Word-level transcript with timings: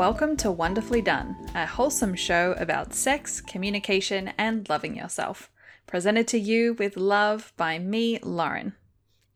Welcome 0.00 0.38
to 0.38 0.50
Wonderfully 0.50 1.02
Done, 1.02 1.36
a 1.54 1.66
wholesome 1.66 2.14
show 2.14 2.54
about 2.56 2.94
sex, 2.94 3.42
communication, 3.42 4.32
and 4.38 4.66
loving 4.66 4.96
yourself. 4.96 5.50
Presented 5.86 6.26
to 6.28 6.38
you 6.38 6.72
with 6.72 6.96
love 6.96 7.52
by 7.58 7.78
me, 7.78 8.18
Lauren. 8.22 8.72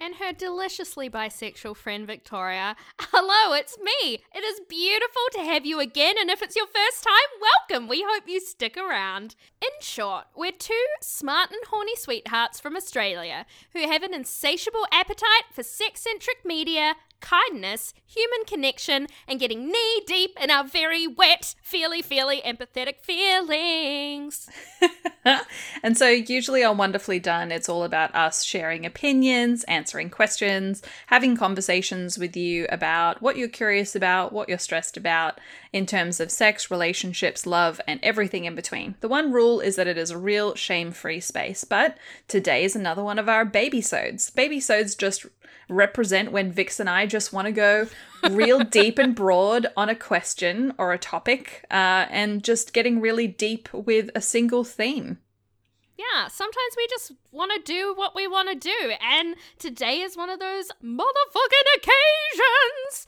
And 0.00 0.14
her 0.14 0.32
deliciously 0.32 1.10
bisexual 1.10 1.76
friend 1.76 2.06
Victoria. 2.06 2.76
Hello, 2.98 3.54
it's 3.54 3.78
me. 3.78 4.22
It 4.34 4.42
is 4.42 4.62
beautiful 4.66 5.22
to 5.32 5.40
have 5.40 5.66
you 5.66 5.80
again, 5.80 6.14
and 6.18 6.30
if 6.30 6.40
it's 6.40 6.56
your 6.56 6.66
first 6.66 7.04
time, 7.04 7.40
welcome. 7.42 7.86
We 7.86 8.02
hope 8.08 8.24
you 8.26 8.40
stick 8.40 8.78
around. 8.78 9.36
In 9.60 9.68
short, 9.82 10.24
we're 10.34 10.50
two 10.50 10.86
smart 11.02 11.50
and 11.50 11.60
horny 11.68 11.94
sweethearts 11.94 12.58
from 12.58 12.74
Australia 12.74 13.44
who 13.74 13.80
have 13.80 14.02
an 14.02 14.14
insatiable 14.14 14.86
appetite 14.90 15.44
for 15.52 15.62
sex 15.62 16.00
centric 16.00 16.38
media, 16.42 16.94
kindness, 17.20 17.94
human 18.06 18.44
connection, 18.46 19.06
and 19.26 19.40
getting 19.40 19.66
knee 19.68 20.02
deep 20.06 20.36
in 20.40 20.50
our 20.50 20.64
very 20.64 21.06
wet, 21.06 21.54
feely, 21.62 22.02
feely, 22.02 22.42
empathetic 22.44 23.00
feelings. 23.00 24.48
and 25.82 25.96
so, 25.96 26.08
usually 26.08 26.62
on 26.62 26.76
Wonderfully 26.76 27.18
Done, 27.18 27.50
it's 27.50 27.68
all 27.68 27.84
about 27.84 28.14
us 28.14 28.44
sharing 28.44 28.84
opinions, 28.84 29.64
answering 29.64 30.10
questions, 30.10 30.82
having 31.06 31.36
conversations 31.36 32.18
with 32.18 32.36
you 32.36 32.66
about 32.68 33.22
what 33.22 33.36
you're 33.36 33.48
curious 33.48 33.96
about, 33.96 34.32
what 34.32 34.48
you're 34.48 34.58
stressed 34.58 34.96
about 34.96 35.40
in 35.72 35.86
terms 35.86 36.20
of 36.20 36.30
sex, 36.30 36.70
relationships, 36.70 37.46
love, 37.46 37.80
and 37.86 38.00
everything 38.02 38.44
in 38.44 38.54
between. 38.54 38.94
The 39.00 39.08
one 39.08 39.32
rule 39.32 39.60
is 39.60 39.76
that 39.76 39.86
it 39.86 39.98
is 39.98 40.10
a 40.10 40.18
real 40.18 40.54
shame 40.54 40.92
free 40.92 41.20
space, 41.20 41.64
but 41.64 41.96
today 42.28 42.64
is 42.64 42.76
another 42.76 43.02
one 43.02 43.18
of 43.18 43.28
our 43.28 43.44
baby 43.44 43.80
sodes. 43.80 44.30
Baby 44.30 44.60
sodes 44.60 44.94
just 44.94 45.26
represent 45.68 46.32
when 46.32 46.52
Vix 46.52 46.80
and 46.80 46.88
I 46.88 47.06
just 47.06 47.32
want 47.32 47.46
to 47.46 47.52
go 47.52 47.86
real 48.30 48.60
deep 48.64 48.98
and 48.98 49.14
broad 49.14 49.66
on 49.76 49.88
a 49.88 49.94
question 49.94 50.74
or 50.78 50.92
a 50.92 50.98
topic 50.98 51.64
uh, 51.70 52.06
and 52.10 52.42
just 52.42 52.72
getting 52.72 53.00
really 53.00 53.26
deep 53.26 53.72
with 53.72 54.10
a 54.14 54.20
single 54.20 54.64
theme. 54.64 55.18
Yeah, 55.96 56.28
sometimes 56.28 56.74
we 56.76 56.86
just 56.88 57.12
want 57.30 57.52
to 57.54 57.72
do 57.72 57.94
what 57.94 58.16
we 58.16 58.26
want 58.26 58.48
to 58.48 58.56
do, 58.56 58.92
and 59.00 59.36
today 59.58 60.00
is 60.00 60.16
one 60.16 60.28
of 60.28 60.40
those 60.40 60.68
motherfucking 60.82 61.76
occasions. 61.76 63.06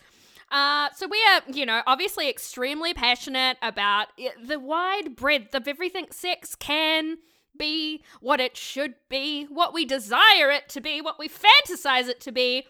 Uh, 0.51 0.89
so 0.95 1.09
we 1.09 1.21
are, 1.29 1.43
you 1.53 1.67
know, 1.67 1.83
obviously 1.87 2.29
extremely 2.29 2.95
passionate 2.95 3.57
about 3.61 4.09
the 4.41 4.61
wide 4.61 5.17
breadth 5.17 5.55
of 5.55 5.67
everything 5.67 6.07
sex 6.11 6.55
can 6.55 7.19
be, 7.59 8.03
what 8.21 8.41
it 8.41 8.57
should 8.57 8.95
be, 9.09 9.45
what 9.45 9.75
we 9.75 9.85
desire 9.85 10.51
it 10.51 10.69
to 10.71 10.81
be, 10.81 11.01
what 11.01 11.19
we 11.19 11.29
fantasize 11.29 12.09
it 12.09 12.21
to 12.21 12.33
be. 12.33 12.67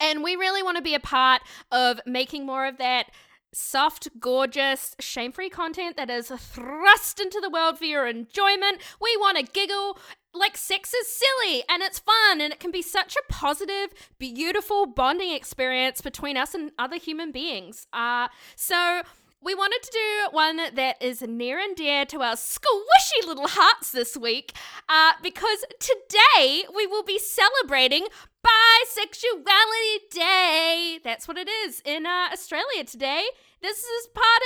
And 0.00 0.22
we 0.22 0.34
really 0.34 0.62
want 0.62 0.76
to 0.76 0.82
be 0.82 0.94
a 0.94 1.00
part 1.00 1.42
of 1.70 2.00
making 2.06 2.44
more 2.44 2.66
of 2.66 2.78
that 2.78 3.06
soft, 3.54 4.08
gorgeous, 4.18 4.96
shame 4.98 5.32
free 5.32 5.50
content 5.50 5.96
that 5.96 6.10
is 6.10 6.28
thrust 6.28 7.20
into 7.20 7.40
the 7.40 7.50
world 7.50 7.78
for 7.78 7.84
your 7.84 8.06
enjoyment. 8.06 8.80
We 9.00 9.16
want 9.18 9.38
to 9.38 9.44
giggle. 9.44 9.98
Like, 10.34 10.56
sex 10.56 10.94
is 10.94 11.08
silly 11.08 11.62
and 11.68 11.82
it's 11.82 11.98
fun, 11.98 12.40
and 12.40 12.54
it 12.54 12.58
can 12.58 12.70
be 12.70 12.80
such 12.80 13.16
a 13.16 13.32
positive, 13.32 13.90
beautiful 14.18 14.86
bonding 14.86 15.30
experience 15.32 16.00
between 16.00 16.38
us 16.38 16.54
and 16.54 16.72
other 16.78 16.96
human 16.96 17.32
beings. 17.32 17.86
Uh, 17.92 18.28
so, 18.56 19.02
we 19.44 19.54
wanted 19.54 19.82
to 19.82 19.90
do 19.90 20.28
one 20.30 20.56
that 20.56 21.02
is 21.02 21.20
near 21.22 21.58
and 21.58 21.74
dear 21.74 22.04
to 22.06 22.22
our 22.22 22.36
squishy 22.36 23.26
little 23.26 23.48
hearts 23.48 23.90
this 23.90 24.16
week 24.16 24.52
uh, 24.88 25.12
because 25.22 25.64
today 25.80 26.64
we 26.74 26.86
will 26.86 27.02
be 27.02 27.18
celebrating 27.18 28.06
Bisexuality 28.46 30.10
Day. 30.10 31.00
That's 31.02 31.26
what 31.26 31.38
it 31.38 31.48
is 31.48 31.82
in 31.84 32.06
uh, 32.06 32.28
Australia 32.32 32.84
today. 32.84 33.24
This 33.60 33.78
is 33.78 34.08
part 34.14 34.42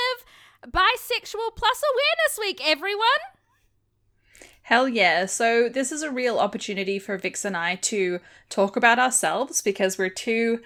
of 0.65 0.73
Bisexual 0.73 1.57
Plus 1.57 1.83
Awareness 1.83 2.39
Week, 2.41 2.61
everyone. 2.65 3.07
Hell 4.63 4.89
yeah. 4.89 5.27
So, 5.27 5.69
this 5.69 5.93
is 5.93 6.03
a 6.03 6.11
real 6.11 6.39
opportunity 6.39 6.99
for 6.99 7.17
Vix 7.19 7.45
and 7.45 7.57
I 7.57 7.77
to 7.77 8.21
talk 8.49 8.77
about 8.77 8.99
ourselves 8.99 9.63
because 9.63 9.97
we're 9.97 10.11
two 10.11 10.61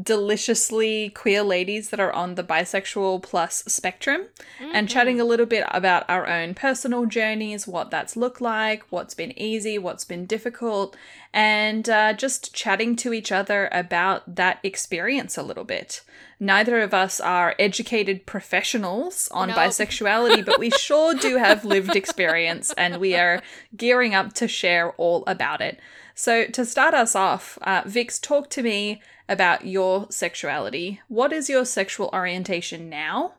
deliciously 0.00 1.10
queer 1.10 1.42
ladies 1.42 1.90
that 1.90 2.00
are 2.00 2.12
on 2.12 2.34
the 2.34 2.44
bisexual 2.44 3.22
plus 3.22 3.64
spectrum 3.66 4.26
mm-hmm. 4.60 4.70
and 4.74 4.88
chatting 4.88 5.20
a 5.20 5.24
little 5.24 5.46
bit 5.46 5.64
about 5.70 6.04
our 6.08 6.26
own 6.26 6.54
personal 6.54 7.06
journeys, 7.06 7.66
what 7.66 7.90
that's 7.90 8.16
looked 8.16 8.40
like, 8.40 8.84
what's 8.90 9.14
been 9.14 9.36
easy, 9.38 9.78
what's 9.78 10.04
been 10.04 10.26
difficult, 10.26 10.96
and 11.32 11.88
uh, 11.88 12.12
just 12.12 12.54
chatting 12.54 12.96
to 12.96 13.12
each 13.12 13.32
other 13.32 13.68
about 13.72 14.36
that 14.36 14.58
experience 14.62 15.36
a 15.36 15.42
little 15.42 15.64
bit. 15.64 16.02
Neither 16.38 16.80
of 16.82 16.92
us 16.92 17.18
are 17.18 17.54
educated 17.58 18.26
professionals 18.26 19.28
on 19.32 19.48
nope. 19.48 19.56
bisexuality, 19.56 20.44
but 20.44 20.58
we 20.58 20.70
sure 20.70 21.14
do 21.14 21.36
have 21.36 21.64
lived 21.64 21.96
experience 21.96 22.74
and 22.76 22.98
we 22.98 23.14
are 23.14 23.42
gearing 23.74 24.14
up 24.14 24.34
to 24.34 24.46
share 24.46 24.90
all 24.92 25.24
about 25.26 25.62
it. 25.62 25.80
So, 26.14 26.46
to 26.46 26.64
start 26.64 26.94
us 26.94 27.14
off, 27.14 27.58
uh, 27.62 27.82
Vix, 27.84 28.18
talk 28.18 28.48
to 28.50 28.62
me 28.62 29.02
about 29.28 29.66
your 29.66 30.06
sexuality. 30.10 31.00
What 31.08 31.32
is 31.32 31.48
your 31.48 31.64
sexual 31.64 32.10
orientation 32.12 32.88
now? 32.88 33.34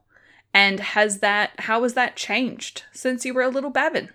And 0.53 0.79
has 0.79 1.19
that 1.19 1.51
how 1.59 1.83
has 1.83 1.93
that 1.93 2.15
changed 2.15 2.83
since 2.91 3.25
you 3.25 3.33
were 3.33 3.41
a 3.41 3.49
little 3.49 3.69
babbin? 3.69 4.09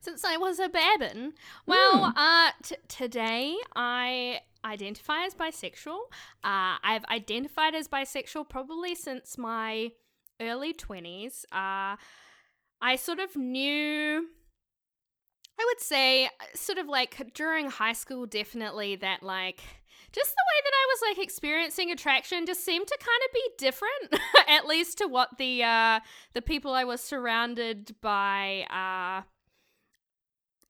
Since 0.00 0.24
I 0.24 0.36
was 0.36 0.58
a 0.58 0.68
babbin? 0.68 1.32
Well, 1.66 2.12
mm. 2.12 2.12
uh 2.16 2.52
t- 2.62 2.76
today 2.88 3.56
I 3.74 4.40
identify 4.64 5.24
as 5.24 5.34
bisexual. 5.34 5.98
Uh 6.44 6.78
I've 6.82 7.04
identified 7.10 7.74
as 7.74 7.88
bisexual 7.88 8.48
probably 8.48 8.94
since 8.94 9.36
my 9.36 9.92
early 10.40 10.72
20s. 10.72 11.44
Uh 11.52 11.96
I 12.80 12.96
sort 12.96 13.18
of 13.18 13.36
knew 13.36 14.28
I 15.58 15.64
would 15.64 15.80
say 15.80 16.28
sort 16.54 16.78
of 16.78 16.86
like 16.86 17.32
during 17.34 17.70
high 17.70 17.92
school 17.92 18.26
definitely 18.26 18.96
that 18.96 19.22
like 19.22 19.62
just 20.12 20.30
the 20.30 20.44
way 20.48 20.60
that 20.64 20.72
I 20.74 20.86
was 20.90 21.02
like 21.08 21.24
experiencing 21.24 21.90
attraction 21.90 22.46
just 22.46 22.64
seemed 22.64 22.86
to 22.86 22.98
kind 22.98 23.22
of 23.26 23.32
be 23.34 23.50
different, 23.58 24.22
at 24.48 24.66
least 24.66 24.98
to 24.98 25.06
what 25.06 25.38
the 25.38 25.62
uh, 25.62 26.00
the 26.34 26.42
people 26.42 26.74
I 26.74 26.84
was 26.84 27.00
surrounded 27.00 27.94
by 28.02 28.66
uh, 28.70 29.22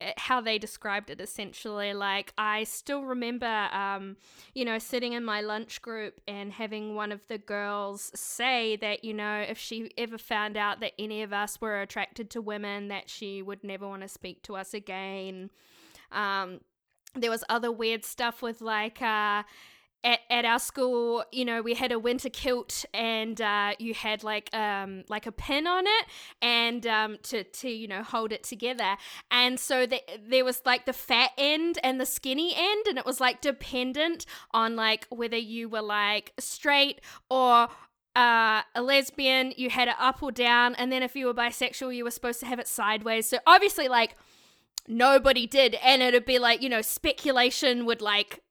eh, 0.00 0.12
how 0.16 0.40
they 0.40 0.58
described 0.58 1.10
it 1.10 1.20
essentially. 1.20 1.92
Like 1.92 2.32
i 2.38 2.62
still 2.64 3.02
remember 3.02 3.46
um, 3.72 4.16
you 4.54 4.64
know 4.64 4.78
sitting 4.78 5.12
in 5.12 5.24
my 5.24 5.40
lunch 5.40 5.82
group 5.82 6.20
and 6.28 6.52
having 6.52 6.94
one 6.94 7.10
of 7.10 7.20
the 7.28 7.38
girls 7.38 8.12
say 8.14 8.76
that 8.76 9.04
you 9.04 9.12
know 9.12 9.44
if 9.48 9.58
she 9.58 9.90
ever 9.98 10.18
found 10.18 10.56
out 10.56 10.78
that 10.80 10.92
any 11.00 11.22
of 11.22 11.32
us 11.32 11.60
were 11.60 11.80
attracted 11.80 12.30
to 12.30 12.40
women 12.40 12.88
that 12.88 13.10
she 13.10 13.42
would 13.42 13.64
never 13.64 13.88
want 13.88 14.02
to 14.02 14.08
speak 14.08 14.42
to 14.44 14.54
us 14.54 14.72
again. 14.72 15.50
Um, 16.12 16.60
there 17.14 17.30
was 17.30 17.44
other 17.48 17.70
weird 17.70 18.04
stuff 18.04 18.42
with 18.42 18.60
like 18.60 19.02
uh 19.02 19.42
at, 20.04 20.20
at 20.30 20.44
our 20.44 20.58
school, 20.58 21.24
you 21.30 21.44
know, 21.44 21.62
we 21.62 21.74
had 21.74 21.92
a 21.92 21.98
winter 21.98 22.28
kilt 22.28 22.84
and 22.92 23.40
uh, 23.40 23.72
you 23.78 23.94
had 23.94 24.24
like 24.24 24.54
um, 24.54 25.04
like 25.08 25.26
a 25.26 25.32
pin 25.32 25.66
on 25.66 25.84
it 25.86 26.06
and 26.40 26.86
um, 26.86 27.18
to, 27.24 27.44
to, 27.44 27.68
you 27.68 27.86
know, 27.86 28.02
hold 28.02 28.32
it 28.32 28.42
together. 28.42 28.96
And 29.30 29.60
so 29.60 29.86
the, 29.86 30.00
there 30.28 30.44
was 30.44 30.62
like 30.64 30.86
the 30.86 30.92
fat 30.92 31.30
end 31.38 31.78
and 31.82 32.00
the 32.00 32.06
skinny 32.06 32.54
end, 32.56 32.86
and 32.88 32.98
it 32.98 33.06
was 33.06 33.20
like 33.20 33.40
dependent 33.40 34.26
on 34.52 34.74
like 34.74 35.06
whether 35.10 35.36
you 35.36 35.68
were 35.68 35.82
like 35.82 36.32
straight 36.38 37.00
or 37.30 37.68
uh, 38.16 38.62
a 38.74 38.82
lesbian, 38.82 39.52
you 39.56 39.70
had 39.70 39.88
it 39.88 39.94
up 39.98 40.22
or 40.22 40.32
down. 40.32 40.74
And 40.74 40.90
then 40.90 41.02
if 41.02 41.14
you 41.14 41.26
were 41.26 41.34
bisexual, 41.34 41.94
you 41.94 42.04
were 42.04 42.10
supposed 42.10 42.40
to 42.40 42.46
have 42.46 42.58
it 42.58 42.66
sideways. 42.66 43.28
So 43.28 43.38
obviously, 43.46 43.88
like, 43.88 44.16
nobody 44.88 45.46
did 45.46 45.74
and 45.76 46.02
it'd 46.02 46.24
be 46.24 46.38
like 46.38 46.62
you 46.62 46.68
know 46.68 46.82
speculation 46.82 47.86
would 47.86 48.02
like 48.02 48.42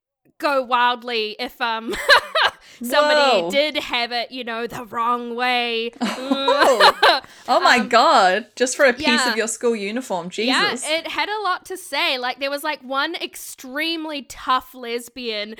go 0.41 0.61
wildly 0.61 1.35
if 1.39 1.61
um 1.61 1.93
somebody 2.81 3.41
Whoa. 3.41 3.51
did 3.51 3.77
have 3.77 4.11
it 4.11 4.31
you 4.31 4.43
know 4.43 4.67
the 4.67 4.83
wrong 4.85 5.35
way. 5.35 5.91
Oh, 6.23 7.21
oh 7.47 7.59
my 7.59 7.79
um, 7.79 7.89
god. 7.89 8.47
Just 8.55 8.75
for 8.75 8.85
a 8.85 8.93
piece 8.93 9.07
yeah. 9.07 9.29
of 9.29 9.35
your 9.35 9.47
school 9.47 9.75
uniform. 9.75 10.29
Jesus 10.29 10.83
yeah 10.83 10.97
it 10.97 11.07
had 11.07 11.29
a 11.29 11.41
lot 11.43 11.65
to 11.65 11.77
say. 11.77 12.17
Like 12.17 12.39
there 12.39 12.49
was 12.49 12.63
like 12.63 12.81
one 12.81 13.15
extremely 13.15 14.23
tough 14.23 14.73
lesbian 14.73 15.55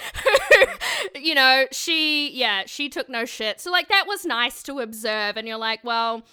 you 1.16 1.36
know 1.36 1.66
she 1.72 2.32
yeah 2.32 2.64
she 2.66 2.90
took 2.90 3.10
no 3.10 3.26
shit. 3.26 3.60
So 3.60 3.72
like 3.72 3.90
that 3.90 4.06
was 4.08 4.26
nice 4.26 4.64
to 4.64 4.80
observe 4.80 5.38
and 5.38 5.48
you're 5.48 5.58
like 5.58 5.84
well 5.84 6.24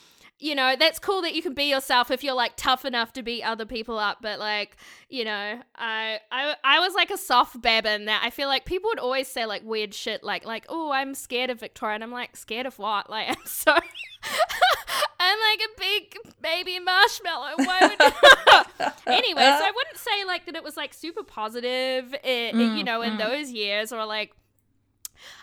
you 0.40 0.55
know, 0.55 0.76
that's 0.79 0.99
cool 0.99 1.23
that 1.23 1.35
you 1.35 1.43
can 1.43 1.55
be 1.55 1.64
yourself 1.64 2.11
if 2.11 2.23
you're 2.23 2.35
like 2.35 2.52
tough 2.56 2.85
enough 2.85 3.12
to 3.14 3.23
beat 3.23 3.43
other 3.43 3.67
people 3.67 3.99
up. 3.99 4.19
But 4.23 4.38
like, 4.38 4.76
you 5.08 5.25
know, 5.25 5.61
I 5.75 6.20
I 6.31 6.55
I 6.62 6.81
was 6.81 6.94
like 6.94 7.11
a 7.11 7.19
soft 7.19 7.61
babbin 7.61 8.05
that 8.05 8.23
I 8.25 8.31
feel 8.31 8.49
like 8.49 8.64
people 8.64 8.88
would 8.90 9.00
always 9.00 9.26
say 9.26 9.46
like 9.46 9.64
weird 9.64 9.94
shit 9.94 10.23
like 10.23 10.44
like, 10.44 10.64
oh, 10.69 10.93
I'm 10.93 11.14
scared 11.14 11.50
of 11.50 11.58
Victoria, 11.58 11.96
and 11.96 12.05
I'm 12.05 12.12
like, 12.12 12.37
scared 12.37 12.67
of 12.67 12.79
what? 12.79 13.11
Like 13.11 13.29
I'm 13.37 13.46
so 13.46 13.73
I'm 15.20 15.38
like 15.50 15.61
a 15.61 15.81
big 15.81 16.17
baby 16.40 16.79
marshmallow. 16.79 17.55
Why 17.56 17.81
would 17.82 18.93
anyway, 19.06 19.43
so 19.43 19.64
I 19.64 19.73
wouldn't 19.75 19.99
say 19.99 20.25
like 20.25 20.46
that 20.46 20.55
it 20.55 20.62
was 20.62 20.76
like 20.76 20.94
super 20.94 21.25
positive, 21.25 22.14
it, 22.23 22.55
mm, 22.55 22.79
you 22.79 22.85
know, 22.85 23.02
in 23.02 23.14
mm. 23.14 23.19
those 23.19 23.50
years 23.50 23.93
or 23.93 24.05
like 24.06 24.32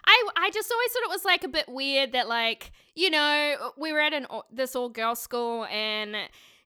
I 0.06 0.24
I 0.36 0.50
just 0.51 0.72
always 0.72 0.92
thought 0.92 1.04
it 1.04 1.10
was 1.10 1.25
like 1.25 1.44
a 1.44 1.48
bit 1.48 1.68
weird 1.68 2.12
that 2.13 2.27
like 2.27 2.72
you 2.95 3.10
know 3.10 3.72
we 3.77 3.92
were 3.92 4.00
at 4.00 4.13
an 4.13 4.27
this 4.51 4.75
all 4.75 4.89
girls 4.89 5.19
school 5.19 5.66
and 5.66 6.16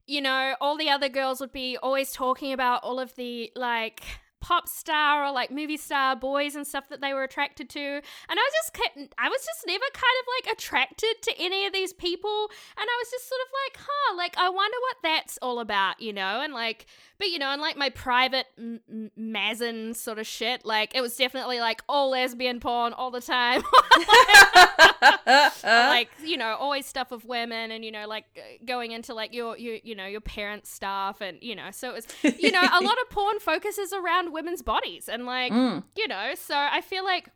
you 0.08 0.22
know 0.22 0.56
all 0.62 0.78
the 0.78 0.90
other 0.90 1.10
girls 1.10 1.40
would 1.40 1.52
be 1.52 1.78
always 1.78 2.12
talking 2.12 2.54
about 2.54 2.84
all 2.84 3.00
of 3.00 3.16
the 3.16 3.52
like 3.56 4.02
pop 4.42 4.68
star 4.68 5.26
or 5.26 5.32
like 5.32 5.52
movie 5.52 5.78
star 5.78 6.16
boys 6.16 6.56
and 6.56 6.66
stuff 6.66 6.90
that 6.90 7.02
they 7.02 7.14
were 7.14 7.24
attracted 7.24 7.70
to. 7.70 7.80
And 7.80 8.04
i 8.30 8.36
was 8.36 8.54
just 8.62 8.74
kept, 8.74 8.98
i 9.18 9.30
was 9.30 9.46
just 9.46 9.68
never 9.68 9.86
kind 9.94 10.18
of 10.22 10.26
like 10.38 10.54
attracted 10.54 11.22
to 11.24 11.34
any 11.38 11.66
of 11.66 11.74
these 11.74 11.94
people. 11.94 12.50
And 12.78 12.88
i 12.90 12.96
was 13.02 13.12
just 13.12 13.28
sort 13.28 13.42
of 13.42 13.48
like 13.66 13.86
huh 13.88 14.18
like 14.18 14.38
i 14.38 14.50
wonder 14.50 14.78
what 14.82 14.98
that's 15.04 15.38
all 15.42 15.60
about 15.60 16.02
you 16.02 16.14
know? 16.14 16.42
And 16.42 16.54
like 16.54 16.86
but 17.20 17.30
you 17.32 17.38
know, 17.38 17.52
in 17.52 17.60
like 17.60 17.76
my 17.76 17.90
private 17.90 18.46
m- 18.58 19.12
Mazin 19.18 19.94
sort 19.94 20.20
of 20.20 20.26
shit, 20.26 20.66
like 20.66 20.96
it 20.96 21.02
was 21.02 21.18
definitely 21.18 21.60
like 21.60 21.84
all 21.90 22.12
lesbian 22.12 22.62
porn 22.62 22.94
all 22.94 23.12
the 23.12 23.20
time. 23.20 23.62
like 25.66 26.10
you 26.24 26.38
know, 26.38 26.56
always 26.58 26.86
stuff 26.86 27.12
of 27.12 27.26
women, 27.26 27.72
and 27.72 27.84
you 27.84 27.92
know, 27.92 28.08
like 28.08 28.24
uh, 28.38 28.64
going 28.66 28.94
into 28.94 29.14
like 29.14 29.34
your 29.34 29.58
your 29.58 29.80
you 29.84 29.96
know 29.96 30.06
your 30.06 30.22
parents' 30.22 30.70
stuff, 30.70 31.20
and 31.20 31.38
you 31.42 31.58
know, 31.58 31.72
so 31.72 31.90
it 31.90 31.96
was 31.96 32.08
you 32.40 32.52
know 32.52 32.62
a 32.62 32.82
lot 32.82 32.96
of 33.02 33.10
porn 33.10 33.42
focuses 33.42 33.92
around 33.92 34.29
women's 34.30 34.62
bodies, 34.62 35.10
and 35.10 35.26
like 35.26 35.52
mm. 35.52 35.84
you 35.96 36.08
know, 36.08 36.34
so 36.36 36.56
I 36.56 36.82
feel 36.82 37.04
like 37.04 37.30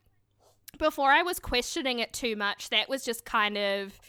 before 0.77 1.11
I 1.11 1.21
was 1.21 1.39
questioning 1.39 1.99
it 1.99 2.13
too 2.13 2.35
much, 2.35 2.69
that 2.69 2.89
was 2.89 3.03
just 3.03 3.25
kind 3.25 3.57
of 3.57 3.99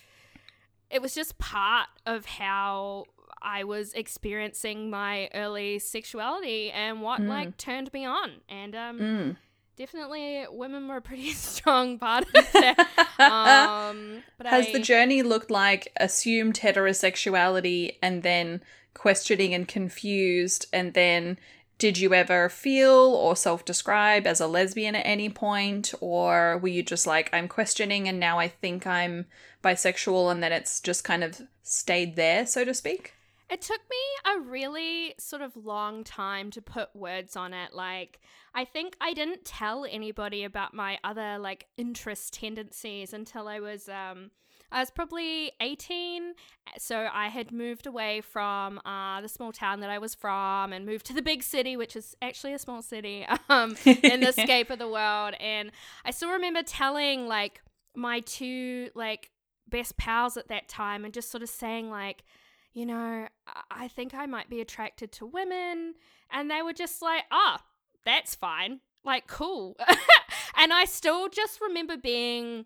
it 0.91 1.03
was 1.03 1.15
just 1.15 1.39
part 1.39 1.89
of 2.07 2.25
how 2.25 3.05
I 3.45 3.65
was 3.65 3.93
experiencing 3.93 4.91
my 4.91 5.29
early 5.35 5.79
sexuality 5.79 6.71
and 6.71 7.03
what 7.03 7.21
mm. 7.21 7.29
like 7.29 7.57
turned 7.57 7.93
me 7.93 8.07
on. 8.07 8.33
And 8.49 8.75
um, 8.75 8.99
mm. 8.99 9.37
definitely 9.77 10.47
women 10.51 10.89
were 10.89 10.97
a 10.97 11.03
pretty 11.03 11.31
strong 11.33 11.99
part 11.99 12.25
of 12.25 12.33
that. 12.53 12.79
um, 13.19 14.23
but 14.39 14.47
Has 14.47 14.69
I... 14.69 14.73
the 14.73 14.79
journey 14.79 15.23
looked 15.23 15.51
like 15.51 15.93
assumed 15.99 16.61
heterosexuality 16.61 17.97
and 18.03 18.23
then 18.23 18.63
questioning 18.95 19.53
and 19.53 19.69
confused 19.69 20.67
and 20.73 20.95
then 20.95 21.39
did 21.79 21.99
you 21.99 22.15
ever 22.15 22.49
feel 22.49 22.93
or 22.93 23.35
self 23.37 23.65
describe 23.65 24.27
as 24.27 24.41
a 24.41 24.47
lesbian 24.47 24.95
at 24.95 25.07
any 25.07 25.29
point? 25.29 25.93
Or 26.01 26.59
were 26.59 26.69
you 26.69 26.83
just 26.83 27.07
like, 27.07 27.31
I'm 27.33 27.49
questioning 27.49 28.09
and 28.09 28.21
now 28.21 28.39
I 28.39 28.49
think 28.49 28.87
I'm 28.87 29.27
bisexual 29.63 30.31
and 30.31 30.43
then 30.43 30.53
it's 30.53 30.81
just 30.81 31.05
kind 31.05 31.25
of 31.25 31.43
stayed 31.63 32.17
there, 32.17 32.47
so 32.47 32.65
to 32.65 32.75
speak? 32.75 33.15
It 33.51 33.61
took 33.61 33.81
me 33.91 34.33
a 34.35 34.41
really 34.41 35.15
sort 35.19 35.43
of 35.43 35.57
long 35.57 36.03
time 36.03 36.51
to 36.53 36.63
put 36.63 36.95
words 36.97 37.37
on 37.37 37.53
it. 37.53 37.75
Like, 37.75 38.21
I 38.55 38.65
think 38.65 38.97
I 39.01 39.13
didn't 39.13 39.45
tell 39.45 39.85
anybody 39.85 40.45
about 40.45 40.75
my 40.75 40.99
other 41.05 41.39
like 41.39 41.67
interest 41.77 42.35
tendencies 42.35 43.13
until 43.13 43.49
I 43.49 43.61
was 43.61 43.89
um 43.89 44.31
I 44.75 44.81
was 44.81 44.91
probably 44.91 45.53
18. 45.61 46.35
So 46.79 47.09
I 47.13 47.29
had 47.29 47.53
moved 47.53 47.87
away 47.87 48.21
from 48.21 48.81
uh, 48.85 49.21
the 49.21 49.29
small 49.29 49.53
town 49.53 49.79
that 49.81 49.89
I 49.89 49.99
was 49.99 50.17
from 50.17 50.73
and 50.73 50.85
moved 50.85 51.07
to 51.07 51.13
the 51.13 51.23
big 51.23 51.45
city, 51.45 51.77
which 51.77 51.95
is 51.95 52.17
actually 52.21 52.55
a 52.55 52.59
small 52.59 52.83
city 52.83 53.25
um, 53.49 53.77
in 53.85 54.21
the 54.21 54.33
scape 54.39 54.71
of 54.71 54.81
the 54.81 54.89
world. 54.89 55.35
And 55.39 55.71
I 56.05 56.11
still 56.11 56.31
remember 56.31 56.65
telling 56.65 57.29
like 57.29 57.63
my 57.95 58.21
two 58.21 58.91
like 58.97 59.31
best 59.69 59.97
pals 59.97 60.37
at 60.37 60.49
that 60.49 60.69
time 60.69 61.05
and 61.05 61.15
just 61.15 61.31
sort 61.31 61.45
of 61.45 61.49
saying 61.49 61.89
like, 61.89 62.25
you 62.73 62.85
know, 62.85 63.29
I 63.71 63.87
think 63.87 64.13
I 64.13 64.27
might 64.27 64.51
be 64.51 64.61
attracted 64.61 65.13
to 65.13 65.27
women. 65.27 65.95
And 66.33 66.51
they 66.51 66.63
were 66.63 66.73
just 66.73 67.01
like, 67.01 67.23
ah, 67.31 67.59
oh, 67.61 67.65
that's 68.05 68.35
fine. 68.35 68.81
Like, 69.05 69.29
cool. 69.29 69.77
and 70.57 70.73
I 70.73 70.85
still 70.85 71.29
just 71.29 71.61
remember 71.61 71.97
being 71.97 72.65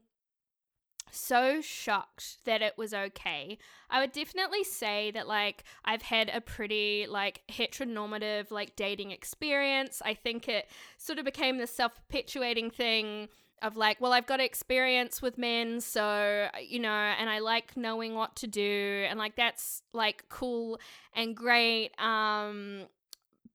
so 1.10 1.60
shocked 1.60 2.38
that 2.44 2.62
it 2.62 2.74
was 2.76 2.92
okay. 2.94 3.58
I 3.90 4.00
would 4.00 4.12
definitely 4.12 4.64
say 4.64 5.10
that 5.12 5.26
like 5.26 5.64
I've 5.84 6.02
had 6.02 6.30
a 6.32 6.40
pretty 6.40 7.06
like 7.08 7.42
heteronormative 7.50 8.50
like 8.50 8.76
dating 8.76 9.10
experience. 9.10 10.02
I 10.04 10.14
think 10.14 10.48
it 10.48 10.68
sort 10.96 11.18
of 11.18 11.24
became 11.24 11.58
the 11.58 11.66
self-perpetuating 11.66 12.70
thing 12.70 13.28
of 13.62 13.76
like, 13.76 14.00
well, 14.00 14.12
I've 14.12 14.26
got 14.26 14.40
experience 14.40 15.20
with 15.20 15.38
men, 15.38 15.80
so 15.80 16.48
you 16.60 16.78
know, 16.80 16.88
and 16.88 17.28
I 17.28 17.40
like 17.40 17.76
knowing 17.76 18.14
what 18.14 18.36
to 18.36 18.46
do, 18.46 19.06
and 19.08 19.18
like 19.18 19.36
that's 19.36 19.82
like 19.92 20.24
cool 20.28 20.78
and 21.14 21.36
great. 21.36 21.90
Um, 22.00 22.86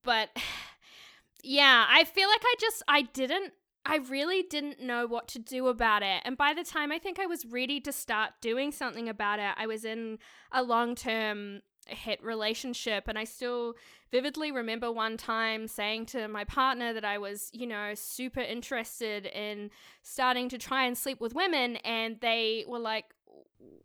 but 0.03 0.29
yeah, 1.43 1.85
I 1.89 2.03
feel 2.03 2.27
like 2.27 2.43
I 2.43 2.55
just 2.59 2.83
I 2.87 3.03
didn't 3.03 3.53
I 3.85 3.97
really 3.97 4.43
didn't 4.43 4.79
know 4.81 5.07
what 5.07 5.27
to 5.29 5.39
do 5.39 5.67
about 5.67 6.03
it. 6.03 6.21
And 6.23 6.37
by 6.37 6.53
the 6.53 6.63
time 6.63 6.91
I 6.91 6.99
think 6.99 7.19
I 7.19 7.25
was 7.25 7.45
ready 7.45 7.79
to 7.81 7.91
start 7.91 8.31
doing 8.41 8.71
something 8.71 9.09
about 9.09 9.39
it, 9.39 9.53
I 9.57 9.67
was 9.67 9.83
in 9.83 10.19
a 10.51 10.63
long 10.63 10.95
term 10.95 11.61
hit 11.87 12.23
relationship. 12.23 13.05
And 13.07 13.17
I 13.17 13.25
still 13.25 13.75
vividly 14.11 14.51
remember 14.51 14.91
one 14.91 15.17
time 15.17 15.67
saying 15.67 16.05
to 16.07 16.27
my 16.27 16.45
partner 16.45 16.93
that 16.93 17.03
I 17.03 17.17
was, 17.17 17.49
you 17.53 17.67
know, 17.67 17.93
super 17.93 18.39
interested 18.39 19.25
in 19.25 19.69
starting 20.01 20.47
to 20.49 20.57
try 20.57 20.85
and 20.85 20.97
sleep 20.97 21.19
with 21.19 21.35
women. 21.35 21.75
And 21.77 22.17
they 22.21 22.63
were 22.67 22.79
like, 22.79 23.05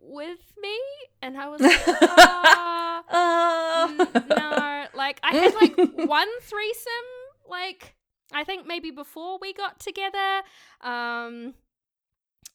with 0.00 0.52
me? 0.60 0.78
And 1.22 1.36
I 1.36 1.48
was 1.48 1.60
like, 1.60 1.80
ah, 1.86 3.02
oh, 3.10 4.22
no. 4.28 4.98
Like, 4.98 5.20
I 5.22 5.34
had 5.34 5.54
like 5.54 5.76
one 6.08 6.28
threesome, 6.42 6.92
like, 7.48 7.94
I 8.32 8.44
think 8.44 8.66
maybe 8.66 8.90
before 8.90 9.38
we 9.40 9.52
got 9.52 9.80
together. 9.80 10.42
Um, 10.82 11.54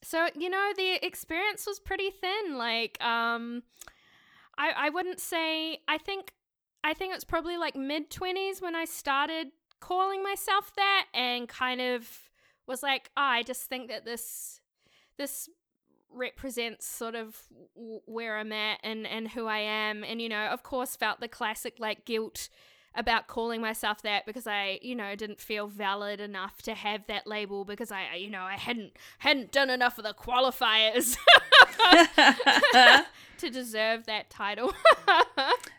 so, 0.03 0.27
you 0.37 0.49
know, 0.49 0.71
the 0.75 1.05
experience 1.05 1.65
was 1.65 1.79
pretty 1.79 2.11
thin. 2.11 2.57
Like, 2.57 3.01
um, 3.03 3.63
I, 4.57 4.71
I 4.75 4.89
wouldn't 4.89 5.19
say 5.19 5.79
I 5.87 5.97
think 5.97 6.33
I 6.83 6.93
think 6.93 7.15
it's 7.15 7.23
probably 7.23 7.57
like 7.57 7.75
mid 7.75 8.09
twenties 8.09 8.61
when 8.61 8.75
I 8.75 8.85
started 8.85 9.47
calling 9.79 10.23
myself 10.23 10.71
that 10.75 11.05
and 11.13 11.47
kind 11.47 11.81
of 11.81 12.07
was 12.67 12.83
like, 12.83 13.09
oh, 13.17 13.21
I 13.21 13.43
just 13.43 13.63
think 13.63 13.89
that 13.89 14.05
this 14.05 14.59
this 15.17 15.49
represents 16.15 16.85
sort 16.85 17.15
of 17.15 17.35
where 18.05 18.37
I'm 18.37 18.51
at 18.51 18.79
and 18.83 19.07
and 19.07 19.29
who 19.29 19.47
I 19.47 19.59
am 19.59 20.03
and 20.03 20.21
you 20.21 20.29
know 20.29 20.45
of 20.47 20.61
course 20.61 20.95
felt 20.95 21.19
the 21.19 21.27
classic 21.27 21.77
like 21.79 22.05
guilt 22.05 22.49
about 22.95 23.27
calling 23.27 23.61
myself 23.61 24.01
that 24.03 24.25
because 24.25 24.47
I 24.47 24.79
you 24.81 24.95
know 24.95 25.15
didn't 25.15 25.39
feel 25.39 25.67
valid 25.67 26.19
enough 26.19 26.61
to 26.63 26.73
have 26.73 27.05
that 27.07 27.25
label 27.27 27.65
because 27.65 27.91
I 27.91 28.15
you 28.15 28.29
know 28.29 28.41
I 28.41 28.55
hadn't 28.55 28.93
hadn't 29.19 29.51
done 29.51 29.69
enough 29.69 29.97
of 29.97 30.03
the 30.03 30.13
qualifiers 30.13 31.17
to 33.37 33.49
deserve 33.49 34.05
that 34.05 34.29
title. 34.29 34.73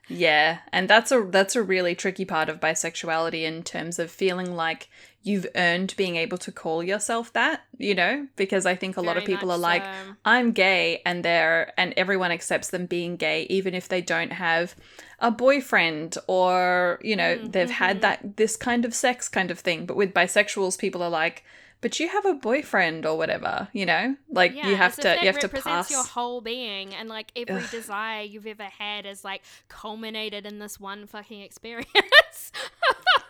yeah, 0.09 0.59
and 0.73 0.89
that's 0.89 1.13
a 1.13 1.23
that's 1.23 1.57
a 1.57 1.63
really 1.63 1.95
tricky 1.95 2.25
part 2.25 2.49
of 2.49 2.61
bisexuality 2.61 3.43
in 3.43 3.63
terms 3.63 3.99
of 3.99 4.11
feeling 4.11 4.55
like 4.55 4.89
you've 5.25 5.47
earned 5.57 5.95
being 5.97 6.17
able 6.17 6.37
to 6.37 6.53
call 6.53 6.83
yourself 6.83 7.33
that, 7.33 7.65
you 7.79 7.95
know? 7.95 8.29
Because 8.37 8.67
I 8.67 8.77
think 8.77 8.97
a 8.97 9.01
Very 9.01 9.07
lot 9.07 9.17
of 9.17 9.25
people 9.25 9.51
are 9.51 9.59
like, 9.59 9.83
I'm 10.25 10.53
gay 10.53 11.01
and 11.05 11.25
they're 11.25 11.73
and 11.79 11.95
everyone 11.97 12.31
accepts 12.31 12.69
them 12.69 12.87
being 12.87 13.17
gay 13.17 13.45
even 13.45 13.75
if 13.75 13.89
they 13.89 14.03
don't 14.03 14.33
have 14.33 14.77
a 15.21 15.31
boyfriend 15.31 16.19
or, 16.27 17.01
you 17.03 17.17
know, 17.17 17.37
mm-hmm. 17.37 17.51
they've 17.51 17.71
had 17.71 17.97
mm-hmm. 17.97 18.03
that 18.03 18.37
this 18.37 18.57
kind 18.57 18.85
of 18.85 18.95
sex 18.95 19.29
kind 19.29 19.51
of 19.51 19.59
thing. 19.59 19.87
But 19.87 19.97
with 19.97 20.13
bisexuals, 20.13 20.79
people 20.79 21.03
are 21.03 21.11
like, 21.11 21.43
but 21.81 21.99
you 21.99 22.09
have 22.09 22.27
a 22.27 22.35
boyfriend 22.35 23.07
or 23.07 23.17
whatever, 23.17 23.69
you 23.73 23.87
know? 23.87 24.17
Like 24.31 24.55
yeah, 24.55 24.69
you 24.69 24.77
have 24.77 24.97
to 24.97 25.17
you 25.21 25.27
have 25.27 25.39
to 25.39 25.49
pass 25.49 25.91
your 25.91 26.05
whole 26.05 26.43
being 26.43 26.95
and 26.95 27.09
like 27.09 27.33
every 27.35 27.63
Ugh. 27.63 27.71
desire 27.71 28.23
you've 28.23 28.47
ever 28.47 28.65
had 28.65 29.07
is 29.07 29.25
like 29.25 29.43
culminated 29.69 30.45
in 30.45 30.59
this 30.59 30.79
one 30.79 31.07
fucking 31.07 31.41
experience. 31.41 32.53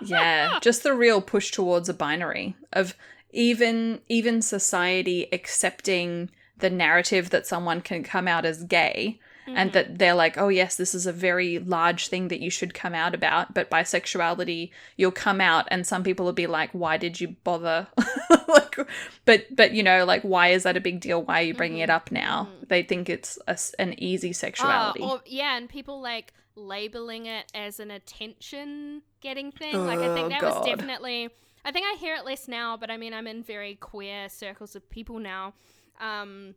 yeah, 0.00 0.58
just 0.60 0.82
the 0.82 0.94
real 0.94 1.20
push 1.20 1.50
towards 1.50 1.88
a 1.88 1.94
binary 1.94 2.56
of 2.72 2.94
even 3.30 4.00
even 4.08 4.42
society 4.42 5.28
accepting 5.32 6.30
the 6.58 6.70
narrative 6.70 7.30
that 7.30 7.46
someone 7.46 7.80
can 7.80 8.02
come 8.02 8.26
out 8.26 8.44
as 8.44 8.64
gay 8.64 9.18
mm-hmm. 9.48 9.58
and 9.58 9.72
that 9.72 9.98
they're 9.98 10.14
like, 10.14 10.36
oh, 10.38 10.48
yes, 10.48 10.76
this 10.76 10.94
is 10.94 11.06
a 11.06 11.12
very 11.12 11.58
large 11.58 12.08
thing 12.08 12.28
that 12.28 12.40
you 12.40 12.50
should 12.50 12.74
come 12.74 12.94
out 12.94 13.14
about. 13.14 13.54
But 13.54 13.70
bisexuality, 13.70 14.70
you'll 14.96 15.10
come 15.10 15.40
out, 15.40 15.66
and 15.70 15.86
some 15.86 16.02
people 16.02 16.26
will 16.26 16.32
be 16.32 16.46
like, 16.46 16.70
why 16.72 16.96
did 16.96 17.20
you 17.20 17.36
bother? 17.44 17.88
like, 18.48 18.76
but, 19.24 19.54
but, 19.54 19.72
you 19.72 19.82
know, 19.82 20.04
like, 20.04 20.22
why 20.22 20.48
is 20.48 20.64
that 20.64 20.76
a 20.76 20.80
big 20.80 21.00
deal? 21.00 21.22
Why 21.22 21.40
are 21.40 21.46
you 21.46 21.54
bringing 21.54 21.78
mm-hmm. 21.78 21.90
it 21.90 21.90
up 21.90 22.12
now? 22.12 22.48
Mm-hmm. 22.50 22.64
They 22.68 22.82
think 22.82 23.08
it's 23.08 23.38
a, 23.46 23.58
an 23.78 23.94
easy 23.98 24.32
sexuality. 24.32 25.00
Oh, 25.02 25.16
or, 25.16 25.20
yeah, 25.26 25.56
and 25.56 25.68
people 25.68 26.00
like 26.00 26.32
labeling 26.58 27.26
it 27.26 27.50
as 27.54 27.80
an 27.80 27.90
attention 27.90 29.02
getting 29.20 29.52
thing. 29.52 29.74
Oh, 29.74 29.82
like, 29.82 29.98
I 30.00 30.14
think 30.14 30.30
that 30.30 30.40
God. 30.40 30.58
was 30.58 30.66
definitely. 30.66 31.30
I 31.64 31.72
think 31.72 31.86
I 31.86 31.96
hear 31.98 32.14
it 32.14 32.24
less 32.24 32.48
now, 32.48 32.76
but 32.76 32.90
I 32.90 32.96
mean, 32.96 33.12
I'm 33.12 33.26
in 33.26 33.42
very 33.42 33.74
queer 33.74 34.28
circles 34.28 34.76
of 34.76 34.88
people 34.90 35.18
now. 35.18 35.54
Um, 36.00 36.54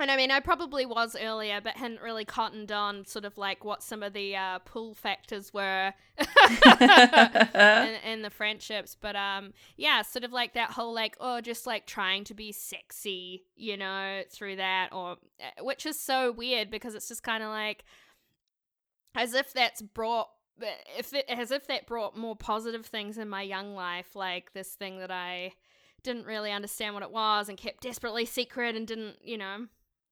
and 0.00 0.10
I 0.10 0.16
mean, 0.16 0.32
I 0.32 0.40
probably 0.40 0.86
was 0.86 1.16
earlier, 1.20 1.60
but 1.62 1.76
hadn't 1.76 2.00
really 2.00 2.24
cottoned 2.24 2.72
on 2.72 3.06
sort 3.06 3.24
of 3.24 3.38
like 3.38 3.64
what 3.64 3.80
some 3.80 4.02
of 4.02 4.12
the 4.12 4.34
uh, 4.34 4.58
pull 4.60 4.92
factors 4.94 5.54
were 5.54 5.92
in, 6.18 7.94
in, 8.04 8.22
the 8.22 8.30
friendships. 8.30 8.96
But 9.00 9.14
um, 9.14 9.52
yeah, 9.76 10.02
sort 10.02 10.24
of 10.24 10.32
like 10.32 10.54
that 10.54 10.72
whole 10.72 10.92
like, 10.92 11.16
oh, 11.20 11.40
just 11.40 11.64
like 11.64 11.86
trying 11.86 12.24
to 12.24 12.34
be 12.34 12.50
sexy, 12.50 13.44
you 13.54 13.76
know, 13.76 14.22
through 14.32 14.56
that, 14.56 14.88
or 14.92 15.16
eh, 15.38 15.62
which 15.62 15.86
is 15.86 15.98
so 15.98 16.32
weird 16.32 16.72
because 16.72 16.96
it's 16.96 17.06
just 17.06 17.22
kind 17.22 17.44
of 17.44 17.50
like 17.50 17.84
as 19.14 19.34
if 19.34 19.52
that's 19.52 19.82
brought 19.82 20.28
if 20.96 21.12
it 21.12 21.24
as 21.28 21.50
if 21.50 21.66
that 21.66 21.86
brought 21.86 22.16
more 22.16 22.36
positive 22.36 22.86
things 22.86 23.18
in 23.18 23.28
my 23.28 23.42
young 23.42 23.74
life, 23.74 24.14
like 24.14 24.52
this 24.52 24.74
thing 24.74 24.98
that 24.98 25.10
I 25.10 25.52
didn't 26.02 26.26
really 26.26 26.52
understand 26.52 26.94
what 26.94 27.02
it 27.02 27.10
was 27.10 27.48
and 27.48 27.58
kept 27.58 27.82
desperately 27.82 28.24
secret 28.24 28.76
and 28.76 28.86
didn't, 28.86 29.16
you 29.22 29.38
know, 29.38 29.66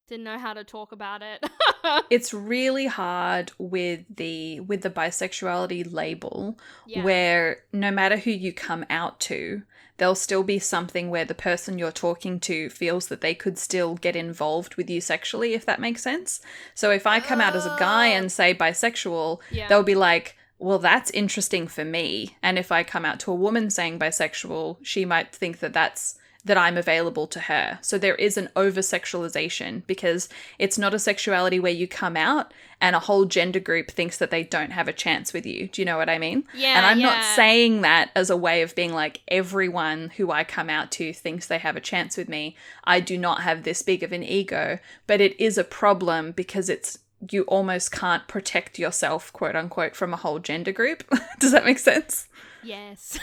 didn't 0.09 0.25
know 0.25 0.39
how 0.39 0.55
to 0.55 0.65
talk 0.65 0.93
about 0.93 1.23
it. 1.23 1.45
it's 2.11 2.35
really 2.35 2.87
hard 2.87 3.53
with 3.59 4.05
the 4.15 4.61
with 4.61 4.83
the 4.83 4.91
bisexuality 4.91 5.93
label 5.93 6.59
yeah. 6.87 7.05
where 7.05 7.59
no 7.73 7.91
matter 7.91 8.17
who 8.17 8.31
you 8.31 8.53
come 8.53 8.85
out 8.91 9.21
to, 9.21 9.63
there'll 10.03 10.17
still 10.17 10.43
be 10.43 10.59
something 10.59 11.11
where 11.11 11.25
the 11.25 11.33
person 11.33 11.79
you're 11.79 11.93
talking 11.93 12.41
to 12.41 12.69
feels 12.71 13.07
that 13.07 13.21
they 13.21 13.37
could 13.37 13.57
still 13.57 13.95
get 13.95 14.17
involved 14.17 14.75
with 14.75 14.91
you 14.91 15.01
sexually 15.01 15.55
if 15.55 15.65
that 15.65 15.81
makes 15.81 16.03
sense. 16.03 16.41
So 16.75 16.91
if 16.91 17.07
I 17.07 17.21
come 17.21 17.41
out 17.41 17.55
as 17.55 17.67
a 17.67 17.77
guy 17.79 18.09
and 18.09 18.25
oh. 18.25 18.29
say 18.29 18.53
bisexual, 18.53 19.39
yeah. 19.53 19.69
they'll 19.69 19.85
be 19.85 19.95
like 19.95 20.37
well, 20.59 20.81
that's 20.81 21.11
interesting 21.11 21.69
for 21.69 21.85
me. 21.85 22.37
And 22.43 22.59
if 22.59 22.73
I 22.73 22.83
come 22.83 23.05
out 23.05 23.21
to 23.21 23.31
a 23.31 23.37
woman 23.37 23.71
saying 23.71 24.01
bisexual, 24.01 24.79
she 24.83 25.05
might 25.05 25.33
think 25.33 25.61
that 25.61 25.73
that's 25.73 26.19
that 26.45 26.59
I'm 26.59 26.77
available 26.77 27.27
to 27.29 27.41
her. 27.41 27.79
So 27.83 27.99
there 27.99 28.17
is 28.17 28.37
an 28.37 28.49
over 28.57 28.81
sexualization 28.81 29.87
because 29.87 30.29
it's 30.59 30.77
not 30.77 30.93
a 30.93 30.99
sexuality 30.99 31.61
where 31.61 31.73
you 31.73 31.87
come 31.87 32.17
out 32.17 32.53
and 32.81 32.97
a 32.97 33.01
whole 33.01 33.27
gender 33.27 33.61
group 33.61 33.93
thinks 33.93 34.19
that 34.19 34.33
they 34.33 34.43
don't 34.43 34.73
have 34.73 34.89
a 34.89 34.93
chance 34.93 35.33
with 35.33 35.47
you. 35.47 35.69
Do 35.69 35.81
you 35.81 35.87
know 35.87 35.97
what 35.97 36.09
I 36.09 36.19
mean? 36.19 36.45
Yeah. 36.53 36.77
And 36.77 36.85
I'm 36.85 36.99
yeah. 36.99 37.07
not 37.07 37.37
saying 37.37 37.83
that 37.83 38.11
as 38.17 38.29
a 38.29 38.37
way 38.37 38.63
of 38.63 38.75
being 38.75 38.93
like 38.93 39.21
everyone 39.29 40.11
who 40.17 40.33
I 40.33 40.43
come 40.43 40.69
out 40.69 40.91
to 40.93 41.13
thinks 41.13 41.47
they 41.47 41.59
have 41.59 41.77
a 41.77 41.81
chance 41.81 42.17
with 42.17 42.29
me. 42.29 42.57
I 42.83 42.99
do 42.99 43.17
not 43.17 43.43
have 43.43 43.63
this 43.63 43.83
big 43.83 44.03
of 44.03 44.13
an 44.13 44.25
ego, 44.25 44.81
but 45.07 45.21
it 45.21 45.41
is 45.41 45.57
a 45.59 45.65
problem 45.65 46.33
because 46.33 46.69
it's 46.69 46.99
you 47.31 47.43
almost 47.43 47.93
can't 47.93 48.27
protect 48.27 48.81
yourself, 48.81 49.33
quote 49.33 49.55
unquote, 49.55 49.95
from 49.95 50.13
a 50.13 50.17
whole 50.17 50.41
gender 50.41 50.73
group. 50.73 51.05
Does 51.39 51.53
that 51.53 51.65
make 51.65 51.79
sense? 51.79 52.27
Yes. 52.65 53.19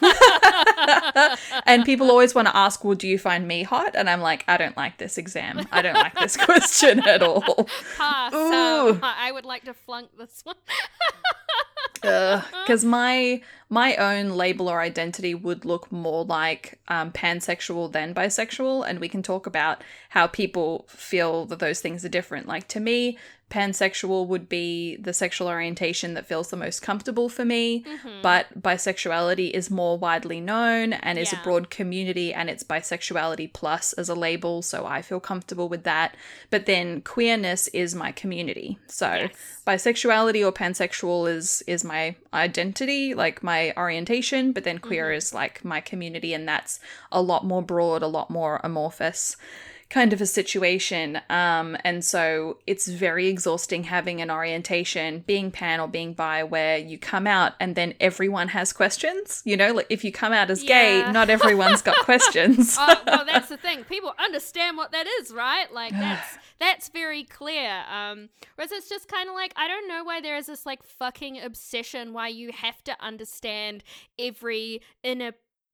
and 1.66 1.84
people 1.84 2.10
always 2.10 2.34
want 2.34 2.48
to 2.48 2.56
ask, 2.56 2.84
well, 2.84 2.94
do 2.94 3.06
you 3.06 3.18
find 3.18 3.46
me 3.46 3.62
hot? 3.62 3.94
And 3.94 4.10
I'm 4.10 4.20
like, 4.20 4.44
I 4.48 4.56
don't 4.56 4.76
like 4.76 4.98
this 4.98 5.18
exam. 5.18 5.66
I 5.72 5.82
don't 5.82 5.94
like 5.94 6.18
this 6.18 6.36
question 6.44 7.00
at 7.06 7.22
all. 7.22 7.68
Pass. 7.96 8.32
Um, 8.32 9.00
I 9.02 9.30
would 9.32 9.44
like 9.44 9.64
to 9.64 9.74
flunk 9.74 10.08
this 10.18 10.40
one. 10.44 10.56
Because 12.02 12.82
my 12.82 13.42
my 13.68 13.94
own 13.96 14.30
label 14.30 14.70
or 14.70 14.80
identity 14.80 15.34
would 15.34 15.66
look 15.66 15.92
more 15.92 16.24
like 16.24 16.80
um, 16.88 17.12
pansexual 17.12 17.92
than 17.92 18.14
bisexual, 18.14 18.88
and 18.88 19.00
we 19.00 19.08
can 19.08 19.22
talk 19.22 19.46
about 19.46 19.84
how 20.08 20.26
people 20.26 20.86
feel 20.88 21.44
that 21.46 21.58
those 21.58 21.80
things 21.80 22.02
are 22.02 22.08
different. 22.08 22.48
Like 22.48 22.68
to 22.68 22.80
me, 22.80 23.18
pansexual 23.50 24.26
would 24.28 24.48
be 24.48 24.96
the 24.96 25.12
sexual 25.12 25.48
orientation 25.48 26.14
that 26.14 26.26
feels 26.26 26.50
the 26.50 26.56
most 26.56 26.80
comfortable 26.80 27.28
for 27.28 27.44
me, 27.44 27.82
mm-hmm. 27.82 28.22
but 28.22 28.46
bisexuality 28.60 29.50
is 29.50 29.70
more 29.70 29.98
widely 29.98 30.40
known 30.40 30.92
and 30.92 31.18
is 31.18 31.32
yeah. 31.32 31.40
a 31.40 31.44
broad 31.44 31.68
community, 31.68 32.32
and 32.32 32.48
it's 32.48 32.62
bisexuality 32.62 33.52
plus 33.52 33.92
as 33.94 34.08
a 34.08 34.14
label, 34.14 34.62
so 34.62 34.86
I 34.86 35.02
feel 35.02 35.20
comfortable 35.20 35.68
with 35.68 35.82
that. 35.84 36.16
But 36.50 36.66
then 36.66 37.00
queerness 37.02 37.68
is 37.68 37.94
my 37.94 38.12
community, 38.12 38.78
so 38.86 39.12
yes. 39.12 39.62
bisexuality 39.66 40.46
or 40.46 40.52
pansexual 40.52 41.28
is 41.28 41.62
is 41.66 41.84
my 41.84 42.14
identity, 42.32 43.14
like 43.14 43.42
my 43.42 43.74
orientation, 43.76 44.52
but 44.52 44.64
then 44.64 44.78
queer 44.78 45.08
mm-hmm. 45.08 45.18
is 45.18 45.34
like 45.34 45.64
my 45.64 45.80
community, 45.80 46.32
and 46.32 46.48
that's 46.48 46.78
a 47.10 47.20
lot 47.20 47.44
more 47.44 47.62
broad, 47.62 48.02
a 48.02 48.06
lot 48.06 48.30
more 48.30 48.60
amorphous 48.62 49.36
kind 49.90 50.12
of 50.12 50.20
a 50.20 50.26
situation. 50.26 51.20
Um, 51.28 51.76
and 51.84 52.04
so 52.04 52.58
it's 52.66 52.86
very 52.86 53.26
exhausting 53.26 53.84
having 53.84 54.22
an 54.22 54.30
orientation, 54.30 55.24
being 55.26 55.50
pan 55.50 55.80
or 55.80 55.88
being 55.88 56.14
bi, 56.14 56.44
where 56.44 56.78
you 56.78 56.96
come 56.96 57.26
out 57.26 57.54
and 57.58 57.74
then 57.74 57.94
everyone 58.00 58.48
has 58.48 58.72
questions. 58.72 59.42
You 59.44 59.56
know, 59.56 59.72
like 59.72 59.86
if 59.90 60.04
you 60.04 60.12
come 60.12 60.32
out 60.32 60.48
as 60.48 60.62
yeah. 60.62 61.02
gay, 61.02 61.12
not 61.12 61.28
everyone's 61.28 61.82
got 61.82 61.96
questions. 62.04 62.76
oh, 62.78 63.02
well, 63.06 63.24
that's 63.26 63.48
the 63.50 63.56
thing. 63.56 63.84
People 63.84 64.14
understand 64.18 64.76
what 64.76 64.92
that 64.92 65.06
is, 65.20 65.32
right? 65.32 65.72
Like 65.72 65.92
that's 65.92 66.38
that's 66.60 66.88
very 66.88 67.24
clear. 67.24 67.82
Um, 67.92 68.28
whereas 68.54 68.70
it's 68.70 68.88
just 68.88 69.08
kind 69.08 69.28
of 69.28 69.34
like 69.34 69.52
I 69.56 69.66
don't 69.66 69.88
know 69.88 70.04
why 70.04 70.20
there 70.20 70.36
is 70.36 70.46
this 70.46 70.64
like 70.64 70.84
fucking 70.84 71.40
obsession 71.40 72.12
why 72.12 72.28
you 72.28 72.52
have 72.52 72.82
to 72.84 72.96
understand 73.00 73.82
every 74.18 74.82
inner 75.02 75.32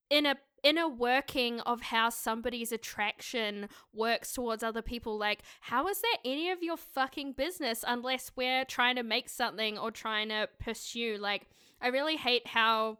inner 0.09 0.37
inner 0.67 0.89
working 0.89 1.61
of 1.61 1.81
how 1.81 2.11
somebody's 2.11 2.73
attraction 2.73 3.69
works 3.93 4.33
towards 4.33 4.65
other 4.65 4.83
people 4.83 5.17
like 5.17 5.43
how 5.61 5.87
is 5.87 6.01
that 6.01 6.17
any 6.25 6.51
of 6.51 6.61
your 6.61 6.77
fucking 6.77 7.33
business 7.33 7.85
unless 7.87 8.33
we're 8.35 8.65
trying 8.65 8.97
to 8.97 9.05
make 9.05 9.29
something 9.29 9.79
or 9.79 9.93
trying 9.93 10.29
to 10.29 10.49
pursue? 10.59 11.17
Like 11.21 11.47
i 11.81 11.87
really 11.87 12.17
hate 12.17 12.49
how 12.49 12.99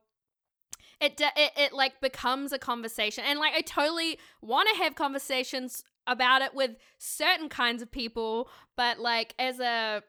it, 1.01 1.21
it 1.21 1.53
it 1.57 1.73
like 1.73 2.01
becomes 2.01 2.53
a 2.53 2.59
conversation 2.59 3.25
and 3.27 3.41
like 3.41 3.55
i 3.55 3.63
totally 3.63 4.19
want 4.41 4.69
to 4.73 4.83
have 4.83 4.95
conversations 4.95 5.83
about 6.07 6.43
it 6.43 6.55
with 6.55 6.71
certain 6.99 7.49
kinds 7.49 7.83
of 7.83 7.91
people 7.91 8.49
but 8.77 9.01
like 9.01 9.35
as 9.41 9.59
a 9.59 10.05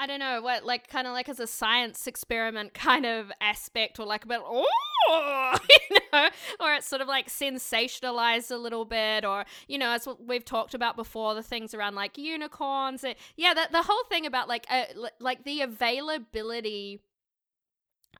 I 0.00 0.06
don't 0.06 0.18
know 0.18 0.40
what 0.40 0.64
like 0.64 0.88
kind 0.88 1.06
of 1.06 1.12
like 1.12 1.28
as 1.28 1.40
a 1.40 1.46
science 1.46 2.06
experiment 2.06 2.72
kind 2.72 3.04
of 3.04 3.30
aspect 3.42 4.00
or 4.00 4.06
like 4.06 4.24
a 4.24 4.28
bit 4.28 4.40
oh 4.42 5.58
you 5.90 5.98
know 6.10 6.28
or 6.58 6.72
it's 6.72 6.88
sort 6.88 7.02
of 7.02 7.08
like 7.08 7.28
sensationalized 7.28 8.50
a 8.50 8.56
little 8.56 8.86
bit 8.86 9.26
or 9.26 9.44
you 9.68 9.76
know 9.76 9.90
as 9.90 10.08
we've 10.26 10.44
talked 10.46 10.72
about 10.72 10.96
before 10.96 11.34
the 11.34 11.42
things 11.42 11.74
around 11.74 11.96
like 11.96 12.16
unicorns 12.16 13.04
yeah 13.36 13.52
the, 13.52 13.68
the 13.70 13.82
whole 13.82 14.04
thing 14.08 14.24
about 14.24 14.48
like 14.48 14.64
uh, 14.70 14.84
like 15.18 15.44
the 15.44 15.60
availability 15.60 17.00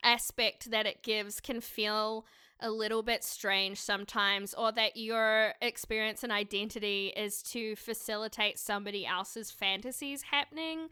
aspect 0.02 0.70
that 0.70 0.84
it 0.84 1.02
gives 1.02 1.40
can 1.40 1.62
feel 1.62 2.26
a 2.62 2.70
little 2.70 3.02
bit 3.02 3.24
strange 3.24 3.78
sometimes, 3.78 4.52
or 4.52 4.70
that 4.72 4.94
your 4.94 5.54
experience 5.62 6.22
and 6.22 6.30
identity 6.30 7.10
is 7.16 7.42
to 7.42 7.74
facilitate 7.74 8.58
somebody 8.58 9.06
else's 9.06 9.50
fantasies 9.50 10.24
happening. 10.30 10.88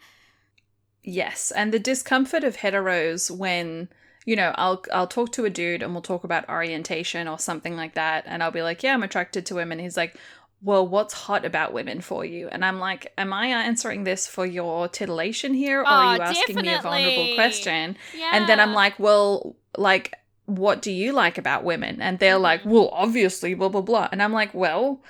Yes, 1.03 1.51
and 1.51 1.73
the 1.73 1.79
discomfort 1.79 2.45
of 2.45 2.59
heteros 2.59 3.31
when 3.31 3.89
you 4.29 4.37
know, 4.37 4.53
I'll 4.57 4.85
I'll 4.93 5.07
talk 5.07 5.33
to 5.33 5.47
a 5.47 5.51
dude 5.51 5.83
and 5.83 5.95
we'll 5.95 6.03
talk 6.03 6.23
about 6.23 6.47
orientation 6.51 7.27
or 7.27 7.39
something 7.39 7.77
like 7.77 7.95
that, 7.95 8.25
and 8.27 8.43
I'll 8.43 8.51
be 8.51 8.61
like, 8.61 8.83
"Yeah, 8.83 8.93
I'm 8.93 9.03
attracted 9.03 9.47
to 9.47 9.55
women." 9.55 9.79
He's 9.79 9.97
like, 9.97 10.17
"Well, 10.61 10.87
what's 10.87 11.15
hot 11.15 11.47
about 11.47 11.73
women 11.73 12.03
for 12.03 12.27
you?" 12.27 12.47
And 12.49 12.63
I'm 12.63 12.79
like, 12.79 13.11
"Am 13.17 13.33
I 13.33 13.47
answering 13.47 14.05
this 14.05 14.27
for 14.27 14.45
your 14.45 14.87
titillation 14.87 15.55
here, 15.55 15.81
or 15.81 15.85
oh, 15.87 15.91
are 15.91 16.17
you 16.17 16.21
asking 16.21 16.57
definitely. 16.57 16.63
me 16.63 16.75
a 16.75 16.83
vulnerable 16.83 17.35
question?" 17.37 17.97
Yeah. 18.15 18.33
And 18.35 18.47
then 18.47 18.61
I'm 18.61 18.75
like, 18.75 18.99
"Well, 18.99 19.57
like." 19.79 20.15
What 20.45 20.81
do 20.81 20.91
you 20.91 21.13
like 21.13 21.37
about 21.37 21.63
women? 21.63 22.01
And 22.01 22.19
they're 22.19 22.37
mm-hmm. 22.37 22.43
like, 22.43 22.65
well, 22.65 22.89
obviously, 22.91 23.53
blah, 23.53 23.69
blah, 23.69 23.83
blah. 23.83 24.09
And 24.11 24.23
I'm 24.23 24.33
like, 24.33 24.55
well, 24.55 25.03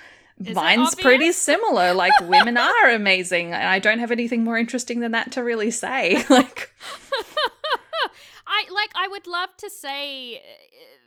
is 0.45 0.55
Mine's 0.55 0.95
pretty 0.95 1.31
similar. 1.31 1.93
Like 1.93 2.13
women 2.21 2.57
are 2.57 2.89
amazing, 2.89 3.53
and 3.53 3.63
I 3.63 3.79
don't 3.79 3.99
have 3.99 4.11
anything 4.11 4.43
more 4.43 4.57
interesting 4.57 4.99
than 4.99 5.11
that 5.11 5.31
to 5.33 5.43
really 5.43 5.71
say. 5.71 6.23
like 6.29 6.71
I 8.47 8.65
like 8.71 8.91
I 8.95 9.07
would 9.09 9.27
love 9.27 9.49
to 9.57 9.69
say 9.69 10.37
uh, 10.37 10.39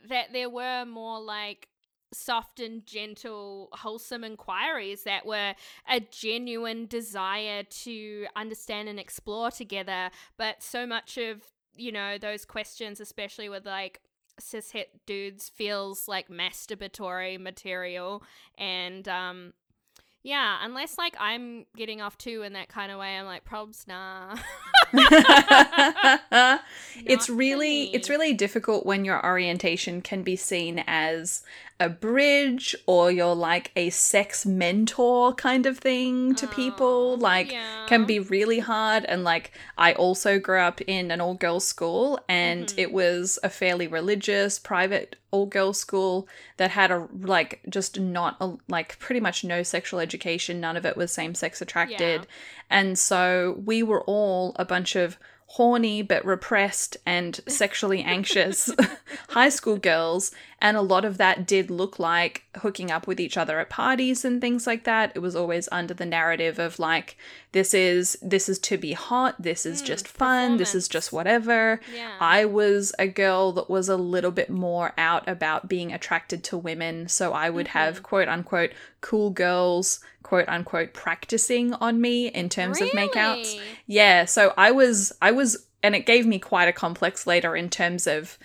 that 0.09 0.33
there 0.33 0.49
were 0.49 0.85
more 0.85 1.19
like 1.21 1.67
soft 2.13 2.59
and 2.59 2.85
gentle, 2.85 3.69
wholesome 3.73 4.23
inquiries 4.23 5.03
that 5.03 5.25
were 5.25 5.55
a 5.89 5.99
genuine 5.99 6.85
desire 6.85 7.63
to 7.63 8.27
understand 8.35 8.87
and 8.87 8.99
explore 8.99 9.51
together. 9.51 10.11
But 10.37 10.61
so 10.61 10.85
much 10.85 11.17
of, 11.17 11.41
you 11.75 11.91
know, 11.91 12.17
those 12.17 12.45
questions, 12.45 12.99
especially 12.99 13.49
with 13.49 13.65
like 13.65 14.01
cishet 14.41 14.85
dudes 15.05 15.49
feels 15.49 16.07
like 16.07 16.29
masturbatory 16.29 17.39
material. 17.39 18.23
And 18.57 19.07
um 19.07 19.53
yeah 20.23 20.59
unless 20.61 20.97
like 20.97 21.15
i'm 21.19 21.65
getting 21.75 22.01
off 22.01 22.17
too 22.17 22.43
in 22.43 22.53
that 22.53 22.69
kind 22.69 22.91
of 22.91 22.97
way 22.97 23.17
i'm 23.17 23.25
like 23.25 23.43
probs 23.43 23.85
nah. 23.87 24.35
It's 27.05 27.29
really 27.29 27.85
it's 27.93 28.09
really 28.09 28.33
difficult 28.33 28.85
when 28.85 29.03
your 29.03 29.23
orientation 29.25 30.01
can 30.01 30.23
be 30.23 30.35
seen 30.35 30.83
as 30.87 31.43
a 31.79 31.89
bridge 31.89 32.75
or 32.85 33.11
you're 33.11 33.35
like 33.35 33.71
a 33.75 33.89
sex 33.89 34.45
mentor 34.45 35.33
kind 35.33 35.65
of 35.65 35.79
thing 35.79 36.35
to 36.35 36.47
people 36.47 37.13
Oh, 37.13 37.13
like 37.19 37.51
yeah. 37.51 37.85
can 37.87 38.05
be 38.05 38.19
really 38.19 38.59
hard 38.59 39.03
and 39.05 39.23
like 39.23 39.51
I 39.77 39.93
also 39.93 40.39
grew 40.39 40.59
up 40.59 40.79
in 40.81 41.11
an 41.11 41.19
all 41.19 41.33
girls 41.33 41.65
school 41.67 42.19
and 42.29 42.67
Mm-hmm. 42.67 42.79
it 42.79 42.93
was 42.93 43.39
a 43.43 43.49
fairly 43.49 43.87
religious 43.87 44.59
private 44.59 45.15
all 45.31 45.45
girls 45.47 45.79
school 45.79 46.27
that 46.57 46.71
had 46.71 46.91
a 46.91 47.07
like 47.19 47.59
just 47.67 47.99
not 47.99 48.37
a, 48.39 48.53
like 48.69 48.97
pretty 48.99 49.19
much 49.19 49.43
no 49.43 49.63
sexual 49.63 49.99
education 49.99 50.61
none 50.61 50.77
of 50.77 50.85
it 50.85 50.95
was 50.95 51.11
same 51.11 51.33
sex 51.35 51.61
attracted 51.61 52.21
Yeah. 52.21 52.27
and 52.69 52.97
so 52.99 53.59
we 53.65 53.81
were 53.83 54.01
all 54.03 54.55
a 54.57 54.65
bunch 54.65 54.95
of 54.95 55.17
horny 55.47 56.01
but 56.01 56.25
repressed 56.25 56.97
and 57.05 57.39
sexually 57.47 58.01
anxious 58.01 58.71
high 59.29 59.49
school 59.49 59.77
girls. 59.77 60.31
And 60.63 60.77
a 60.77 60.81
lot 60.81 61.03
of 61.03 61.17
that 61.17 61.45
did 61.45 61.69
look 61.69 61.99
like 61.99 62.45
hooking 62.55 62.89
up 62.89 63.05
with 63.05 63.19
each 63.19 63.35
other 63.35 63.59
at 63.59 63.69
parties 63.69 64.23
and 64.23 64.39
things 64.39 64.65
like 64.65 64.85
that. 64.85 65.11
It 65.13 65.19
was 65.19 65.35
always 65.35 65.67
under 65.73 65.93
the 65.93 66.05
narrative 66.05 66.57
of 66.57 66.79
like, 66.79 67.17
this 67.51 67.73
is 67.73 68.17
this 68.21 68.47
is 68.47 68.59
to 68.59 68.77
be 68.77 68.93
hot, 68.93 69.35
this 69.41 69.65
is 69.65 69.81
hmm, 69.81 69.87
just 69.87 70.07
fun, 70.07 70.55
this 70.55 70.73
is 70.73 70.87
just 70.87 71.11
whatever. 71.11 71.81
Yeah. 71.93 72.15
I 72.21 72.45
was 72.45 72.93
a 72.97 73.07
girl 73.07 73.51
that 73.51 73.69
was 73.69 73.89
a 73.89 73.97
little 73.97 74.31
bit 74.31 74.49
more 74.49 74.93
out 74.97 75.27
about 75.27 75.67
being 75.67 75.91
attracted 75.91 76.45
to 76.45 76.57
women, 76.57 77.09
so 77.09 77.33
I 77.33 77.49
would 77.49 77.67
mm-hmm. 77.67 77.77
have 77.79 78.01
quote 78.01 78.29
unquote 78.29 78.71
cool 79.01 79.31
girls 79.31 79.99
quote 80.23 80.47
unquote 80.47 80.93
practicing 80.93 81.73
on 81.73 81.99
me 81.99 82.27
in 82.27 82.47
terms 82.47 82.81
of 82.81 82.87
makeouts. 82.91 83.53
Really? 83.53 83.61
Yeah, 83.85 84.23
so 84.23 84.53
I 84.55 84.71
was 84.71 85.11
I 85.21 85.31
was 85.31 85.67
and 85.83 85.93
it 85.93 86.05
gave 86.05 86.25
me 86.25 86.39
quite 86.39 86.69
a 86.69 86.73
complex 86.73 87.27
later 87.27 87.53
in 87.53 87.69
terms 87.69 88.07
of 88.07 88.39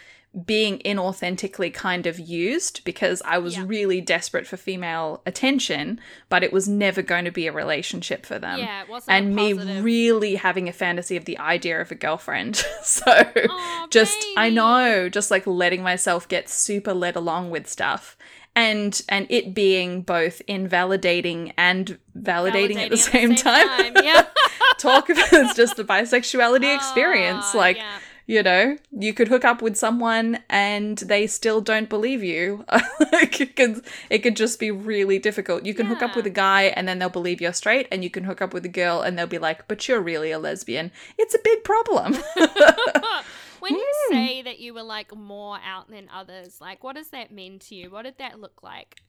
being 0.47 0.79
inauthentically 0.81 1.73
kind 1.73 2.07
of 2.07 2.19
used 2.19 2.85
because 2.85 3.23
I 3.25 3.39
was 3.39 3.57
Yeah. 3.57 3.65
really 3.67 4.01
desperate 4.01 4.47
for 4.47 4.57
female 4.57 5.23
attention, 5.27 5.99
but 6.29 6.45
it 6.45 6.53
was 6.53 6.69
never 6.69 7.03
going 7.03 7.25
to 7.25 7.31
be 7.31 7.47
a 7.47 7.53
relationship 7.53 8.27
for 8.27 8.39
them. 8.39 8.59
yeah, 8.59 8.83
it 8.83 8.89
wasn't 8.89 9.11
a 9.11 9.17
And 9.17 9.35
me 9.35 9.53
really 9.55 10.37
having 10.37 10.69
a 10.69 10.73
fantasy 10.73 11.17
of 11.17 11.25
the 11.25 11.39
idea 11.39 11.81
of 11.81 11.91
a 11.91 11.95
girlfriend. 11.95 12.57
so 12.83 13.03
Aw, 13.11 13.87
just 13.91 14.17
I 14.37 14.51
know, 14.51 15.09
just 15.09 15.31
like 15.31 15.47
letting 15.47 15.83
myself 15.83 16.29
get 16.29 16.49
super 16.49 16.93
led 16.95 17.17
along 17.17 17.51
with 17.51 17.67
stuff. 17.67 18.17
And 18.55 19.01
and 19.09 19.27
it 19.31 19.55
being 19.55 20.03
both 20.03 20.43
invalidating 20.49 21.53
and 21.57 21.97
validating, 22.19 22.77
at 22.77 22.91
the 22.91 22.97
same, 22.97 23.35
time. 23.37 23.93
Yeah. 24.03 24.27
Talk 24.79 25.09
about 25.11 25.33
it's 25.33 25.55
just 25.55 25.77
the 25.77 25.85
bisexuality 25.85 26.75
experience. 26.77 27.55
Like 27.55 27.77
yeah. 27.77 27.99
You 28.29 28.43
know, 28.43 28.77
you 28.93 29.15
could 29.15 29.29
hook 29.29 29.43
up 29.43 29.63
with 29.63 29.75
someone 29.75 30.39
and 30.51 30.99
they 30.99 31.27
still 31.27 31.63
don't 31.63 31.89
believe 31.89 32.23
you. 32.23 32.65
Like, 33.11 33.41
it, 33.41 33.57
could, 33.57 33.85
it 34.11 34.19
could 34.19 34.37
just 34.37 34.61
be 34.61 34.71
really 34.71 35.19
difficult. 35.19 35.65
You 35.65 35.73
can 35.75 35.87
hook 35.87 36.03
up 36.03 36.15
with 36.15 36.27
a 36.27 36.31
guy 36.31 36.65
and 36.65 36.87
then 36.87 36.99
they'll 36.99 37.09
believe 37.09 37.41
you're 37.41 37.55
straight, 37.55 37.89
and 37.91 38.05
you 38.05 38.11
can 38.11 38.23
hook 38.25 38.41
up 38.43 38.53
with 38.53 38.65
a 38.65 38.69
girl 38.69 39.01
and 39.01 39.19
they'll 39.19 39.27
be 39.27 39.39
like, 39.39 39.67
but 39.67 39.89
you're 39.89 40.01
really 40.01 40.31
a 40.31 40.39
lesbian. 40.39 40.93
It's 41.17 41.35
a 41.35 41.39
big 41.43 41.65
problem. 41.65 42.13
when 43.61 43.75
you 43.75 43.85
Hmm. 44.09 44.15
say 44.15 44.43
that 44.43 44.59
you 44.61 44.75
were 44.75 44.83
like 44.83 45.15
more 45.17 45.59
out 45.65 45.91
than 45.91 46.09
others, 46.15 46.61
like 46.61 46.85
what 46.85 46.97
does 46.97 47.09
that 47.11 47.33
mean 47.33 47.59
to 47.61 47.75
you? 47.75 47.91
What 47.91 48.03
did 48.03 48.19
that 48.19 48.39
look 48.39 48.63
like? 48.63 49.01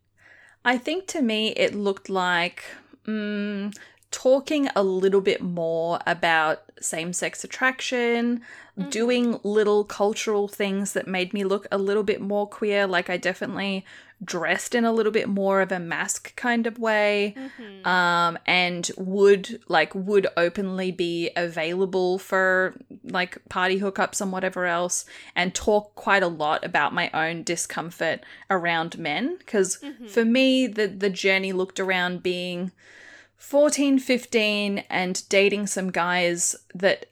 I 0.63 0.77
think 0.77 1.07
to 1.07 1.21
me 1.21 1.49
it 1.49 1.75
looked 1.75 2.09
like 2.09 2.63
mm, 3.05 3.75
talking 4.11 4.69
a 4.75 4.81
little 4.83 5.21
bit 5.21 5.41
more 5.41 5.99
about 6.07 6.63
same 6.81 7.13
sex 7.13 7.43
attraction, 7.43 8.41
doing 8.89 9.39
little 9.43 9.83
cultural 9.83 10.47
things 10.47 10.93
that 10.93 11.07
made 11.07 11.33
me 11.33 11.43
look 11.43 11.67
a 11.71 11.77
little 11.77 12.03
bit 12.03 12.21
more 12.21 12.47
queer. 12.47 12.87
Like 12.87 13.09
I 13.09 13.17
definitely 13.17 13.85
dressed 14.23 14.75
in 14.75 14.83
a 14.83 14.91
little 14.91 15.11
bit 15.11 15.29
more 15.29 15.61
of 15.61 15.71
a 15.71 15.79
masc 15.79 16.35
kind 16.35 16.67
of 16.67 16.77
way. 16.77 17.33
Mm-hmm. 17.37 17.87
Um, 17.87 18.37
and 18.45 18.89
would 18.97 19.61
like 19.67 19.93
would 19.95 20.27
openly 20.35 20.91
be 20.91 21.31
available 21.35 22.19
for 22.19 22.75
like 23.03 23.37
party 23.49 23.79
hookups 23.79 24.21
and 24.21 24.31
whatever 24.31 24.65
else, 24.65 25.05
and 25.35 25.53
talk 25.55 25.95
quite 25.95 26.23
a 26.23 26.27
lot 26.27 26.63
about 26.65 26.93
my 26.93 27.09
own 27.13 27.43
discomfort 27.43 28.21
around 28.49 28.97
men. 28.97 29.37
Because 29.37 29.79
for 30.07 30.25
me, 30.25 30.67
the 30.67 30.87
the 30.87 31.09
journey 31.09 31.53
looked 31.53 31.79
around 31.79 32.23
being 32.23 32.71
14, 33.39 33.99
15 33.99 34.83
and 34.89 35.27
dating 35.29 35.65
some 35.65 35.91
guys 35.91 36.57
that 36.75 37.05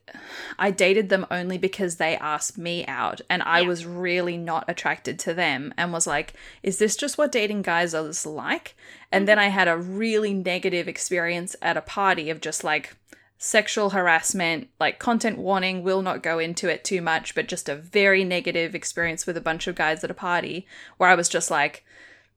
I 0.59 0.71
dated 0.71 1.07
them 1.07 1.25
only 1.31 1.57
because 1.57 1.95
they 1.95 2.17
asked 2.17 2.57
me 2.57 2.85
out 2.85 3.21
and 3.29 3.41
I 3.43 3.61
Yeah. 3.61 3.67
was 3.69 3.85
really 3.85 4.37
not 4.37 4.65
attracted 4.67 5.17
to 5.19 5.33
them 5.33 5.73
and 5.77 5.93
was 5.93 6.05
like, 6.05 6.33
is 6.61 6.79
this 6.79 6.97
just 6.97 7.17
what 7.17 7.31
dating 7.31 7.61
guys 7.61 7.93
is 7.93 8.25
like? 8.25 8.75
And 9.09 9.25
then 9.25 9.37
mm-hmm. 9.37 9.47
I 9.47 9.49
had 9.49 9.69
a 9.69 9.77
really 9.77 10.33
negative 10.33 10.87
experience 10.87 11.55
at 11.61 11.77
a 11.77 11.81
party 11.81 12.29
of 12.29 12.41
just 12.41 12.61
like 12.61 12.95
sexual 13.37 13.91
harassment, 13.91 14.67
like 14.81 14.99
content 14.99 15.37
warning, 15.37 15.81
will 15.81 16.01
not 16.01 16.23
go 16.23 16.39
into 16.39 16.67
it 16.67 16.83
too 16.83 17.01
much, 17.01 17.35
but 17.35 17.47
just 17.47 17.69
a 17.69 17.75
very 17.75 18.25
negative 18.25 18.75
experience 18.75 19.25
with 19.25 19.37
a 19.37 19.41
bunch 19.41 19.65
of 19.65 19.75
guys 19.75 20.03
at 20.03 20.11
a 20.11 20.15
party 20.15 20.67
where 20.97 21.09
I 21.09 21.15
was 21.15 21.29
just 21.29 21.49
like, 21.49 21.85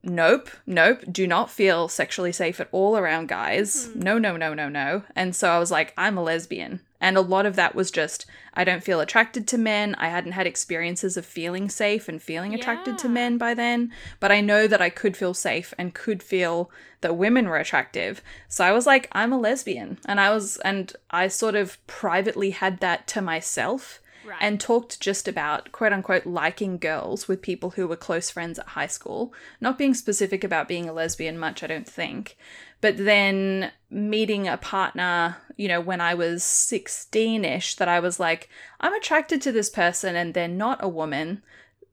nope, 0.03 0.51
nope, 0.67 1.03
do 1.11 1.27
not 1.27 1.51
feel 1.51 1.89
sexually 1.89 2.33
safe 2.33 2.61
at 2.61 2.69
all 2.73 2.97
around 2.97 3.29
guys. 3.29 3.87
Hmm. 3.87 4.01
No, 4.01 4.19
no, 4.19 4.37
no, 4.37 4.55
no, 4.55 4.69
no. 4.69 5.05
And 5.15 5.35
so 5.35 5.51
I 5.51 5.59
was 5.59 5.71
like, 5.71 5.93
I'm 5.97 6.17
a 6.17 6.23
lesbian. 6.23 6.81
And 7.01 7.17
a 7.17 7.23
lot 7.23 7.47
of 7.47 7.57
that 7.57 7.75
was 7.75 7.91
just, 7.91 8.27
I 8.53 8.63
don't 8.63 8.85
feel 8.85 9.01
attracted 9.01 9.49
to 9.49 9.59
men. 9.59 9.95
I 9.97 10.09
hadn't 10.09 10.33
had 10.33 10.47
experiences 10.47 11.17
of 11.17 11.25
feeling 11.25 11.71
safe 11.71 12.09
and 12.09 12.21
feeling 12.21 12.53
attracted 12.53 12.99
to 12.99 13.09
men 13.09 13.39
by 13.39 13.55
then. 13.55 13.91
But 14.21 14.31
I 14.31 14.43
know 14.43 14.67
that 14.67 14.83
I 14.83 14.91
could 14.91 15.17
feel 15.17 15.33
safe 15.33 15.73
and 15.79 15.95
could 15.95 16.23
feel 16.23 16.71
that 17.01 17.17
women 17.17 17.49
were 17.49 17.57
attractive. 17.57 18.21
So 18.49 18.65
I 18.65 18.73
was 18.73 18.87
like, 18.87 19.09
I'm 19.13 19.33
a 19.33 19.39
lesbian. 19.39 19.99
And 20.05 20.21
I 20.21 20.31
was, 20.31 20.59
and 20.59 20.93
I 21.11 21.29
sort 21.29 21.55
of 21.55 21.85
privately 21.87 22.51
had 22.51 22.81
that 22.81 23.07
to 23.09 23.23
myself 23.23 24.01
Right. 24.31 24.39
and 24.41 24.61
talked 24.61 25.01
just 25.01 25.27
about 25.27 25.73
quote 25.73 25.93
unquote 25.93 26.25
liking 26.25 26.79
girls 26.79 27.27
with 27.27 27.43
people 27.43 27.71
who 27.71 27.89
were 27.89 27.97
close 27.97 28.31
friends 28.31 28.61
at 28.61 28.69
high 28.69 28.87
school. 28.87 29.35
Not 29.61 29.77
being 29.77 29.93
specific 29.95 30.45
about 30.45 30.69
being 30.69 30.89
a 30.89 30.93
lesbian 30.93 31.37
much, 31.37 31.65
I 31.65 31.67
don't 31.67 31.89
think. 31.89 32.37
But 32.81 32.97
then 32.97 33.73
meeting 33.91 34.47
a 34.47 34.57
partner, 34.57 35.37
you 35.57 35.67
know, 35.67 35.81
when 35.81 36.01
I 36.01 36.15
was 36.15 36.45
16 36.45 37.45
ish, 37.45 37.75
that 37.75 37.89
I 37.89 37.99
was 37.99 38.21
like, 38.21 38.49
I'm 38.81 38.95
attracted 38.95 39.43
to 39.43 39.53
this 39.53 39.69
person 39.69 40.15
and 40.15 40.33
they're 40.33 40.47
not 40.49 40.83
a 40.83 40.89
woman. 40.89 41.43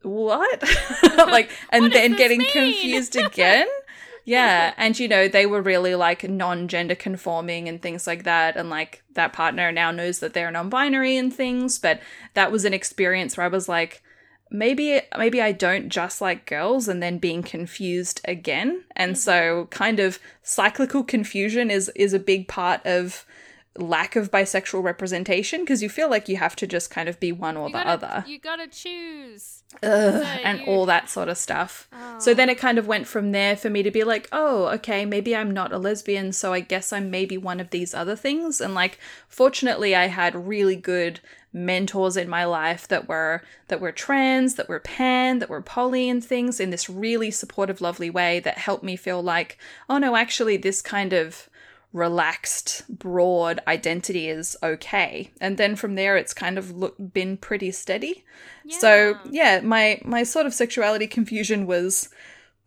What? 0.03 0.63
like, 1.17 1.49
and 1.71 1.85
What 1.85 1.93
then 1.93 2.15
getting 2.15 2.39
mean? 2.39 2.51
confused 2.51 3.15
again. 3.15 3.67
Yeah, 4.27 4.73
and 4.75 4.99
you 4.99 5.07
know, 5.07 5.29
they 5.29 5.45
were 5.45 5.61
really 5.61 5.95
like 5.95 6.27
non 6.27 6.67
gender 6.67 6.95
conforming 6.95 7.69
and 7.69 7.81
things 7.81 8.05
like 8.05 8.23
that. 8.23 8.57
And 8.57 8.69
like 8.69 9.01
that 9.13 9.31
partner 9.31 9.71
now 9.71 9.89
knows 9.89 10.19
that 10.19 10.33
they're 10.33 10.51
non 10.51 10.69
binary 10.69 11.15
and 11.15 11.33
things. 11.33 11.79
But 11.79 12.01
that 12.33 12.51
was 12.51 12.65
an 12.65 12.73
experience 12.73 13.37
where 13.37 13.45
I 13.45 13.49
was 13.49 13.69
like, 13.69 14.03
maybe 14.51 14.99
maybe 15.17 15.41
I 15.41 15.53
don't 15.53 15.87
just 15.87 16.19
like 16.19 16.45
girls 16.45 16.89
and 16.89 17.01
then 17.01 17.19
being 17.19 17.41
confused 17.41 18.19
again. 18.25 18.83
And 18.97 19.13
mm-hmm. 19.13 19.19
so 19.19 19.67
kind 19.71 19.97
of 19.97 20.19
cyclical 20.43 21.05
confusion 21.05 21.71
is 21.71 21.89
is 21.95 22.13
a 22.13 22.19
big 22.19 22.49
part 22.49 22.85
of 22.85 23.25
lack 23.77 24.15
of 24.15 24.31
bisexual 24.31 24.83
representation 24.83 25.61
because 25.61 25.81
you 25.83 25.89
feel 25.89 26.09
like 26.09 26.27
you 26.29 26.37
have 26.37 26.55
to 26.57 26.67
just 26.67 26.89
kind 26.89 27.07
of 27.07 27.19
be 27.19 27.31
one 27.31 27.55
or 27.57 27.67
you 27.67 27.73
the 27.73 27.83
gotta, 27.83 27.89
other. 27.89 28.25
You 28.27 28.39
gotta 28.39 28.67
choose. 28.67 29.63
Ugh, 29.83 30.13
So 30.23 30.23
and 30.23 30.59
you- 30.61 30.65
all 30.65 30.85
that 30.85 31.09
sort 31.09 31.29
of 31.29 31.37
stuff. 31.37 31.87
So 32.19 32.33
then 32.33 32.49
it 32.49 32.57
kind 32.57 32.77
of 32.77 32.87
went 32.87 33.05
from 33.07 33.31
there 33.31 33.55
for 33.55 33.69
me 33.69 33.83
to 33.83 33.91
be 33.91 34.03
like, 34.03 34.27
oh, 34.31 34.65
okay, 34.67 35.05
maybe 35.05 35.35
I'm 35.35 35.51
not 35.51 35.71
a 35.71 35.77
lesbian, 35.77 36.31
so 36.31 36.53
I 36.53 36.61
guess 36.61 36.91
I'm 36.91 37.11
maybe 37.11 37.37
one 37.37 37.59
of 37.59 37.69
these 37.69 37.93
other 37.93 38.15
things. 38.15 38.59
And 38.61 38.73
like, 38.73 38.97
fortunately, 39.27 39.93
I 39.95 40.07
had 40.07 40.47
really 40.47 40.75
good 40.75 41.19
mentors 41.53 42.17
in 42.17 42.29
my 42.29 42.45
life 42.45 42.87
that 42.87 43.07
were 43.07 43.41
that 43.67 43.79
were 43.81 43.91
trans, 43.91 44.55
that 44.55 44.69
were 44.69 44.79
pan, 44.79 45.39
that 45.39 45.49
were 45.49 45.61
poly 45.61 46.09
and 46.09 46.23
things 46.23 46.59
in 46.59 46.69
this 46.69 46.89
really 46.89 47.31
supportive, 47.31 47.81
lovely 47.81 48.09
way 48.09 48.39
that 48.41 48.57
helped 48.57 48.83
me 48.83 48.95
feel 48.95 49.21
like, 49.21 49.57
oh 49.89 49.97
no, 49.97 50.15
actually, 50.15 50.57
this 50.57 50.81
kind 50.81 51.13
of 51.13 51.49
relaxed, 51.93 52.83
broad 52.89 53.59
identity 53.67 54.29
is 54.29 54.55
okay. 54.61 55.31
And 55.41 55.57
then 55.57 55.75
from 55.75 55.95
there, 55.95 56.17
it's 56.17 56.33
kind 56.33 56.57
of 56.57 56.71
look, 56.75 56.95
been 57.13 57.37
pretty 57.37 57.71
steady. 57.71 58.23
So 58.69 59.17
yeah, 59.29 59.61
my 59.61 60.01
my 60.03 60.23
sort 60.23 60.45
of 60.45 60.53
sexuality 60.53 61.07
confusion 61.07 61.65
was 61.65 62.09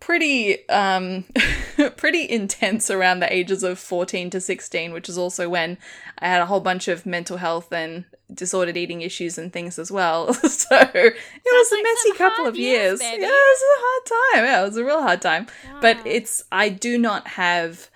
pretty 0.01 0.67
um 0.71 1.27
pretty 1.99 2.29
intense 2.31 2.91
around 2.91 3.21
the 3.21 3.31
ages 3.31 3.63
of 3.63 3.79
14 3.79 4.31
to 4.31 4.41
16 4.41 4.95
which 4.95 5.11
is 5.11 5.19
also 5.19 5.47
when 5.47 5.77
i 6.21 6.27
had 6.27 6.41
a 6.41 6.47
whole 6.47 6.61
bunch 6.61 6.89
of 6.89 7.05
mental 7.05 7.37
health 7.37 7.71
and 7.71 8.07
disordered 8.33 8.77
eating 8.77 9.03
issues 9.03 9.39
and 9.39 9.53
things 9.53 9.79
as 9.79 9.91
well. 9.91 10.35
So 10.51 10.77
it 10.77 11.15
was 11.45 11.73
a 11.73 11.75
like 11.75 11.85
messy 11.85 12.19
couple 12.19 12.47
of 12.47 12.57
years, 12.57 13.01
years, 13.01 13.19
yeah 13.19 13.27
it 13.27 13.31
was 13.31 13.63
a 13.63 13.81
hard 13.81 14.35
time. 14.35 14.45
Yeah 14.45 14.63
it 14.63 14.67
was 14.67 14.77
a 14.77 14.85
real 14.85 15.03
hard 15.03 15.23
time. 15.23 15.47
But 15.81 15.99
it's 16.07 16.45
i 16.53 16.69
do 16.69 16.99
not 16.99 17.27
have 17.29 17.91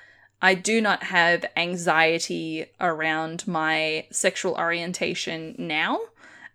I 0.44 0.52
do 0.54 0.80
not 0.82 1.04
have 1.04 1.44
anxiety 1.56 2.66
around 2.78 3.48
my 3.48 4.06
sexual 4.10 4.54
orientation 4.56 5.54
now. 5.58 5.98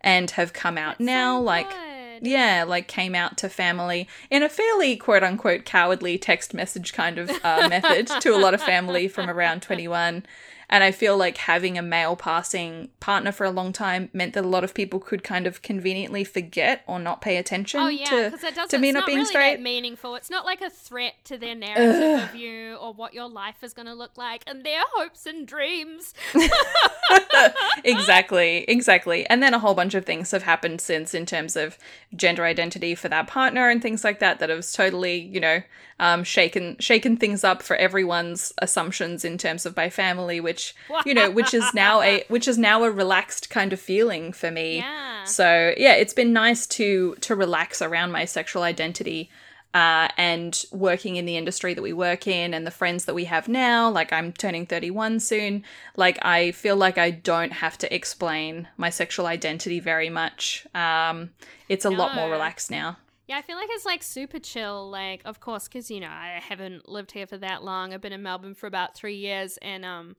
and 0.02 0.30
have 0.32 0.54
come 0.54 0.78
out 0.78 0.98
That's 1.00 1.08
now. 1.08 1.40
so 1.40 1.44
like, 1.44 1.70
good. 1.70 2.28
yeah, 2.28 2.64
like 2.66 2.88
came 2.88 3.16
out 3.16 3.38
to 3.40 3.50
family 3.50 4.08
in 4.30 4.44
a 4.44 4.50
fairly 4.50 4.96
quote 4.96 5.24
unquote 5.24 5.66
cowardly 5.66 6.18
text 6.18 6.54
message 6.54 6.94
kind 6.94 7.18
of 7.18 7.30
uh, 7.44 7.68
method 7.68 8.08
to 8.22 8.34
a 8.34 8.38
lot 8.38 8.54
of 8.54 8.62
family 8.62 9.08
from 9.10 9.30
around 9.30 9.62
21. 9.70 10.24
And 10.70 10.84
I 10.84 10.92
feel 10.92 11.18
like 11.18 11.38
having 11.38 11.78
a 11.78 11.82
male 11.82 12.16
passing 12.16 12.90
partner 13.00 13.32
for 13.32 13.44
a 13.44 13.50
long 13.52 13.74
time 13.74 14.10
meant 14.14 14.34
that 14.34 14.46
a 14.46 14.48
lot 14.48 14.64
of 14.64 14.74
people 14.74 15.00
could 15.00 15.24
kind 15.24 15.48
of 15.48 15.62
conveniently 15.64 16.24
forget 16.24 16.84
or 16.86 17.00
not 17.00 17.22
pay 17.22 17.38
attention 17.38 17.80
Oh 17.80 17.88
yeah, 17.88 18.06
to, 18.06 18.26
it 18.28 18.42
doesn't. 18.56 18.70
to 18.70 18.78
me 18.78 18.92
not 18.92 19.00
not 19.00 19.06
being 19.08 19.18
really 19.20 19.30
straight. 19.30 19.60
meaningful. 19.60 20.16
It's 20.16 20.30
not 20.30 20.46
like 20.46 20.62
a 20.62 20.70
threat 20.70 21.16
to 21.26 21.38
their 21.38 21.56
narrative 21.56 22.30
of 22.30 22.36
you 22.36 22.76
or 22.76 22.94
what 22.94 23.14
your 23.14 23.28
life 23.28 23.64
is 23.64 23.74
going 23.74 23.88
to 23.88 23.94
look 23.96 24.18
like 24.18 24.44
and 24.46 24.64
their 24.64 24.82
hopes 24.94 25.26
and 25.26 25.48
dreams. 25.48 26.14
exactly, 27.84 28.66
exactly. 28.68 29.26
And 29.30 29.42
then 29.42 29.54
a 29.54 29.60
whole 29.60 29.74
bunch 29.74 29.96
of 29.96 30.06
things 30.06 30.32
have 30.32 30.44
happened 30.44 30.82
since 30.82 31.14
in 31.14 31.26
terms 31.26 31.56
of 31.56 31.78
gender 32.16 32.44
identity 32.44 32.96
for 32.96 33.10
that 33.10 33.28
partner 33.28 33.70
and 33.70 33.82
things 33.82 34.04
like 34.04 34.20
that 34.20 34.40
that 34.40 34.50
have 34.50 34.70
totally, 34.72 35.18
you 35.18 35.40
know, 35.40 35.62
um, 36.00 36.24
shaken 36.24 36.78
shaken 36.80 37.18
things 37.18 37.44
up 37.44 37.62
for 37.62 37.76
everyone's 37.76 38.54
assumptions 38.60 39.26
in 39.26 39.38
terms 39.38 39.66
of 39.66 39.76
my 39.76 39.90
family, 39.90 40.40
which 40.40 40.76
you 41.06 41.14
know, 41.14 41.30
which 41.30 41.54
is 41.54 41.74
now 41.74 42.02
a 42.02 42.24
which 42.30 42.48
is 42.48 42.58
now 42.58 42.84
a 42.84 42.92
relaxed 42.92 43.50
kind 43.50 43.74
of 43.74 43.80
feeling 43.80 44.32
for 44.32 44.52
me. 44.52 44.78
Yeah. 44.78 45.24
So 45.26 45.74
yeah, 45.78 45.94
it's 45.94 46.14
been 46.14 46.34
nice 46.34 46.66
to 46.68 47.16
to 47.22 47.36
relax 47.36 47.82
around 47.82 48.12
my 48.12 48.26
sexual 48.26 48.64
identity 48.64 49.30
uh, 49.74 50.08
and 50.18 50.66
working 50.72 51.16
in 51.16 51.26
the 51.26 51.38
industry 51.38 51.74
that 51.74 51.82
we 51.82 51.94
work 51.94 52.26
in 52.26 52.54
and 52.54 52.66
the 52.66 52.72
friends 52.72 53.06
that 53.06 53.14
we 53.14 53.26
have 53.26 53.48
now. 53.48 53.90
Like, 53.90 54.12
I'm 54.12 54.34
turning 54.34 54.66
31 54.66 55.20
soon. 55.20 55.64
Like, 55.96 56.18
I 56.24 56.52
feel 56.52 56.76
like 56.76 56.98
I 56.98 57.12
don't 57.12 57.54
have 57.54 57.78
to 57.80 57.94
explain 57.94 58.68
my 58.78 58.90
sexual 58.90 59.28
identity 59.28 59.80
very 59.80 60.10
much. 60.10 60.66
Um, 60.74 61.30
it's 61.68 61.86
a 61.86 61.92
lot 61.92 62.16
more 62.16 62.32
relaxed 62.32 62.72
now. 62.72 62.98
Yeah, 63.30 63.38
I 63.38 63.44
feel 63.44 63.58
like 63.58 63.70
it's 63.72 63.86
like 63.86 64.02
super 64.02 64.40
chill. 64.40 64.90
Like, 64.90 65.22
of 65.24 65.40
course, 65.40 65.68
because 65.68 65.92
you 65.92 66.00
know 66.00 66.08
I 66.08 66.42
haven't 66.44 66.90
lived 66.90 67.12
here 67.12 67.28
for 67.28 67.38
that 67.38 67.64
long. 67.64 67.94
I've 67.94 68.02
been 68.02 68.12
in 68.12 68.24
Melbourne 68.24 68.56
for 68.56 68.66
about 68.66 68.96
three 68.96 69.18
years, 69.18 69.60
and 69.62 69.86
um, 69.86 70.16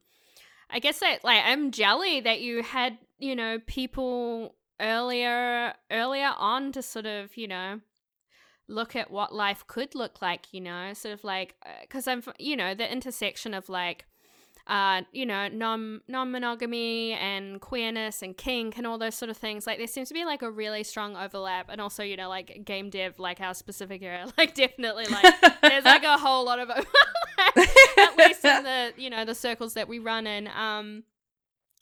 I 0.69 0.79
guess 0.79 1.01
that 1.01 1.21
like 1.21 1.41
I'm 1.45 1.71
jelly 1.71 2.21
that 2.21 2.39
you 2.39 2.63
had 2.63 2.97
you 3.19 3.35
know 3.35 3.59
people 3.67 4.55
earlier 4.79 5.73
earlier 5.91 6.31
on 6.37 6.71
to 6.71 6.81
sort 6.81 7.05
of 7.05 7.35
you 7.35 7.49
know 7.49 7.81
look 8.69 8.95
at 8.95 9.11
what 9.11 9.35
life 9.35 9.67
could 9.67 9.93
look 9.93 10.21
like. 10.21 10.53
You 10.53 10.61
know, 10.61 10.93
sort 10.93 11.13
of 11.13 11.25
like 11.25 11.55
because 11.81 12.07
I'm 12.07 12.23
you 12.39 12.55
know 12.55 12.73
the 12.73 12.89
intersection 12.89 13.53
of 13.53 13.67
like 13.67 14.05
uh, 14.67 15.01
you 15.11 15.25
know, 15.25 15.47
non 15.47 16.01
non 16.07 16.31
monogamy 16.31 17.13
and 17.13 17.59
queerness 17.61 18.21
and 18.21 18.37
kink 18.37 18.77
and 18.77 18.85
all 18.85 18.97
those 18.97 19.15
sort 19.15 19.29
of 19.29 19.37
things. 19.37 19.65
Like 19.65 19.77
there 19.77 19.87
seems 19.87 20.07
to 20.09 20.13
be 20.13 20.25
like 20.25 20.41
a 20.41 20.51
really 20.51 20.83
strong 20.83 21.15
overlap, 21.15 21.67
and 21.69 21.81
also 21.81 22.03
you 22.03 22.15
know 22.15 22.29
like 22.29 22.63
game 22.65 22.89
dev, 22.89 23.19
like 23.19 23.41
our 23.41 23.53
specific 23.53 24.01
area, 24.03 24.31
like 24.37 24.53
definitely 24.53 25.05
like 25.05 25.61
there's 25.61 25.85
like 25.85 26.03
a 26.03 26.17
whole 26.17 26.45
lot 26.45 26.59
of 26.59 26.69
overlap, 26.69 27.57
at 27.97 28.17
least 28.17 28.45
in 28.45 28.63
the 28.63 28.93
you 28.97 29.09
know 29.09 29.25
the 29.25 29.35
circles 29.35 29.73
that 29.73 29.87
we 29.87 29.99
run 29.99 30.27
in. 30.27 30.47
Um, 30.47 31.03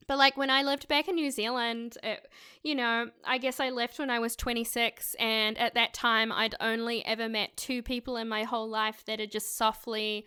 but 0.07 0.17
like 0.17 0.37
when 0.37 0.49
I 0.49 0.63
lived 0.63 0.87
back 0.87 1.07
in 1.07 1.13
New 1.13 1.29
Zealand, 1.29 1.95
it, 2.01 2.27
you 2.63 2.73
know, 2.73 3.11
I 3.23 3.37
guess 3.37 3.59
I 3.59 3.69
left 3.69 3.99
when 3.99 4.09
I 4.09 4.17
was 4.17 4.35
26, 4.35 5.15
and 5.19 5.55
at 5.59 5.75
that 5.75 5.93
time 5.93 6.31
I'd 6.31 6.55
only 6.59 7.05
ever 7.05 7.29
met 7.29 7.55
two 7.55 7.83
people 7.83 8.17
in 8.17 8.27
my 8.27 8.43
whole 8.43 8.67
life 8.67 9.03
that 9.05 9.19
had 9.19 9.31
just 9.31 9.55
softly 9.55 10.25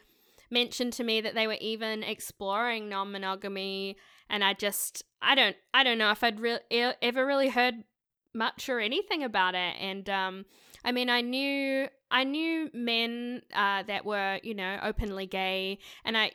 mentioned 0.52 0.92
to 0.94 1.04
me 1.04 1.20
that 1.20 1.34
they 1.34 1.46
were 1.46 1.56
even 1.60 2.02
exploring 2.02 2.88
non-monogamy 2.88 3.96
and 4.28 4.44
I 4.44 4.54
just 4.54 5.02
I 5.20 5.34
don't 5.34 5.56
I 5.74 5.82
don't 5.82 5.98
know 5.98 6.10
if 6.10 6.22
I'd 6.22 6.40
re- 6.40 6.60
e- 6.70 6.92
ever 7.00 7.26
really 7.26 7.48
heard 7.48 7.74
much 8.34 8.68
or 8.68 8.80
anything 8.80 9.22
about 9.22 9.54
it 9.54 9.74
and 9.80 10.08
um 10.08 10.44
I 10.84 10.92
mean 10.92 11.10
I 11.10 11.20
knew 11.20 11.88
I 12.10 12.24
knew 12.24 12.70
men 12.72 13.42
uh, 13.54 13.82
that 13.84 14.04
were 14.04 14.38
you 14.42 14.54
know 14.54 14.78
openly 14.82 15.26
gay 15.26 15.78
and 16.04 16.16
I 16.16 16.32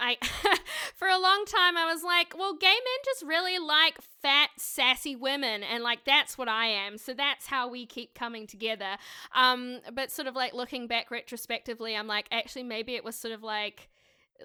I 0.00 0.16
for 0.94 1.06
a 1.08 1.18
long 1.18 1.44
time 1.46 1.76
I 1.76 1.92
was 1.92 2.02
like, 2.02 2.34
well, 2.36 2.54
gay 2.54 2.66
men 2.66 3.04
just 3.04 3.22
really 3.22 3.58
like 3.58 3.98
fat, 4.22 4.50
sassy 4.56 5.14
women, 5.14 5.62
and 5.62 5.82
like 5.84 6.04
that's 6.04 6.36
what 6.38 6.48
I 6.48 6.66
am. 6.66 6.98
So 6.98 7.14
that's 7.14 7.46
how 7.46 7.68
we 7.68 7.86
keep 7.86 8.14
coming 8.14 8.46
together. 8.46 8.96
Um, 9.34 9.80
but 9.92 10.10
sort 10.10 10.26
of 10.28 10.34
like 10.34 10.54
looking 10.54 10.86
back 10.86 11.10
retrospectively, 11.10 11.94
I'm 11.96 12.06
like, 12.06 12.26
actually, 12.32 12.64
maybe 12.64 12.94
it 12.94 13.04
was 13.04 13.14
sort 13.16 13.32
of 13.34 13.42
like 13.42 13.88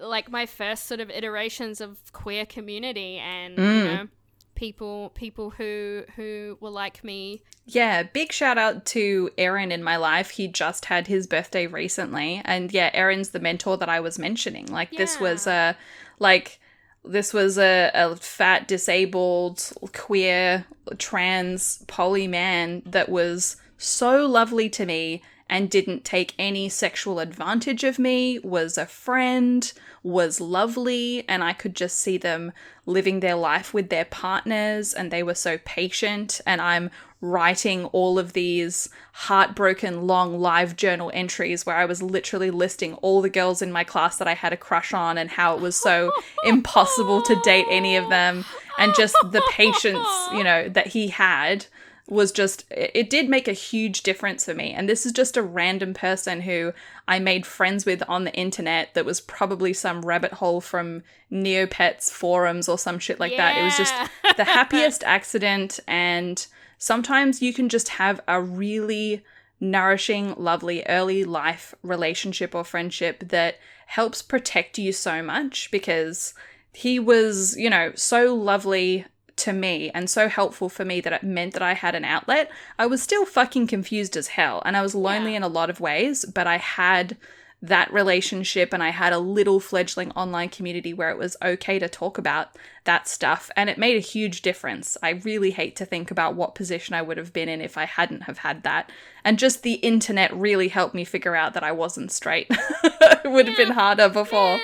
like 0.00 0.30
my 0.30 0.44
first 0.44 0.84
sort 0.86 1.00
of 1.00 1.08
iterations 1.10 1.80
of 1.80 2.12
queer 2.12 2.44
community 2.44 3.16
and 3.16 3.54
you 3.54 3.62
Mm. 3.62 3.84
know 3.84 4.08
people 4.56 5.10
people 5.14 5.50
who 5.50 6.02
who 6.16 6.58
were 6.60 6.70
like 6.70 7.04
me 7.04 7.42
Yeah, 7.66 8.02
big 8.02 8.32
shout 8.32 8.58
out 8.58 8.84
to 8.86 9.30
Aaron 9.38 9.70
in 9.70 9.82
my 9.82 9.96
life. 9.96 10.30
He 10.30 10.48
just 10.48 10.86
had 10.86 11.06
his 11.06 11.26
birthday 11.26 11.66
recently. 11.66 12.42
And 12.44 12.72
yeah, 12.72 12.90
Aaron's 12.92 13.30
the 13.30 13.40
mentor 13.40 13.76
that 13.76 13.88
I 13.88 14.00
was 14.00 14.18
mentioning. 14.18 14.66
Like 14.66 14.90
this 14.90 15.20
was 15.20 15.46
a 15.46 15.76
like 16.18 16.58
this 17.04 17.32
was 17.32 17.58
a, 17.58 17.90
a 17.94 18.16
fat, 18.16 18.66
disabled, 18.66 19.72
queer, 19.94 20.64
trans, 20.98 21.84
poly 21.86 22.26
man 22.26 22.82
that 22.86 23.08
was 23.08 23.56
so 23.78 24.26
lovely 24.26 24.68
to 24.70 24.86
me 24.86 25.22
and 25.48 25.70
didn't 25.70 26.04
take 26.04 26.34
any 26.38 26.68
sexual 26.68 27.20
advantage 27.20 27.84
of 27.84 27.98
me, 27.98 28.38
was 28.40 28.76
a 28.76 28.86
friend, 28.86 29.72
was 30.02 30.40
lovely, 30.40 31.24
and 31.28 31.44
I 31.44 31.52
could 31.52 31.74
just 31.74 31.98
see 31.98 32.18
them 32.18 32.52
living 32.84 33.20
their 33.20 33.36
life 33.36 33.72
with 33.72 33.88
their 33.88 34.04
partners, 34.04 34.92
and 34.92 35.10
they 35.10 35.22
were 35.22 35.34
so 35.34 35.58
patient. 35.64 36.40
And 36.46 36.60
I'm 36.60 36.90
writing 37.20 37.86
all 37.86 38.18
of 38.18 38.32
these 38.32 38.88
heartbroken, 39.12 40.06
long 40.06 40.38
live 40.40 40.76
journal 40.76 41.10
entries 41.14 41.64
where 41.64 41.76
I 41.76 41.84
was 41.84 42.02
literally 42.02 42.50
listing 42.50 42.94
all 42.94 43.22
the 43.22 43.30
girls 43.30 43.62
in 43.62 43.72
my 43.72 43.84
class 43.84 44.18
that 44.18 44.28
I 44.28 44.34
had 44.34 44.52
a 44.52 44.56
crush 44.56 44.92
on 44.92 45.16
and 45.16 45.30
how 45.30 45.54
it 45.54 45.60
was 45.60 45.76
so 45.76 46.12
impossible 46.44 47.22
to 47.22 47.40
date 47.42 47.66
any 47.70 47.96
of 47.96 48.08
them, 48.08 48.44
and 48.78 48.92
just 48.96 49.14
the 49.22 49.42
patience, 49.50 50.08
you 50.32 50.42
know, 50.42 50.68
that 50.68 50.88
he 50.88 51.08
had 51.08 51.66
was 52.08 52.30
just 52.30 52.64
it 52.70 53.10
did 53.10 53.28
make 53.28 53.48
a 53.48 53.52
huge 53.52 54.02
difference 54.02 54.44
for 54.44 54.54
me. 54.54 54.72
And 54.72 54.88
this 54.88 55.04
is 55.06 55.12
just 55.12 55.36
a 55.36 55.42
random 55.42 55.94
person 55.94 56.42
who 56.42 56.72
i 57.08 57.18
made 57.18 57.44
friends 57.44 57.84
with 57.84 58.02
on 58.08 58.24
the 58.24 58.34
internet 58.34 58.94
that 58.94 59.04
was 59.04 59.20
probably 59.20 59.72
some 59.72 60.02
rabbit 60.02 60.34
hole 60.34 60.60
from 60.60 61.02
neopets 61.32 62.10
forums 62.10 62.68
or 62.68 62.78
some 62.78 62.98
shit 62.98 63.18
like 63.18 63.36
that. 63.36 63.58
It 63.58 63.64
was 63.64 63.76
just 63.76 63.94
the 64.36 64.44
happiest 64.58 65.02
accident. 65.04 65.80
And 65.88 66.46
sometimes 66.78 67.42
you 67.42 67.52
can 67.52 67.68
just 67.68 67.88
have 67.88 68.20
a 68.28 68.40
really 68.40 69.24
nourishing 69.58 70.34
lovely 70.36 70.84
early 70.86 71.24
life 71.24 71.74
relationship 71.82 72.54
or 72.54 72.62
friendship 72.62 73.28
that 73.30 73.56
helps 73.86 74.20
protect 74.20 74.78
you 74.78 74.92
so 74.92 75.22
much 75.22 75.70
because 75.70 76.34
he 76.72 76.98
was 76.98 77.56
you 77.56 77.70
know 77.70 77.90
so 77.94 78.34
lovely 78.34 79.06
to 79.36 79.52
me 79.52 79.90
and 79.94 80.08
so 80.08 80.28
helpful 80.28 80.68
for 80.68 80.84
me 80.84 81.00
that 81.02 81.12
it 81.12 81.22
meant 81.22 81.52
that 81.52 81.62
I 81.62 81.74
had 81.74 81.94
an 81.94 82.04
outlet. 82.04 82.50
I 82.78 82.86
was 82.86 83.02
still 83.02 83.26
fucking 83.26 83.66
confused 83.66 84.16
as 84.16 84.28
hell 84.28 84.62
and 84.64 84.76
I 84.76 84.82
was 84.82 84.94
lonely 84.94 85.32
Yeah. 85.32 85.38
in 85.38 85.42
a 85.42 85.48
lot 85.48 85.70
of 85.70 85.80
ways, 85.80 86.24
but 86.24 86.46
I 86.46 86.56
had 86.56 87.16
that 87.62 87.90
relationship 87.92 88.72
and 88.74 88.82
I 88.82 88.90
had 88.90 89.14
a 89.14 89.18
little 89.18 89.60
fledgling 89.60 90.10
online 90.12 90.50
community 90.50 90.92
where 90.92 91.10
it 91.10 91.16
was 91.18 91.36
okay 91.42 91.78
to 91.78 91.88
talk 91.88 92.18
about 92.18 92.48
that 92.84 93.08
stuff 93.08 93.50
and 93.56 93.70
it 93.70 93.78
made 93.78 93.96
a 93.96 94.00
huge 94.00 94.42
difference. 94.42 94.96
I 95.02 95.10
really 95.10 95.50
hate 95.52 95.74
to 95.76 95.86
think 95.86 96.10
about 96.10 96.34
what 96.34 96.54
position 96.54 96.94
I 96.94 97.00
would 97.02 97.16
have 97.16 97.32
been 97.32 97.48
in 97.48 97.60
if 97.62 97.78
I 97.78 97.84
hadn't 97.86 98.22
have 98.24 98.38
had 98.38 98.62
that. 98.64 98.90
And 99.24 99.38
just 99.38 99.62
the 99.62 99.74
internet 99.74 100.34
really 100.36 100.68
helped 100.68 100.94
me 100.94 101.04
figure 101.04 101.34
out 101.34 101.54
that 101.54 101.64
I 101.64 101.72
wasn't 101.72 102.12
straight. 102.12 102.46
it 102.50 103.30
would 103.30 103.48
have 103.48 103.56
been 103.56 103.72
harder 103.72 104.10
before. 104.10 104.56
Man, 104.58 104.60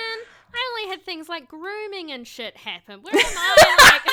I 0.54 0.68
only 0.78 0.90
had 0.90 1.02
things 1.02 1.30
like 1.30 1.48
grooming 1.48 2.12
and 2.12 2.26
shit 2.26 2.58
happen. 2.58 3.00
Where 3.00 3.14
am 3.16 3.22
I? 3.24 4.00
Like, 4.04 4.11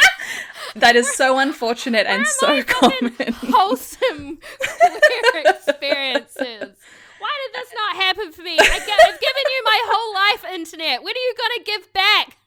That 0.76 0.96
is 0.96 1.12
so 1.16 1.40
unfortunate 1.40 2.08
and 2.08 2.26
so 2.26 2.64
common. 2.64 3.16
wholesome 3.34 4.40
queer 4.40 5.44
experiences. 5.46 6.76
Why 7.20 7.34
did 7.46 7.54
this 7.54 7.74
not 7.76 7.96
happen 7.96 8.32
for 8.32 8.42
me? 8.42 8.58
I 8.60 8.64
I've 8.64 9.20
given 9.20 9.44
you 9.50 9.64
my 9.66 9.82
whole 9.86 10.14
life, 10.14 10.54
internet. 10.54 11.04
When 11.04 11.14
are 11.14 11.18
you 11.18 11.34
gonna 11.38 11.64
give 11.66 11.94
back? 11.94 12.38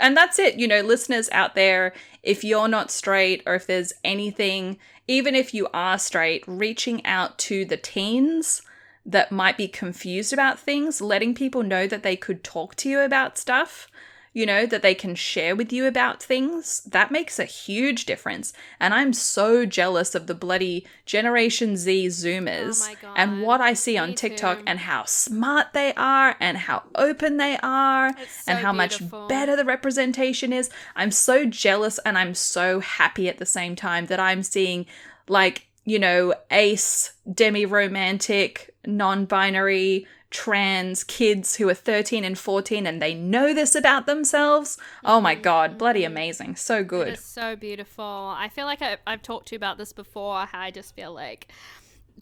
and 0.00 0.16
that's 0.16 0.38
it 0.38 0.56
you 0.56 0.66
know 0.66 0.80
listeners 0.80 1.28
out 1.32 1.54
there 1.54 1.92
if 2.22 2.44
you're 2.44 2.68
not 2.68 2.90
straight 2.90 3.42
or 3.46 3.54
if 3.54 3.66
there's 3.66 3.92
anything 4.04 4.78
even 5.08 5.34
if 5.34 5.52
you 5.52 5.68
are 5.74 5.98
straight 5.98 6.44
reaching 6.46 7.04
out 7.04 7.38
to 7.38 7.64
the 7.64 7.76
teens 7.76 8.62
that 9.04 9.32
might 9.32 9.56
be 9.56 9.68
confused 9.68 10.32
about 10.32 10.58
things 10.58 11.00
letting 11.00 11.34
people 11.34 11.62
know 11.62 11.86
that 11.86 12.02
they 12.02 12.16
could 12.16 12.44
talk 12.44 12.74
to 12.76 12.88
you 12.88 13.00
about 13.00 13.36
stuff 13.36 13.88
you 14.34 14.46
know, 14.46 14.64
that 14.64 14.82
they 14.82 14.94
can 14.94 15.14
share 15.14 15.54
with 15.54 15.72
you 15.72 15.86
about 15.86 16.22
things, 16.22 16.80
that 16.84 17.10
makes 17.10 17.38
a 17.38 17.44
huge 17.44 18.06
difference. 18.06 18.52
And 18.80 18.94
I'm 18.94 19.12
so 19.12 19.66
jealous 19.66 20.14
of 20.14 20.26
the 20.26 20.34
bloody 20.34 20.86
Generation 21.04 21.76
Z 21.76 22.06
Zoomers 22.06 22.88
Oh 22.90 22.94
God, 23.02 23.14
and 23.16 23.42
what 23.42 23.60
I 23.60 23.74
see 23.74 23.98
on 23.98 24.14
TikTok 24.14 24.58
too. 24.58 24.64
and 24.66 24.78
how 24.78 25.04
smart 25.04 25.74
they 25.74 25.92
are 25.94 26.36
and 26.40 26.56
how 26.56 26.84
open 26.94 27.36
they 27.36 27.58
are 27.62 28.08
It's 28.08 28.48
and 28.48 28.58
so 28.58 28.62
how 28.62 28.72
much 28.72 29.02
better 29.28 29.54
the 29.54 29.64
representation 29.64 30.52
is. 30.52 30.70
I'm 30.96 31.10
so 31.10 31.44
jealous 31.44 31.98
and 31.98 32.16
I'm 32.16 32.34
so 32.34 32.80
happy 32.80 33.28
at 33.28 33.38
the 33.38 33.46
same 33.46 33.76
time 33.76 34.06
that 34.06 34.20
I'm 34.20 34.42
seeing 34.42 34.86
like, 35.28 35.66
you 35.84 35.98
know, 35.98 36.34
ace, 36.50 37.12
demi 37.32 37.66
romantic, 37.66 38.74
non 38.86 39.26
binary, 39.26 40.06
trans 40.32 41.04
kids 41.04 41.56
who 41.56 41.68
are 41.68 41.74
13 41.74 42.24
and 42.24 42.38
14 42.38 42.86
and 42.86 43.00
they 43.00 43.14
know 43.14 43.54
this 43.54 43.74
about 43.74 44.06
themselves. 44.06 44.78
Oh 45.04 45.20
my 45.20 45.34
mm-hmm, 45.34 45.42
god, 45.42 45.78
bloody 45.78 46.00
mm-hmm. 46.00 46.12
amazing. 46.12 46.56
So 46.56 46.82
good. 46.82 47.08
It's 47.08 47.24
so 47.24 47.54
beautiful. 47.54 48.04
I 48.04 48.48
feel 48.48 48.66
like 48.66 48.82
I, 48.82 48.96
I've 49.06 49.22
talked 49.22 49.48
to 49.48 49.54
you 49.54 49.56
about 49.56 49.78
this 49.78 49.92
before. 49.92 50.46
How 50.46 50.60
I 50.60 50.70
just 50.70 50.96
feel 50.96 51.12
like 51.12 51.52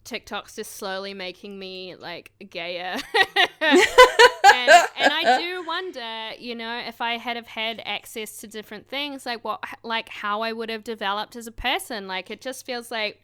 TikTok's 0.03 0.55
just 0.55 0.75
slowly 0.75 1.13
making 1.13 1.57
me 1.57 1.95
like 1.95 2.31
gayer. 2.49 2.97
and, 3.61 3.81
and 4.99 5.13
I 5.13 5.37
do 5.39 5.63
wonder, 5.67 6.31
you 6.37 6.55
know, 6.55 6.83
if 6.85 7.01
I 7.01 7.17
had 7.17 7.37
have 7.37 7.47
had 7.47 7.81
access 7.85 8.37
to 8.37 8.47
different 8.47 8.87
things, 8.87 9.25
like 9.25 9.43
what, 9.43 9.63
like 9.83 10.09
how 10.09 10.41
I 10.41 10.51
would 10.51 10.69
have 10.69 10.83
developed 10.83 11.35
as 11.35 11.47
a 11.47 11.51
person. 11.51 12.07
Like 12.07 12.29
it 12.29 12.41
just 12.41 12.65
feels 12.65 12.91
like 12.91 13.23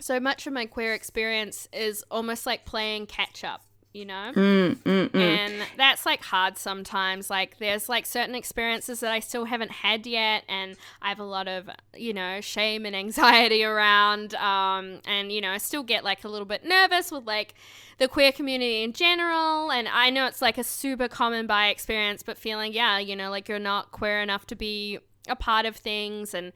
so 0.00 0.18
much 0.18 0.46
of 0.46 0.52
my 0.52 0.66
queer 0.66 0.94
experience 0.94 1.68
is 1.72 2.04
almost 2.10 2.46
like 2.46 2.64
playing 2.64 3.06
catch 3.06 3.44
up. 3.44 3.62
You 3.92 4.06
know, 4.06 4.32
Mm, 4.34 4.76
mm, 4.76 5.08
mm. 5.10 5.20
and 5.20 5.54
that's 5.76 6.06
like 6.06 6.22
hard 6.22 6.56
sometimes 6.56 7.28
like 7.28 7.58
there's 7.58 7.90
like 7.90 8.06
certain 8.06 8.34
experiences 8.34 9.00
that 9.00 9.12
i 9.12 9.20
still 9.20 9.44
haven't 9.44 9.70
had 9.70 10.06
yet 10.06 10.44
and 10.48 10.76
i 11.02 11.10
have 11.10 11.18
a 11.18 11.24
lot 11.24 11.46
of 11.46 11.68
you 11.94 12.14
know 12.14 12.40
shame 12.40 12.86
and 12.86 12.96
anxiety 13.04 13.62
around 13.62 14.34
um 14.36 15.00
and 15.06 15.30
you 15.30 15.42
know 15.42 15.50
i 15.50 15.58
still 15.58 15.82
get 15.82 16.04
like 16.04 16.24
a 16.24 16.28
little 16.28 16.46
bit 16.46 16.64
nervous 16.64 17.12
with 17.12 17.26
like 17.26 17.54
the 17.98 18.08
queer 18.08 18.32
community 18.32 18.82
in 18.82 18.94
general 18.94 19.70
and 19.70 19.86
i 19.88 20.08
know 20.08 20.24
it's 20.24 20.40
like 20.40 20.56
a 20.56 20.64
super 20.64 21.06
common 21.06 21.46
bi 21.46 21.68
experience 21.68 22.22
but 22.22 22.38
feeling 22.38 22.72
yeah 22.72 22.98
you 22.98 23.14
know 23.14 23.28
like 23.28 23.46
you're 23.46 23.58
not 23.58 23.92
queer 23.92 24.22
enough 24.22 24.46
to 24.46 24.56
be 24.56 24.98
a 25.28 25.36
part 25.36 25.66
of 25.66 25.76
things 25.76 26.32
and 26.32 26.54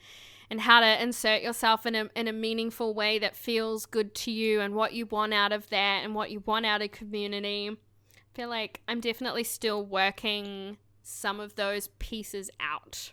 and 0.51 0.61
how 0.61 0.81
to 0.81 1.03
insert 1.03 1.43
yourself 1.43 1.87
in 1.87 1.95
a, 1.95 2.09
in 2.15 2.29
a 2.29 2.33
meaningful 2.33 2.95
way 2.95 3.19
that 3.19 3.37
feels 3.37 3.87
good 3.87 4.15
to 4.15 4.31
you 4.31 4.61
and 4.61 4.75
what 4.75 4.93
you 4.93 5.07
want 5.07 5.35
out 5.35 5.53
of 5.53 5.69
that 5.71 6.05
and 6.05 6.15
what 6.15 6.31
you 6.31 6.43
want 6.47 6.67
out 6.67 6.83
of 6.83 6.93
community. 6.93 7.71
I 7.71 8.37
feel 8.37 8.49
like 8.49 8.81
I'm 8.87 9.01
definitely 9.01 9.45
still 9.45 9.85
working 9.85 10.77
some 11.03 11.41
of 11.41 11.55
those 11.55 11.89
pieces 11.99 12.51
out. 12.61 13.13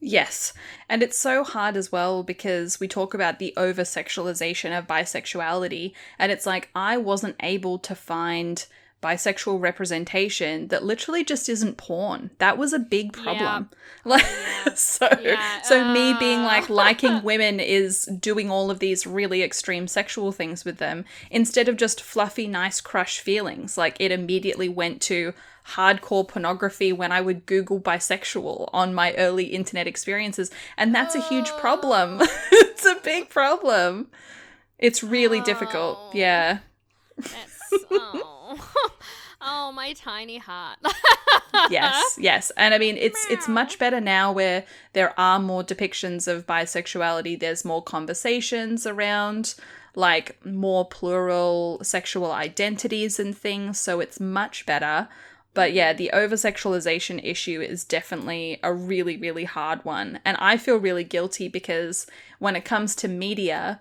Yes. 0.00 0.54
And 0.88 1.02
it's 1.02 1.18
so 1.18 1.44
hard 1.44 1.76
as 1.76 1.92
well 1.92 2.22
because 2.22 2.80
we 2.80 2.88
talk 2.88 3.12
about 3.12 3.38
the 3.38 3.52
over 3.56 3.82
sexualization 3.82 4.76
of 4.76 4.86
bisexuality. 4.86 5.92
And 6.18 6.32
it's 6.32 6.46
like, 6.46 6.70
I 6.74 6.96
wasn't 6.96 7.36
able 7.40 7.78
to 7.80 7.94
find 7.94 8.64
bisexual 9.02 9.60
representation 9.60 10.68
that 10.68 10.84
literally 10.84 11.24
just 11.24 11.48
isn't 11.48 11.76
porn. 11.78 12.30
That 12.38 12.58
was 12.58 12.72
a 12.72 12.78
big 12.78 13.12
problem. 13.12 13.70
Like, 14.02 14.24
so, 14.76 15.08
Yeah. 15.20 15.60
so 15.60 15.84
me 15.92 16.14
being 16.18 16.40
Uh. 16.40 16.44
like 16.44 16.70
liking 16.70 17.22
women 17.32 17.60
is 17.60 18.04
doing 18.04 18.50
all 18.50 18.70
of 18.70 18.78
these 18.78 19.06
really 19.06 19.42
extreme 19.42 19.86
sexual 19.86 20.32
things 20.32 20.64
with 20.64 20.78
them 20.78 21.04
instead 21.30 21.68
of 21.68 21.76
just 21.76 22.00
fluffy, 22.00 22.46
nice 22.46 22.80
crush 22.80 23.20
feelings. 23.20 23.76
Like, 23.76 23.96
it 24.00 24.10
immediately 24.10 24.70
went 24.70 25.02
to 25.02 25.34
hardcore 25.74 26.26
pornography 26.26 26.94
when 26.94 27.12
I 27.12 27.20
would 27.20 27.44
Google 27.44 27.78
bisexual 27.78 28.70
on 28.72 28.94
my 28.94 29.12
early 29.16 29.44
internet 29.46 29.86
experiences. 29.86 30.50
And 30.78 30.94
that's 30.94 31.14
a 31.14 31.20
huge 31.20 31.50
problem. 31.58 32.20
it's 32.52 32.86
a 32.86 32.96
big 33.04 33.28
problem. 33.28 34.08
It's 34.78 35.02
really 35.02 35.42
difficult. 35.42 35.98
Oh. 36.00 36.10
Yeah. 36.14 36.60
Oh, 38.50 38.90
oh 39.40 39.72
my 39.72 39.92
tiny 39.92 40.38
heart. 40.38 40.78
yes, 41.70 42.16
yes. 42.20 42.50
And 42.56 42.74
I 42.74 42.78
mean 42.78 42.96
it's 42.96 43.24
it's 43.30 43.48
much 43.48 43.78
better 43.78 44.00
now 44.00 44.32
where 44.32 44.64
there 44.92 45.18
are 45.18 45.38
more 45.38 45.62
depictions 45.62 46.26
of 46.26 46.46
bisexuality. 46.46 47.38
There's 47.38 47.64
more 47.64 47.82
conversations 47.82 48.86
around 48.86 49.54
like 49.94 50.44
more 50.44 50.84
plural 50.84 51.80
sexual 51.82 52.30
identities 52.32 53.18
and 53.18 53.36
things, 53.36 53.78
so 53.78 54.00
it's 54.00 54.20
much 54.20 54.66
better. 54.66 55.08
But 55.52 55.72
yeah, 55.72 55.92
the 55.92 56.10
over 56.12 56.36
sexualization 56.36 57.20
issue 57.24 57.60
is 57.60 57.84
definitely 57.84 58.60
a 58.62 58.72
really, 58.72 59.16
really 59.16 59.44
hard 59.44 59.84
one. 59.84 60.20
And 60.24 60.36
I 60.38 60.56
feel 60.56 60.76
really 60.76 61.02
guilty 61.02 61.48
because 61.48 62.06
when 62.38 62.54
it 62.54 62.64
comes 62.64 62.94
to 62.96 63.08
media, 63.08 63.80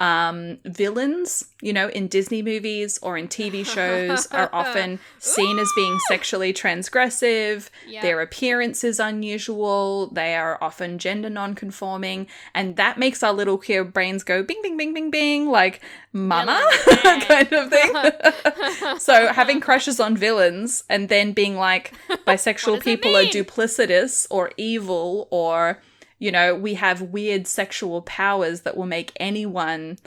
um, 0.00 0.56
villains, 0.64 1.44
you 1.60 1.74
know, 1.74 1.88
in 1.88 2.08
Disney 2.08 2.40
movies 2.42 2.98
or 3.02 3.18
in 3.18 3.28
TV 3.28 3.64
shows 3.76 4.26
are 4.28 4.48
often 4.52 4.98
seen 5.18 5.58
as 5.58 5.70
being 5.76 5.98
sexually 6.08 6.52
transgressive. 6.52 7.68
Their 8.00 8.20
appearance 8.22 8.82
is 8.82 8.98
unusual. 8.98 10.08
They 10.08 10.34
are 10.34 10.58
often 10.62 10.98
gender 10.98 11.28
non-conforming, 11.28 12.26
and 12.54 12.76
that 12.76 12.98
makes 12.98 13.22
our 13.22 13.32
little 13.32 13.58
queer 13.58 13.84
brains 13.84 14.24
go 14.24 14.42
bing, 14.42 14.60
bing, 14.62 14.78
bing, 14.78 14.94
bing, 14.94 15.10
bing, 15.10 15.48
like 15.48 15.82
"mama" 16.12 16.62
kind 17.28 17.52
of 17.52 17.68
thing. 17.70 18.98
so 18.98 19.28
having 19.28 19.60
crushes 19.60 20.00
on 20.00 20.16
villains 20.16 20.82
and 20.88 21.10
then 21.10 21.32
being 21.32 21.56
like 21.56 21.92
bisexual 22.26 22.82
people 22.82 23.14
are 23.16 23.24
duplicitous 23.24 24.26
or 24.30 24.50
evil 24.56 25.28
or 25.30 25.78
you 26.20 26.30
know, 26.30 26.54
we 26.54 26.74
have 26.74 27.02
weird 27.02 27.48
sexual 27.48 28.02
powers 28.02 28.60
that 28.60 28.76
will 28.76 28.86
make 28.86 29.10
anyone 29.18 29.98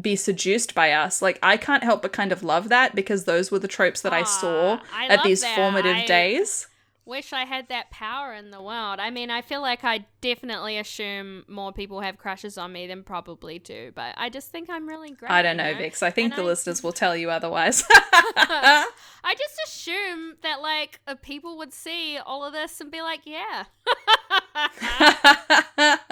be 0.00 0.16
seduced 0.16 0.74
by 0.74 0.90
us. 0.92 1.22
Like, 1.22 1.38
I 1.42 1.56
can't 1.56 1.84
help 1.84 2.02
but 2.02 2.12
kind 2.12 2.32
of 2.32 2.42
love 2.42 2.68
that 2.70 2.94
because 2.94 3.24
those 3.24 3.50
were 3.50 3.58
the 3.60 3.68
tropes 3.68 4.00
that 4.00 4.12
I 4.12 4.24
saw 4.24 4.78
ah, 4.80 4.82
I 4.92 5.06
at 5.06 5.22
these 5.22 5.42
that. 5.42 5.54
formative 5.54 5.96
I- 5.96 6.06
days. 6.06 6.66
Wish 7.10 7.32
I 7.32 7.44
had 7.44 7.66
that 7.70 7.90
power 7.90 8.32
in 8.32 8.52
the 8.52 8.62
world. 8.62 9.00
I 9.00 9.10
mean, 9.10 9.30
I 9.30 9.42
feel 9.42 9.60
like 9.60 9.82
I 9.82 10.06
definitely 10.20 10.78
assume 10.78 11.44
more 11.48 11.72
people 11.72 12.02
have 12.02 12.16
crushes 12.18 12.56
on 12.56 12.72
me 12.72 12.86
than 12.86 13.02
probably 13.02 13.58
do, 13.58 13.90
but 13.96 14.14
I 14.16 14.28
just 14.28 14.52
think 14.52 14.70
I'm 14.70 14.88
really 14.88 15.10
great. 15.10 15.28
I 15.28 15.42
don't 15.42 15.58
you 15.58 15.64
know, 15.64 15.74
Vix. 15.76 16.04
I 16.04 16.10
think 16.10 16.32
And 16.32 16.38
the 16.38 16.44
I- 16.44 16.46
listeners 16.46 16.84
will 16.84 16.92
tell 16.92 17.16
you 17.16 17.28
otherwise. 17.28 17.82
I 17.90 19.34
just 19.36 19.60
assume 19.66 20.36
that 20.42 20.62
like 20.62 21.00
uh, 21.08 21.16
people 21.20 21.58
would 21.58 21.72
see 21.72 22.16
all 22.24 22.44
of 22.44 22.52
this 22.52 22.80
and 22.80 22.92
be 22.92 23.02
like, 23.02 23.22
yeah. 23.24 23.64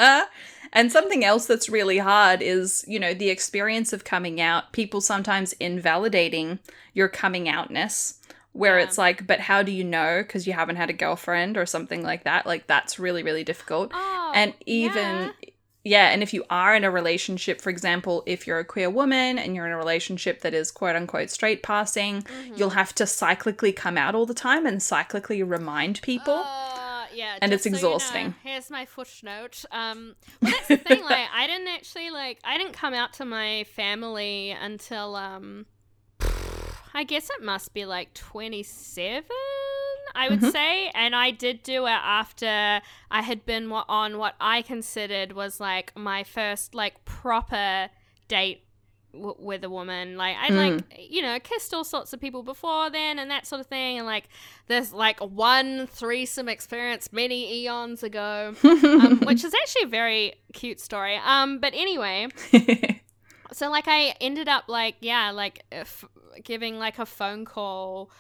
and 0.73 0.91
something 0.91 1.25
else 1.25 1.47
that's 1.47 1.69
really 1.69 1.99
hard 1.99 2.43
is, 2.43 2.85
you 2.89 2.99
know, 2.99 3.15
the 3.15 3.31
experience 3.31 3.93
of 3.93 4.03
coming 4.03 4.41
out, 4.41 4.73
people 4.73 5.01
sometimes 5.01 5.53
invalidating 5.55 6.59
your 6.93 7.09
coming 7.09 7.49
outness. 7.49 8.18
Where 8.59 8.77
Yeah. 8.79 8.85
it's 8.85 8.99
like, 8.99 9.27
but 9.27 9.41
how 9.41 9.63
do 9.63 9.73
you 9.73 9.85
know? 9.85 10.23
Because 10.23 10.47
you 10.47 10.53
haven't 10.53 10.77
had 10.77 10.91
a 10.91 10.93
girlfriend 11.05 11.57
or 11.57 11.65
something 11.67 12.03
like 12.03 12.25
that. 12.25 12.45
Like, 12.47 12.67
that's 12.67 12.99
really, 12.99 13.23
really 13.23 13.45
difficult. 13.45 13.93
Oh, 13.95 14.33
and 14.35 14.53
even 14.67 15.17
yeah. 15.43 15.51
yeah. 15.85 16.09
and 16.13 16.23
if 16.23 16.35
you 16.35 16.45
are 16.51 16.75
in 16.75 16.85
a 16.85 16.91
relationship 16.91 17.61
for 17.63 17.71
example 17.71 18.23
if 18.27 18.47
you're 18.47 18.59
a 18.59 18.65
queer 18.75 18.91
woman 18.91 19.39
and 19.39 19.55
you're 19.55 19.65
in 19.67 19.73
a 19.73 19.77
relationship 19.87 20.41
that 20.43 20.53
is 20.53 20.71
quote 20.71 20.97
unquote 20.97 21.31
straight 21.31 21.63
passing 21.63 22.15
Mm-hmm. 22.23 22.55
you'll 22.57 22.77
have 22.83 22.93
to 22.97 23.05
cyclically 23.05 23.75
come 23.75 23.97
out 23.97 24.15
all 24.15 24.27
the 24.27 24.35
time 24.49 24.67
and 24.67 24.79
cyclically 24.81 25.41
remind 25.49 26.03
people 26.03 26.35
Uh, 26.45 27.07
yeah, 27.15 27.39
And 27.41 27.53
it's 27.55 27.63
so 27.65 27.69
you 27.69 27.73
know, 27.73 27.79
exhausting. 27.79 28.35
here's 28.45 28.71
my 28.71 28.85
footnote. 28.85 29.65
Um, 29.73 30.15
well, 30.43 30.53
that's 30.53 30.69
the 30.69 30.77
thing. 30.77 31.03
Like, 31.05 31.27
I 31.35 31.47
didn't 31.47 31.69
actually 31.69 32.11
like. 32.11 32.39
I 32.45 32.59
didn't 32.59 32.75
come 32.75 32.93
out 32.93 33.15
to 33.15 33.25
my 33.25 33.65
family 33.65 34.51
until 34.51 35.17
um, 35.17 35.65
I 36.99 37.05
guess 37.05 37.31
it 37.31 37.45
must 37.45 37.73
be 37.75 37.85
like 37.85 38.13
27. 38.15 39.25
I 40.15 40.29
would 40.29 40.41
Mhm. 40.41 40.51
say, 40.53 40.89
and 40.95 41.15
I 41.15 41.31
did 41.31 41.63
do 41.63 41.87
it 41.87 41.91
after 41.91 42.81
I 43.11 43.23
had 43.23 43.45
been 43.47 43.71
on 43.71 44.19
what 44.19 44.35
I 44.41 44.63
considered 44.63 45.33
was 45.33 45.61
like 45.61 45.95
my 45.97 46.25
first 46.25 46.75
like 46.75 47.05
proper 47.05 47.91
date 48.27 48.65
w- 49.13 49.37
with 49.39 49.63
a 49.63 49.71
woman. 49.71 50.17
Like 50.17 50.37
I 50.37 50.51
Mm. 50.51 50.57
like 50.57 51.11
you 51.11 51.23
know 51.23 51.39
kissed 51.39 51.73
all 51.73 51.85
sorts 51.85 52.13
of 52.13 52.21
people 52.21 52.43
before 52.43 52.91
then 52.91 53.19
and 53.21 53.31
that 53.31 53.47
sort 53.47 53.61
of 53.61 53.67
thing, 53.69 53.99
and 53.99 54.07
like 54.07 54.29
there's 54.67 54.93
like 54.93 55.21
one 55.21 55.87
threesome 55.87 56.49
experience 56.49 57.13
many 57.13 57.63
eons 57.63 58.03
ago, 58.03 58.55
um, 58.65 59.21
which 59.29 59.45
is 59.45 59.55
actually 59.55 59.85
a 59.85 59.93
very 60.01 60.35
cute 60.53 60.81
story. 60.81 61.17
Um, 61.25 61.59
but 61.61 61.75
anyway, 61.75 62.27
so 63.53 63.71
like 63.71 63.87
I 63.87 64.15
ended 64.21 64.49
up 64.49 64.65
like 64.69 64.97
yeah 65.01 65.31
like 65.31 65.65
if 65.71 66.05
giving 66.45 66.79
like 66.79 66.99
a 66.99 67.07
phone 67.07 67.45
call 67.45 68.11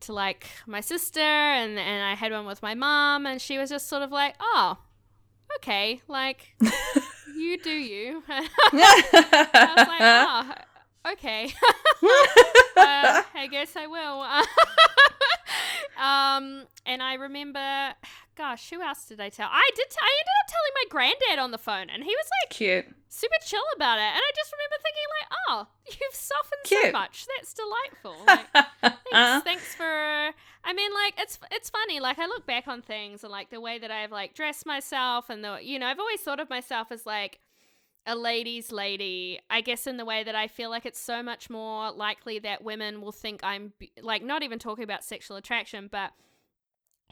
to 0.00 0.12
like 0.12 0.46
my 0.66 0.80
sister 0.80 1.20
and 1.20 1.78
and 1.78 2.02
I 2.04 2.14
had 2.14 2.32
one 2.32 2.46
with 2.46 2.62
my 2.62 2.74
mom 2.74 3.26
and 3.26 3.40
she 3.40 3.58
was 3.58 3.70
just 3.70 3.88
sort 3.88 4.02
of 4.02 4.10
like 4.10 4.34
oh 4.40 4.78
okay 5.56 6.00
like 6.08 6.54
you 7.36 7.58
do 7.62 7.70
you. 7.70 8.22
I 8.28 9.74
was 9.76 9.88
like 9.88 10.00
oh 10.00 10.54
okay 11.12 11.44
uh, 12.76 13.22
I 13.34 13.48
guess 13.50 13.76
I 13.76 13.86
will 13.86 14.20
um 15.98 16.64
and 16.86 17.02
I 17.02 17.14
remember, 17.14 17.94
gosh, 18.36 18.68
who 18.70 18.82
else 18.82 19.06
did 19.06 19.18
I 19.20 19.30
tell? 19.30 19.48
I 19.50 19.70
did. 19.74 19.88
T- 19.88 19.96
I 20.02 20.10
ended 20.20 20.34
up 20.42 20.48
telling 20.50 20.72
my 20.74 20.84
granddad 20.90 21.38
on 21.42 21.50
the 21.50 21.56
phone, 21.58 21.88
and 21.88 22.02
he 22.04 22.10
was 22.10 22.26
like, 22.42 22.50
Cute. 22.50 22.84
super 23.08 23.36
chill 23.46 23.62
about 23.74 23.96
it. 23.98 24.02
And 24.02 24.18
I 24.20 24.30
just 24.36 24.52
remember 24.52 24.76
thinking, 24.82 25.08
like, 25.18 25.38
oh, 25.48 25.66
you've 25.86 26.14
softened 26.14 26.66
so 26.66 26.92
much. 26.92 27.26
That's 27.38 27.54
delightful. 27.54 28.16
Like, 28.26 28.66
thanks, 28.82 28.98
Uh, 29.14 29.40
thanks 29.40 29.74
for. 29.74 29.84
I 30.66 30.72
mean, 30.74 30.92
like, 30.92 31.14
it's 31.18 31.38
it's 31.52 31.70
funny. 31.70 32.00
Like, 32.00 32.18
I 32.18 32.26
look 32.26 32.44
back 32.46 32.68
on 32.68 32.82
things 32.82 33.24
and 33.24 33.30
like 33.32 33.48
the 33.48 33.60
way 33.62 33.78
that 33.78 33.90
I've 33.90 34.12
like 34.12 34.34
dressed 34.34 34.66
myself, 34.66 35.30
and 35.30 35.42
the 35.42 35.58
you 35.62 35.78
know, 35.78 35.86
I've 35.86 35.98
always 36.00 36.20
thought 36.20 36.40
of 36.40 36.50
myself 36.50 36.92
as 36.92 37.06
like 37.06 37.38
a 38.06 38.14
ladies' 38.14 38.70
lady. 38.70 39.40
I 39.50 39.60
guess 39.60 39.86
in 39.86 39.96
the 39.96 40.04
way 40.04 40.24
that 40.24 40.34
I 40.34 40.48
feel 40.48 40.70
like 40.70 40.86
it's 40.86 41.00
so 41.00 41.22
much 41.22 41.48
more 41.48 41.90
likely 41.90 42.38
that 42.40 42.62
women 42.62 43.00
will 43.00 43.12
think 43.12 43.40
I'm 43.42 43.72
be- 43.78 43.92
like 44.02 44.22
not 44.22 44.42
even 44.42 44.58
talking 44.58 44.84
about 44.84 45.04
sexual 45.04 45.36
attraction, 45.36 45.88
but 45.90 46.12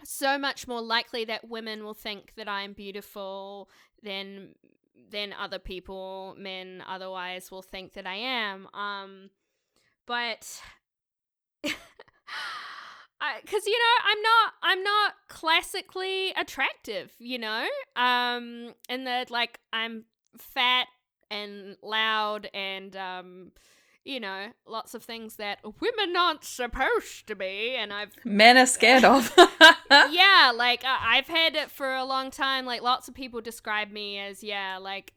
so 0.04 0.38
much 0.38 0.66
more 0.66 0.80
likely 0.80 1.24
that 1.26 1.48
women 1.48 1.84
will 1.84 1.94
think 1.94 2.32
that 2.36 2.48
I'm 2.48 2.72
beautiful 2.72 3.68
than 4.02 4.54
than 5.10 5.32
other 5.32 5.58
people, 5.58 6.34
men 6.38 6.82
otherwise 6.86 7.50
will 7.50 7.62
think 7.62 7.94
that 7.94 8.06
I 8.06 8.14
am. 8.14 8.68
Um, 8.74 9.30
but 10.06 10.60
because 11.62 13.66
you 13.66 13.78
know 13.78 13.94
I'm 14.04 14.22
not 14.22 14.52
I'm 14.62 14.82
not 14.82 15.14
classically 15.28 16.32
attractive, 16.32 17.12
you 17.18 17.38
know, 17.38 17.66
um, 17.96 18.74
and 18.88 19.06
that 19.06 19.30
like 19.30 19.60
I'm 19.72 20.04
fat 20.36 20.86
and 21.30 21.76
loud 21.82 22.48
and 22.52 22.94
um, 22.96 23.52
you 24.04 24.18
know, 24.18 24.48
lots 24.66 24.94
of 24.94 25.04
things 25.04 25.36
that 25.36 25.60
women 25.80 26.16
aren't 26.16 26.44
supposed 26.44 27.26
to 27.28 27.36
be, 27.36 27.76
and 27.76 27.92
I've 27.92 28.12
Men 28.24 28.58
are 28.58 28.66
scared 28.66 29.04
of. 29.04 29.32
yeah, 29.90 30.52
like 30.54 30.82
I've 30.84 31.28
had 31.28 31.54
it 31.54 31.70
for 31.70 31.94
a 31.94 32.04
long 32.04 32.30
time. 32.30 32.66
Like 32.66 32.82
lots 32.82 33.08
of 33.08 33.14
people 33.14 33.40
describe 33.40 33.90
me 33.90 34.18
as 34.18 34.42
yeah, 34.42 34.78
like 34.78 35.12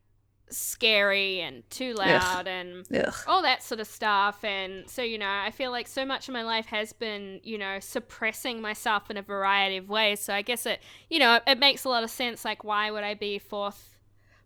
scary 0.52 1.42
and 1.42 1.68
too 1.72 1.96
loud 1.96 2.48
and 2.48 2.86
Ugh. 2.94 3.14
all 3.26 3.42
that 3.42 3.64
sort 3.64 3.80
of 3.80 3.88
stuff. 3.88 4.44
And 4.44 4.88
so 4.88 5.02
you 5.02 5.18
know, 5.18 5.30
I 5.30 5.50
feel 5.50 5.72
like 5.72 5.88
so 5.88 6.06
much 6.06 6.28
of 6.28 6.34
my 6.34 6.44
life 6.44 6.68
has 6.68 6.94
been 6.94 7.40
you 7.44 7.58
know 7.58 7.80
suppressing 7.80 8.62
myself 8.62 9.10
in 9.10 9.18
a 9.18 9.24
variety 9.24 9.78
of 9.78 9.90
ways. 9.90 10.20
So 10.20 10.34
I 10.34 10.44
guess 10.44 10.68
it 10.68 10.80
you 11.10 11.18
know 11.18 11.40
it 11.48 11.58
makes 11.58 11.86
a 11.86 11.90
lot 11.90 12.04
of 12.04 12.12
sense. 12.12 12.46
Like 12.46 12.64
why 12.64 12.92
would 12.92 13.04
I 13.04 13.16
be 13.16 13.40
forth 13.40 13.95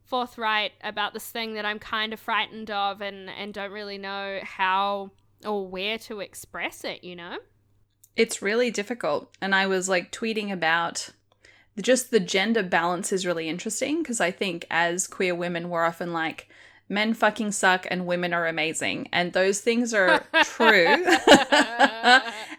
forthright 0.09 0.73
about 0.83 1.13
this 1.13 1.29
thing 1.29 1.53
that 1.53 1.65
I'm 1.65 1.79
kind 1.79 2.13
of 2.13 2.19
frightened 2.19 2.71
of 2.71 3.01
and 3.01 3.29
and 3.29 3.53
don't 3.53 3.71
really 3.71 3.97
know 3.97 4.39
how 4.43 5.11
or 5.45 5.65
where 5.67 5.97
to 5.99 6.19
express 6.19 6.83
it. 6.83 7.03
You 7.03 7.15
know. 7.15 7.37
It's 8.15 8.41
really 8.41 8.69
difficult. 8.69 9.33
And 9.41 9.55
I 9.55 9.67
was 9.67 9.87
like 9.87 10.11
tweeting 10.11 10.51
about 10.51 11.09
just 11.81 12.11
the 12.11 12.19
gender 12.19 12.63
balance 12.63 13.13
is 13.13 13.25
really 13.25 13.47
interesting 13.47 13.99
because 13.99 14.19
I 14.19 14.31
think 14.31 14.65
as 14.69 15.07
queer 15.07 15.33
women, 15.33 15.69
we're 15.69 15.85
often 15.85 16.11
like, 16.11 16.49
men 16.89 17.13
fucking 17.13 17.51
suck 17.51 17.85
and 17.89 18.07
women 18.07 18.33
are 18.33 18.47
amazing. 18.47 19.07
And 19.13 19.31
those 19.31 19.61
things 19.61 19.93
are 19.93 20.23
true. 20.43 20.87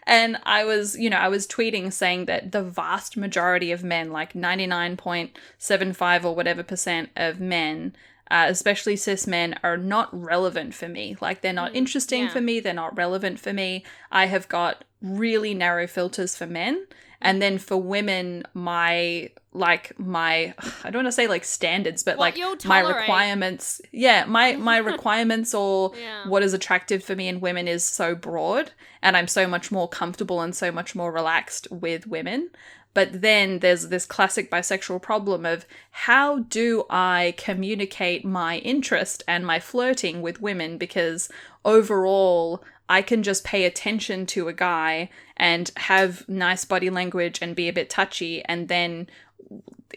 and 0.07 0.39
I 0.45 0.65
was, 0.65 0.97
you 0.97 1.11
know, 1.11 1.17
I 1.17 1.29
was 1.29 1.47
tweeting 1.49 1.93
saying 1.93 2.27
that 2.27 2.53
the 2.53 2.63
vast 2.63 3.17
majority 3.17 3.73
of 3.73 3.83
men, 3.83 4.13
like 4.13 4.33
99.75 4.33 6.25
or 6.25 6.35
whatever 6.35 6.63
percent 6.63 7.11
of 7.17 7.41
men, 7.41 7.95
uh, 8.31 8.47
especially 8.49 8.95
cis 8.95 9.27
men, 9.27 9.59
are 9.65 9.77
not 9.77 10.09
relevant 10.13 10.75
for 10.75 10.89
me. 10.89 11.17
Like, 11.21 11.41
they're 11.41 11.53
not 11.53 11.75
interesting 11.75 12.25
yeah. 12.25 12.31
for 12.31 12.41
me, 12.41 12.61
they're 12.61 12.73
not 12.73 12.97
relevant 12.97 13.41
for 13.41 13.53
me. 13.53 13.85
I 14.13 14.27
have 14.27 14.49
got 14.49 14.85
really 15.03 15.55
narrow 15.55 15.89
filters 15.89 16.37
for 16.37 16.47
men. 16.47 16.87
And 17.23 17.41
then 17.43 17.59
for 17.59 17.77
women, 17.77 18.45
my 18.55 19.31
like 19.53 19.99
my 19.99 20.55
I 20.85 20.91
don't 20.91 21.03
want 21.03 21.09
to 21.09 21.13
say 21.13 21.27
like 21.27 21.45
standards, 21.45 22.03
but 22.03 22.17
What 22.17 22.37
like 22.37 22.65
my 22.65 22.81
requirements. 23.01 23.81
Yeah, 23.93 24.25
my 24.25 24.57
my 24.57 24.79
requirements 24.93 25.55
or 25.55 25.93
Yeah. 26.01 26.29
what 26.29 26.43
is 26.43 26.55
attractive 26.55 27.03
for 27.05 27.15
me 27.15 27.29
in 27.29 27.41
women 27.41 27.69
is 27.69 27.85
so 27.85 28.15
broad, 28.15 28.73
and 29.03 29.17
I'm 29.17 29.29
so 29.29 29.47
much 29.47 29.71
more 29.71 29.89
comfortable 29.89 30.41
and 30.41 30.55
so 30.55 30.71
much 30.73 30.95
more 30.95 31.13
relaxed 31.13 31.69
with 31.71 32.07
women. 32.07 32.51
But 32.93 33.21
then 33.21 33.61
there's 33.61 33.89
this 33.89 34.05
classic 34.05 34.51
bisexual 34.51 35.01
problem 35.03 35.47
of 35.47 35.65
how 35.93 36.41
do 36.41 36.85
I 36.91 37.35
communicate 37.37 38.25
my 38.25 38.57
interest 38.59 39.23
and 39.29 39.47
my 39.47 39.61
flirting 39.61 40.23
with 40.23 40.41
women 40.41 40.77
because 40.77 41.29
overall 41.65 42.65
I 42.89 43.03
can 43.03 43.23
just 43.23 43.45
pay 43.45 43.65
attention 43.65 44.27
to 44.27 44.49
a 44.49 44.53
guy 44.53 45.11
and 45.41 45.73
have 45.77 46.29
nice 46.29 46.65
body 46.65 46.91
language 46.91 47.39
and 47.43 47.57
be 47.57 47.69
a 47.69 47.73
bit 47.73 47.91
touchy 47.91 48.45
and 48.45 48.69
then 48.69 49.09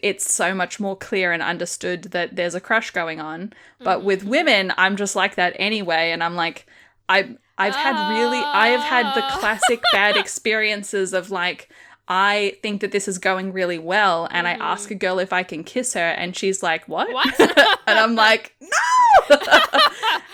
it's 0.02 0.34
so 0.34 0.52
much 0.54 0.80
more 0.80 0.96
clear 0.96 1.30
and 1.30 1.40
understood 1.42 2.04
that 2.10 2.34
there's 2.34 2.56
a 2.56 2.60
crush 2.60 2.90
going 2.90 3.20
on. 3.20 3.52
But 3.78 4.02
with 4.02 4.24
women, 4.24 4.72
I'm 4.76 4.96
just 4.96 5.14
like 5.14 5.36
that 5.36 5.54
anyway, 5.56 6.10
and 6.10 6.24
I'm 6.24 6.34
like, 6.34 6.66
I 7.08 7.36
I've 7.56 7.76
had 7.76 8.08
really 8.18 8.38
I 8.42 8.68
have 8.68 8.80
had 8.82 9.14
the 9.14 9.22
Ah. 9.22 9.36
classic 9.38 9.80
bad 9.92 10.16
experiences 10.24 11.12
of 11.12 11.30
like 11.30 11.68
I 12.08 12.56
think 12.62 12.80
that 12.80 12.90
this 12.90 13.06
is 13.06 13.18
going 13.18 13.52
really 13.52 13.78
well, 13.78 14.28
and 14.30 14.46
I 14.48 14.52
ask 14.54 14.90
a 14.90 14.94
girl 14.94 15.18
if 15.20 15.32
I 15.32 15.42
can 15.42 15.62
kiss 15.64 15.94
her, 15.94 16.00
and 16.20 16.36
she's 16.36 16.62
like, 16.62 16.86
"What?" 16.88 17.10
What? 17.12 17.40
and 17.86 17.98
I'm 17.98 18.14
like, 18.14 18.54
"No!" 18.60 19.38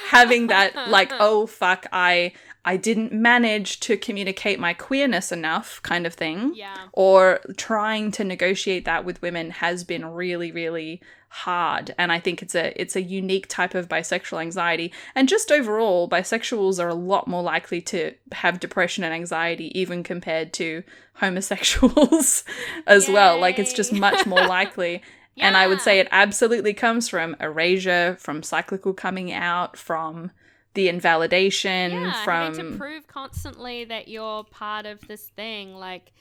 Having 0.08 0.48
that, 0.48 0.88
like, 0.88 1.12
"Oh 1.20 1.46
fuck, 1.46 1.86
I 1.92 2.32
I 2.64 2.76
didn't 2.76 3.12
manage 3.12 3.80
to 3.80 3.96
communicate 3.96 4.58
my 4.60 4.74
queerness 4.74 5.32
enough," 5.32 5.80
kind 5.82 6.06
of 6.06 6.14
thing. 6.14 6.52
Yeah. 6.54 6.76
or 6.92 7.40
trying 7.56 8.10
to 8.12 8.24
negotiate 8.24 8.84
that 8.84 9.04
with 9.04 9.22
women 9.22 9.50
has 9.50 9.84
been 9.84 10.04
really 10.04 10.52
really 10.52 11.00
hard. 11.32 11.94
And 11.96 12.10
i 12.10 12.18
think 12.18 12.42
it's 12.42 12.56
a 12.56 12.72
it's 12.80 12.96
a 12.96 13.02
unique 13.02 13.46
type 13.48 13.74
of 13.76 13.88
bisexual 13.88 14.40
anxiety. 14.40 14.92
And 15.14 15.28
just 15.28 15.52
overall 15.52 16.08
bisexuals 16.08 16.82
are 16.82 16.88
a 16.88 16.94
lot 16.94 17.28
more 17.28 17.42
likely 17.42 17.80
to 17.82 18.14
have 18.32 18.58
depression 18.60 19.04
and 19.04 19.14
anxiety 19.14 19.70
even 19.78 20.02
compared 20.02 20.52
to 20.54 20.82
homosexuals 21.14 22.44
as 22.86 23.08
well. 23.08 23.38
Like 23.38 23.58
it's 23.58 23.72
just 23.72 23.92
much 23.92 24.26
more 24.26 24.46
likely. 24.58 25.02
Yeah. 25.36 25.46
and 25.46 25.56
i 25.56 25.68
would 25.68 25.80
say 25.80 26.00
it 26.00 26.08
absolutely 26.10 26.74
comes 26.74 27.08
from 27.08 27.36
erasure 27.40 28.16
from 28.18 28.42
cyclical 28.42 28.92
coming 28.92 29.32
out 29.32 29.76
from 29.76 30.32
the 30.74 30.88
invalidation 30.88 31.90
yeah, 31.90 32.24
from 32.24 32.54
having 32.54 32.72
to 32.72 32.78
prove 32.78 33.06
constantly 33.06 33.84
that 33.84 34.08
you're 34.08 34.44
part 34.44 34.86
of 34.86 35.06
this 35.08 35.28
thing, 35.30 35.74
like, 35.74 36.12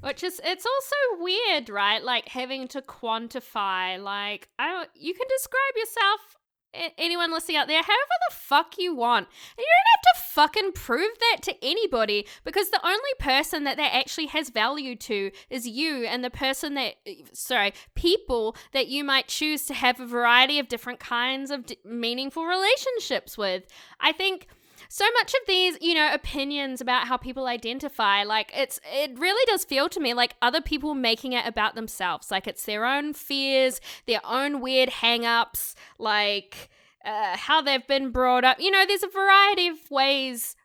which 0.00 0.22
is 0.22 0.40
it's 0.44 0.66
also 0.66 1.22
weird, 1.22 1.68
right? 1.68 2.02
Like 2.02 2.28
having 2.28 2.68
to 2.68 2.82
quantify, 2.82 4.02
like, 4.02 4.48
I 4.58 4.86
you 4.94 5.14
can 5.14 5.26
describe 5.28 5.76
yourself. 5.76 6.35
Anyone 6.98 7.32
listening 7.32 7.56
out 7.56 7.68
there, 7.68 7.82
however 7.82 8.16
the 8.28 8.34
fuck 8.36 8.78
you 8.78 8.94
want, 8.94 9.28
you 9.58 9.64
don't 9.64 10.14
have 10.14 10.14
to 10.14 10.32
fucking 10.32 10.72
prove 10.72 11.12
that 11.18 11.42
to 11.42 11.64
anybody 11.64 12.26
because 12.44 12.70
the 12.70 12.84
only 12.86 12.98
person 13.18 13.64
that 13.64 13.76
that 13.76 13.94
actually 13.94 14.26
has 14.26 14.50
value 14.50 14.94
to 14.96 15.30
is 15.50 15.66
you 15.66 16.04
and 16.04 16.22
the 16.22 16.30
person 16.30 16.74
that, 16.74 16.94
sorry, 17.32 17.72
people 17.94 18.56
that 18.72 18.88
you 18.88 19.04
might 19.04 19.28
choose 19.28 19.64
to 19.66 19.74
have 19.74 20.00
a 20.00 20.06
variety 20.06 20.58
of 20.58 20.68
different 20.68 21.00
kinds 21.00 21.50
of 21.50 21.66
d- 21.66 21.78
meaningful 21.84 22.44
relationships 22.44 23.38
with. 23.38 23.64
I 24.00 24.12
think 24.12 24.46
so 24.88 25.04
much 25.18 25.34
of 25.34 25.40
these, 25.46 25.78
you 25.80 25.94
know, 25.94 26.12
opinions 26.12 26.80
about 26.80 27.06
how 27.06 27.16
people 27.16 27.46
identify, 27.46 28.22
like 28.22 28.52
it's 28.56 28.80
it 28.92 29.18
really 29.18 29.44
does 29.50 29.64
feel 29.64 29.88
to 29.88 30.00
me 30.00 30.14
like 30.14 30.34
other 30.40 30.60
people 30.60 30.94
making 30.94 31.32
it 31.32 31.46
about 31.46 31.74
themselves. 31.74 32.30
Like 32.30 32.46
it's 32.46 32.64
their 32.64 32.84
own 32.84 33.14
fears, 33.14 33.80
their 34.06 34.20
own 34.24 34.60
weird 34.60 34.88
hang-ups, 34.88 35.74
like 35.98 36.68
uh, 37.04 37.36
how 37.36 37.60
they've 37.62 37.86
been 37.86 38.10
brought 38.10 38.44
up. 38.44 38.60
You 38.60 38.70
know, 38.70 38.84
there's 38.86 39.02
a 39.02 39.08
variety 39.08 39.68
of 39.68 39.90
ways 39.90 40.56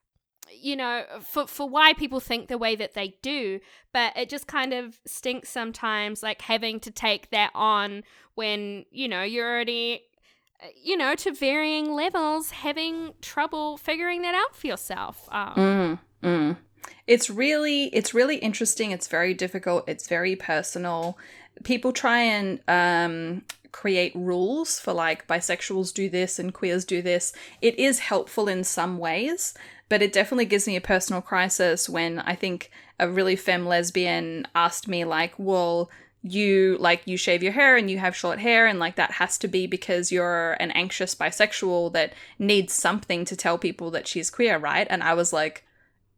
you 0.54 0.76
know, 0.76 1.04
for 1.22 1.48
for 1.48 1.68
why 1.68 1.94
people 1.94 2.20
think 2.20 2.48
the 2.48 2.58
way 2.58 2.76
that 2.76 2.94
they 2.94 3.16
do, 3.22 3.60
but 3.94 4.16
it 4.18 4.30
just 4.30 4.48
kind 4.48 4.74
of 4.74 5.00
stinks 5.06 5.50
sometimes, 5.50 6.22
like 6.24 6.42
having 6.42 6.80
to 6.82 6.92
take 6.92 7.30
that 7.30 7.52
on 7.54 8.04
when 8.36 8.86
you 8.92 9.08
know 9.08 9.24
you're 9.24 9.50
already, 9.50 10.02
you 10.82 10.98
know, 10.98 11.16
to 11.16 11.32
varying 11.34 11.92
levels, 11.94 12.52
having 12.52 13.14
trouble 13.22 13.78
figuring 13.78 14.22
that 14.22 14.36
out 14.36 14.56
for 14.56 14.68
yourself. 14.68 15.28
Um, 15.32 15.54
Mm, 15.56 16.00
mm. 16.24 16.58
It's 17.08 17.30
really 17.30 17.86
it's 17.86 18.14
really 18.14 18.38
interesting. 18.38 18.92
It's 18.92 19.08
very 19.08 19.34
difficult. 19.34 19.84
It's 19.88 20.08
very 20.08 20.36
personal. 20.36 21.18
People 21.64 21.92
try 21.92 22.22
and 22.22 22.60
um, 22.68 23.44
create 23.72 24.14
rules 24.16 24.80
for 24.80 24.94
like 24.94 25.28
bisexuals 25.28 25.94
do 25.94 26.10
this 26.10 26.40
and 26.40 26.54
queers 26.54 26.86
do 26.86 27.02
this. 27.02 27.34
It 27.62 27.78
is 27.80 28.00
helpful 28.00 28.48
in 28.48 28.64
some 28.64 28.98
ways, 28.98 29.54
but 29.90 30.02
it 30.02 30.14
definitely 30.14 30.46
gives 30.46 30.68
me 30.68 30.76
a 30.76 30.82
personal 30.82 31.22
crisis 31.22 31.90
when 31.90 32.20
I 32.20 32.36
think 32.36 32.72
a 33.00 33.10
really 33.10 33.36
femme 33.36 33.66
lesbian 33.66 34.48
asked 34.56 34.88
me 34.88 35.06
like, 35.06 35.34
"Well, 35.38 35.90
you 36.24 36.78
like 36.80 37.02
you 37.06 37.18
shave 37.18 37.42
your 37.42 37.52
hair 37.54 37.76
and 37.78 37.90
you 37.90 37.98
have 37.98 38.16
short 38.16 38.40
hair 38.40 38.68
and 38.68 38.78
like 38.80 38.96
that 38.96 39.12
has 39.14 39.38
to 39.40 39.48
be 39.48 39.66
because 39.68 40.12
you're 40.12 40.54
an 40.60 40.70
anxious 40.72 41.16
bisexual 41.16 41.94
that 41.94 42.14
needs 42.38 42.74
something 42.74 43.26
to 43.26 43.36
tell 43.36 43.58
people 43.58 43.90
that 43.92 44.08
she's 44.08 44.30
queer, 44.30 44.58
right?" 44.58 44.88
And 44.90 45.02
I 45.04 45.14
was 45.14 45.34
like, 45.34 45.64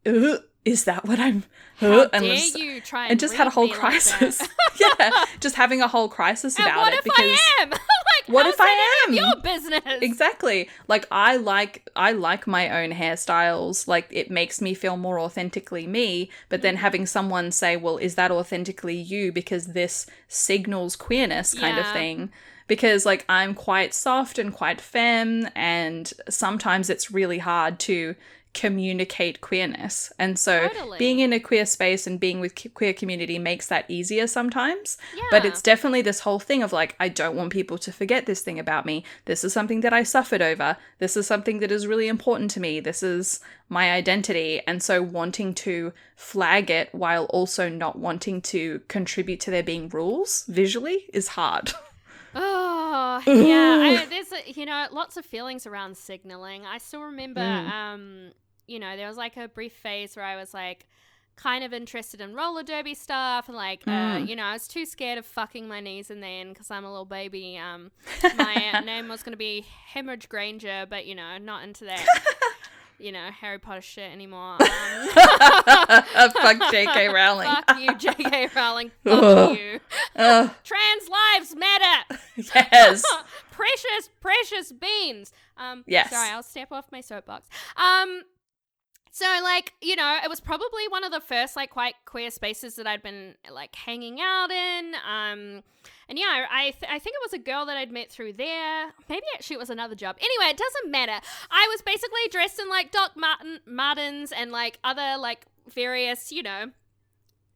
"Ugh." 0.06 0.40
is 0.64 0.84
that 0.84 1.04
what 1.04 1.20
I'm? 1.20 1.44
Uh, 1.82 1.88
How 1.88 2.02
and 2.14 2.24
dare 2.24 2.32
was- 2.32 2.54
you 2.54 2.80
try 2.80 3.02
and, 3.02 3.10
and 3.12 3.20
just 3.20 3.34
had 3.34 3.46
a 3.46 3.50
whole 3.50 3.64
me 3.64 3.70
like 3.72 3.78
crisis. 3.80 4.40
yeah, 4.80 5.10
just 5.40 5.56
having 5.56 5.82
a 5.82 5.88
whole 5.88 6.08
crisis 6.08 6.58
about 6.58 6.78
what 6.78 6.92
it 6.94 6.98
if 7.00 7.04
because 7.04 7.18
I 7.20 7.62
am? 7.62 7.70
like, 7.70 7.80
What 8.26 8.46
how's 8.46 8.54
if 8.54 8.60
I 8.60 8.64
that 8.64 9.06
any 9.08 9.18
of 9.18 9.24
am? 9.24 9.34
Your 9.36 9.42
business. 9.42 9.98
exactly 10.02 10.68
like 10.88 11.06
I 11.10 11.36
like 11.36 11.88
I 11.96 12.12
like 12.12 12.46
my 12.46 12.82
own 12.82 12.92
hairstyles. 12.92 13.86
Like 13.86 14.06
it 14.10 14.30
makes 14.30 14.60
me 14.60 14.74
feel 14.74 14.96
more 14.96 15.18
authentically 15.20 15.86
me. 15.86 16.30
But 16.48 16.62
then 16.62 16.74
Mm-hmm. 16.74 16.82
having 16.82 17.06
someone 17.06 17.52
say, 17.52 17.76
"Well, 17.76 17.98
is 17.98 18.14
that 18.14 18.30
authentically 18.30 18.96
you?" 18.96 19.32
Because 19.32 19.68
this 19.68 20.06
signals 20.28 20.96
queerness, 20.96 21.54
kind 21.54 21.78
of 21.78 21.86
thing. 21.92 22.30
Because 22.66 23.04
like 23.04 23.24
I'm 23.28 23.54
quite 23.54 23.92
soft 23.92 24.38
and 24.38 24.52
quite 24.52 24.80
femme, 24.80 25.48
and 25.54 26.12
sometimes 26.30 26.88
it's 26.88 27.10
really 27.10 27.38
hard 27.38 27.78
to 27.80 28.14
communicate 28.54 29.40
queerness. 29.40 30.12
And 30.18 30.38
so 30.38 30.68
Totally. 30.68 30.98
being 30.98 31.18
in 31.18 31.32
a 31.32 31.40
queer 31.40 31.66
space 31.66 32.06
and 32.06 32.18
being 32.18 32.40
with 32.40 32.54
queer 32.74 32.92
community 32.94 33.38
makes 33.38 33.66
that 33.66 33.84
easier 33.88 34.26
sometimes. 34.26 34.96
Yeah. 35.14 35.22
But 35.30 35.44
it's 35.44 35.60
definitely 35.60 36.02
this 36.02 36.20
whole 36.20 36.38
thing 36.38 36.62
of 36.62 36.72
like, 36.72 36.96
I 36.98 37.08
don't 37.08 37.36
want 37.36 37.52
people 37.52 37.76
to 37.78 37.92
forget 37.92 38.26
this 38.26 38.40
thing 38.40 38.58
about 38.58 38.86
me. 38.86 39.04
This 39.26 39.44
is 39.44 39.52
something 39.52 39.80
that 39.80 39.92
I 39.92 40.02
suffered 40.04 40.40
over. 40.40 40.76
This 40.98 41.16
is 41.16 41.26
something 41.26 41.58
that 41.58 41.72
is 41.72 41.86
really 41.86 42.08
important 42.08 42.50
to 42.52 42.60
me. 42.60 42.80
This 42.80 43.02
is 43.02 43.40
my 43.68 43.90
identity. 43.92 44.60
And 44.66 44.82
so 44.82 45.02
wanting 45.02 45.52
to 45.54 45.92
flag 46.16 46.70
it 46.70 46.88
while 46.94 47.24
also 47.26 47.68
not 47.68 47.98
wanting 47.98 48.40
to 48.42 48.80
contribute 48.88 49.40
to 49.40 49.50
there 49.50 49.62
being 49.62 49.88
rules 49.88 50.44
visually 50.48 51.06
is 51.12 51.28
hard. 51.28 51.72
Oh 52.36 53.22
yeah, 53.28 54.02
I, 54.02 54.06
there's 54.06 54.32
a, 54.32 54.50
you 54.50 54.66
know 54.66 54.86
lots 54.90 55.16
of 55.16 55.24
feelings 55.24 55.68
around 55.68 55.96
signaling. 55.96 56.66
I 56.66 56.78
still 56.78 57.02
remember, 57.02 57.40
Mm. 57.40 57.70
um, 57.70 58.30
you 58.66 58.78
know, 58.78 58.96
there 58.96 59.08
was 59.08 59.16
like 59.16 59.36
a 59.36 59.48
brief 59.48 59.72
phase 59.72 60.16
where 60.16 60.24
I 60.24 60.36
was 60.36 60.54
like 60.54 60.86
kind 61.36 61.64
of 61.64 61.72
interested 61.72 62.20
in 62.20 62.32
roller 62.34 62.62
derby 62.62 62.94
stuff, 62.94 63.48
and 63.48 63.56
like, 63.56 63.82
uh, 63.86 63.90
Mm. 63.90 64.28
you 64.28 64.36
know, 64.36 64.44
I 64.44 64.52
was 64.52 64.68
too 64.68 64.86
scared 64.86 65.18
of 65.18 65.26
fucking 65.26 65.66
my 65.66 65.80
knees 65.80 66.08
in 66.10 66.20
the 66.20 66.26
end 66.28 66.54
because 66.54 66.70
I'm 66.70 66.84
a 66.84 66.90
little 66.90 67.04
baby. 67.04 67.58
Um, 67.58 67.90
my 68.38 68.70
uh, 68.72 68.80
name 68.80 69.08
was 69.08 69.22
gonna 69.24 69.36
be 69.36 69.64
Hemorrhage 69.88 70.28
Granger, 70.28 70.86
but 70.88 71.06
you 71.06 71.14
know, 71.14 71.38
not 71.38 71.64
into 71.64 71.84
that. 71.86 72.06
You 72.96 73.10
know, 73.10 73.28
Harry 73.40 73.58
Potter 73.58 73.80
shit 73.82 74.10
anymore. 74.12 74.56
Um, 75.16 76.30
Fuck 76.30 76.70
J.K. 76.70 77.08
Rowling. 77.08 77.48
fuck 77.48 77.78
you, 77.78 77.94
J.K. 77.96 78.48
Rowling. 78.54 78.92
Fuck 79.04 79.58
you. 79.58 79.80
Ugh, 80.16 80.50
Trans 80.62 81.08
lives 81.08 81.56
matter. 81.56 82.14
yes. 82.36 83.02
precious, 83.50 84.10
precious 84.20 84.72
beans. 84.72 85.32
Um, 85.56 85.82
Yes. 85.86 86.10
Sorry, 86.10 86.30
I'll 86.30 86.42
step 86.44 86.70
off 86.70 86.86
my 86.92 87.00
soapbox. 87.00 87.48
Um, 87.76 88.22
so 89.14 89.26
like 89.44 89.74
you 89.80 89.94
know, 89.94 90.18
it 90.24 90.28
was 90.28 90.40
probably 90.40 90.88
one 90.88 91.04
of 91.04 91.12
the 91.12 91.20
first 91.20 91.54
like 91.54 91.70
quite 91.70 91.94
queer 92.04 92.32
spaces 92.32 92.74
that 92.74 92.88
I'd 92.88 93.00
been 93.00 93.36
like 93.48 93.72
hanging 93.76 94.20
out 94.20 94.50
in. 94.50 94.94
Um, 95.08 95.62
and 96.08 96.18
yeah, 96.18 96.46
I 96.50 96.72
th- 96.72 96.90
I 96.90 96.98
think 96.98 97.14
it 97.14 97.22
was 97.22 97.32
a 97.32 97.38
girl 97.38 97.64
that 97.66 97.76
I'd 97.76 97.92
met 97.92 98.10
through 98.10 98.32
there. 98.32 98.92
Maybe 99.08 99.22
actually 99.32 99.54
it 99.54 99.60
was 99.60 99.70
another 99.70 99.94
job. 99.94 100.16
Anyway, 100.18 100.50
it 100.50 100.56
doesn't 100.56 100.90
matter. 100.90 101.24
I 101.48 101.68
was 101.70 101.80
basically 101.82 102.26
dressed 102.28 102.58
in 102.58 102.68
like 102.68 102.90
Doc 102.90 103.12
Martin 103.14 103.60
Martens 103.66 104.32
and 104.32 104.50
like 104.50 104.80
other 104.82 105.16
like 105.16 105.46
various 105.72 106.32
you 106.32 106.42
know 106.42 106.72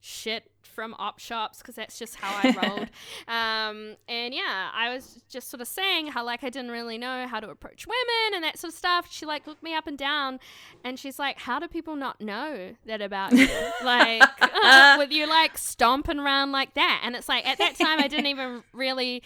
shit 0.00 0.48
from 0.78 0.94
op 1.00 1.18
shops 1.18 1.58
because 1.58 1.74
that's 1.74 1.98
just 1.98 2.14
how 2.14 2.30
I 2.40 2.54
rolled. 2.62 2.88
um, 3.26 3.96
and 4.08 4.32
yeah, 4.32 4.70
I 4.72 4.94
was 4.94 5.24
just 5.28 5.50
sort 5.50 5.60
of 5.60 5.66
saying 5.66 6.06
how 6.06 6.24
like 6.24 6.44
I 6.44 6.50
didn't 6.50 6.70
really 6.70 6.96
know 6.96 7.26
how 7.26 7.40
to 7.40 7.50
approach 7.50 7.84
women 7.84 8.36
and 8.36 8.44
that 8.44 8.60
sort 8.60 8.72
of 8.72 8.78
stuff. 8.78 9.08
She 9.10 9.26
like 9.26 9.48
looked 9.48 9.64
me 9.64 9.74
up 9.74 9.88
and 9.88 9.98
down, 9.98 10.38
and 10.84 10.96
she's 10.96 11.18
like, 11.18 11.40
"How 11.40 11.58
do 11.58 11.66
people 11.66 11.96
not 11.96 12.20
know 12.20 12.76
that 12.86 13.00
about 13.02 13.32
you? 13.32 13.48
like 13.84 14.22
with 14.98 15.10
you 15.10 15.26
like 15.26 15.58
stomping 15.58 16.20
around 16.20 16.52
like 16.52 16.74
that?" 16.74 17.00
And 17.02 17.16
it's 17.16 17.28
like 17.28 17.44
at 17.44 17.58
that 17.58 17.74
time 17.74 17.98
I 17.98 18.06
didn't 18.06 18.26
even 18.26 18.62
really 18.72 19.24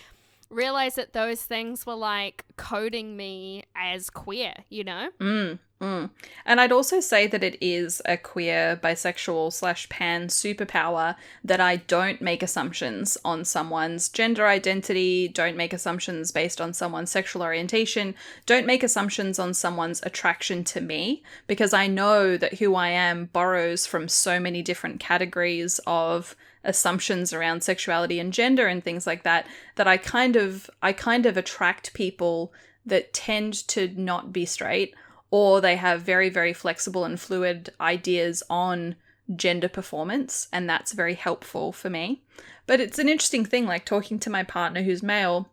realize 0.49 0.95
that 0.95 1.13
those 1.13 1.43
things 1.43 1.85
were 1.85 1.97
like 1.97 2.47
coding 2.57 3.15
me 3.15 3.65
as 3.77 4.09
queer. 4.09 4.55
You 4.71 4.85
know? 4.85 5.11
Mm, 5.21 5.59
mm. 5.83 6.11
And 6.47 6.61
I'd 6.61 6.73
also 6.73 7.01
say 7.01 7.27
that 7.27 7.45
it 7.45 7.59
is 7.61 8.01
a 8.05 8.17
queer, 8.17 8.79
bisexual 8.83 9.53
slash 9.53 9.89
pan 9.89 10.29
superpower 10.29 11.17
that 11.45 11.61
I 11.61 11.77
don't 11.77 12.23
make 12.23 12.43
assumptions 12.43 13.19
on 13.25 13.45
someone's 13.45 14.09
gender 14.09 14.47
identity, 14.47 15.29
don't 15.29 15.57
make 15.57 15.73
assumptions 15.73 16.31
based 16.33 16.61
on 16.61 16.73
someone's 16.73 17.11
sexual 17.11 17.43
orientation, 17.43 18.15
don't 18.47 18.67
make 18.67 18.83
assumptions 18.83 19.39
on 19.39 19.55
someone's 19.55 20.03
attraction 20.05 20.65
to 20.65 20.81
me, 20.81 21.23
because 21.47 21.75
I 21.75 21.87
know 21.87 22.37
that 22.37 22.55
who 22.55 22.75
I 22.75 22.89
am 22.89 23.27
borrows 23.27 23.87
from 23.87 24.09
so 24.09 24.41
many 24.41 24.63
different 24.63 25.01
categories 25.01 25.81
of 25.87 26.37
assumptions 26.65 27.33
around 27.33 27.63
sexuality 27.63 28.21
and 28.21 28.33
gender 28.33 28.67
and 28.67 28.85
things 28.85 29.07
like 29.07 29.25
that 29.25 29.47
that 29.75 29.89
I 29.89 29.97
kind 29.97 30.37
of 30.37 30.71
I 30.83 30.93
kind 30.93 31.27
of 31.27 31.37
attract 31.37 31.93
people 31.93 32.53
that 32.87 33.13
tend 33.13 33.55
to 33.69 33.89
not 33.97 34.33
be 34.33 34.45
straight 34.45 34.95
or 35.33 35.61
they 35.61 35.75
have 35.75 36.03
very 36.03 36.29
very 36.29 36.53
flexible 36.53 37.05
and 37.05 37.19
fluid 37.19 37.71
ideas 37.81 38.45
on 38.49 38.95
gender 39.35 39.69
performance 39.69 40.47
and 40.53 40.69
that's 40.69 40.93
very 40.93 41.15
helpful 41.15 41.73
for 41.73 41.91
me. 41.91 42.23
But 42.67 42.81
it's 42.81 43.01
an 43.01 43.09
interesting 43.09 43.45
thing 43.45 43.67
like 43.67 43.85
talking 43.85 44.21
to 44.21 44.31
my 44.31 44.45
partner 44.45 44.83
who's 44.83 45.03
male 45.03 45.49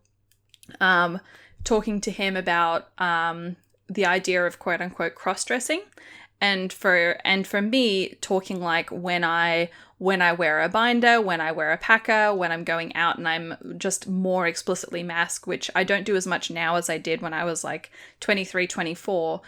um 0.79 1.19
talking 1.63 1.99
to 1.99 2.11
him 2.11 2.37
about 2.37 2.89
um 3.01 3.55
the 3.89 4.05
idea 4.05 4.45
of 4.45 4.59
quote 4.59 4.81
unquote 4.81 5.15
cross 5.15 5.43
dressing 5.43 5.81
and 6.41 6.71
for 6.71 7.17
and 7.25 7.45
for 7.45 7.61
me 7.61 8.15
talking 8.21 8.61
like 8.61 8.89
when 8.89 9.23
i 9.23 9.69
when 9.97 10.21
i 10.21 10.31
wear 10.31 10.61
a 10.61 10.69
binder 10.69 11.19
when 11.19 11.41
i 11.41 11.51
wear 11.51 11.71
a 11.71 11.77
packer 11.77 12.33
when 12.33 12.51
i'm 12.51 12.63
going 12.63 12.95
out 12.95 13.17
and 13.17 13.27
i'm 13.27 13.55
just 13.77 14.07
more 14.07 14.47
explicitly 14.47 15.03
masked 15.03 15.47
which 15.47 15.69
i 15.75 15.83
don't 15.83 16.05
do 16.05 16.15
as 16.15 16.27
much 16.27 16.49
now 16.49 16.75
as 16.75 16.89
i 16.89 16.97
did 16.97 17.21
when 17.21 17.33
i 17.33 17.43
was 17.43 17.63
like 17.63 17.91
23 18.19 18.67
24 18.67 19.41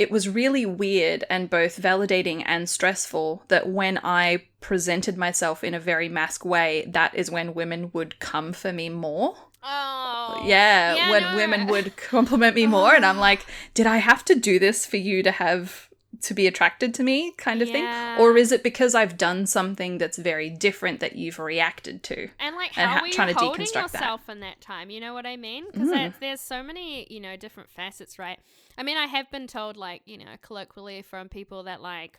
it 0.00 0.10
was 0.10 0.28
really 0.40 0.64
weird 0.64 1.24
and 1.28 1.50
both 1.50 1.74
validating 1.80 2.42
and 2.46 2.68
stressful 2.68 3.42
that 3.48 3.68
when 3.68 3.98
i 4.02 4.42
presented 4.60 5.16
myself 5.16 5.62
in 5.62 5.74
a 5.74 5.80
very 5.92 6.08
masc 6.08 6.44
way 6.44 6.84
that 6.88 7.14
is 7.14 7.30
when 7.30 7.54
women 7.54 7.90
would 7.92 8.18
come 8.18 8.52
for 8.52 8.72
me 8.72 8.88
more 8.88 9.34
Oh, 9.62 10.42
yeah, 10.46 10.94
Yeah, 10.94 11.10
when 11.10 11.22
no. 11.22 11.36
women 11.36 11.66
would 11.66 11.94
compliment 11.96 12.54
me 12.56 12.66
more 12.66 12.94
and 12.94 13.04
i'm 13.04 13.18
like 13.18 13.44
did 13.74 13.86
i 13.86 13.98
have 13.98 14.24
to 14.26 14.34
do 14.34 14.58
this 14.58 14.86
for 14.86 14.96
you 14.96 15.22
to 15.22 15.30
have 15.30 15.88
to 16.22 16.34
be 16.34 16.46
attracted 16.46 16.92
to 16.94 17.02
me 17.02 17.32
kind 17.38 17.62
of 17.62 17.68
Yeah. 17.68 17.74
thing 18.16 18.20
or 18.22 18.36
is 18.36 18.52
it 18.52 18.62
because 18.62 18.94
i've 18.94 19.16
done 19.16 19.46
something 19.46 19.98
that's 19.98 20.18
very 20.18 20.48
different 20.50 21.00
that 21.00 21.14
you've 21.16 21.38
reacted 21.38 22.02
to 22.04 22.28
And 22.40 22.56
like, 22.56 22.76
and 22.78 22.88
how 22.90 22.96
ha- 22.96 23.00
were 23.02 23.06
you 23.08 23.12
trying 23.12 23.32
to 23.34 23.38
holding 23.38 23.66
deconstruct 23.66 23.92
that. 23.92 24.20
in 24.32 24.40
that 24.40 24.60
time? 24.60 24.90
You 24.90 25.00
know 25.00 25.14
what 25.14 25.26
I 25.26 25.36
mean? 25.36 25.64
Because 25.70 25.88
Mm. 25.90 26.12
there's 26.20 26.40
so 26.40 26.62
many, 26.62 27.06
you 27.10 27.20
know, 27.20 27.36
different 27.36 27.70
facets, 27.70 28.18
right? 28.18 28.38
I 28.80 28.82
mean, 28.82 28.96
I 28.96 29.04
have 29.04 29.30
been 29.30 29.46
told, 29.46 29.76
like, 29.76 30.00
you 30.06 30.16
know, 30.16 30.36
colloquially 30.40 31.02
from 31.02 31.28
people 31.28 31.64
that 31.64 31.82
like, 31.82 32.18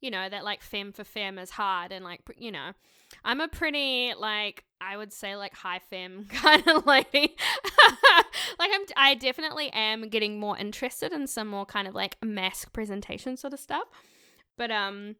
you 0.00 0.10
know, 0.10 0.26
that 0.26 0.42
like 0.42 0.62
femme 0.62 0.90
for 0.90 1.04
femme 1.04 1.38
is 1.38 1.50
hard, 1.50 1.92
and 1.92 2.02
like, 2.02 2.22
you 2.38 2.50
know, 2.50 2.70
I'm 3.26 3.42
a 3.42 3.48
pretty 3.48 4.14
like 4.18 4.64
I 4.80 4.96
would 4.96 5.12
say 5.12 5.36
like 5.36 5.54
high 5.54 5.80
femme 5.80 6.24
kind 6.32 6.66
of 6.66 6.86
lady. 6.86 7.36
like 8.58 8.70
I'm, 8.72 8.86
I 8.96 9.16
definitely 9.20 9.68
am 9.74 10.08
getting 10.08 10.40
more 10.40 10.56
interested 10.56 11.12
in 11.12 11.26
some 11.26 11.46
more 11.46 11.66
kind 11.66 11.86
of 11.86 11.94
like 11.94 12.16
masc 12.24 12.72
presentation 12.72 13.36
sort 13.36 13.52
of 13.52 13.60
stuff. 13.60 13.88
But 14.56 14.70
um, 14.70 15.16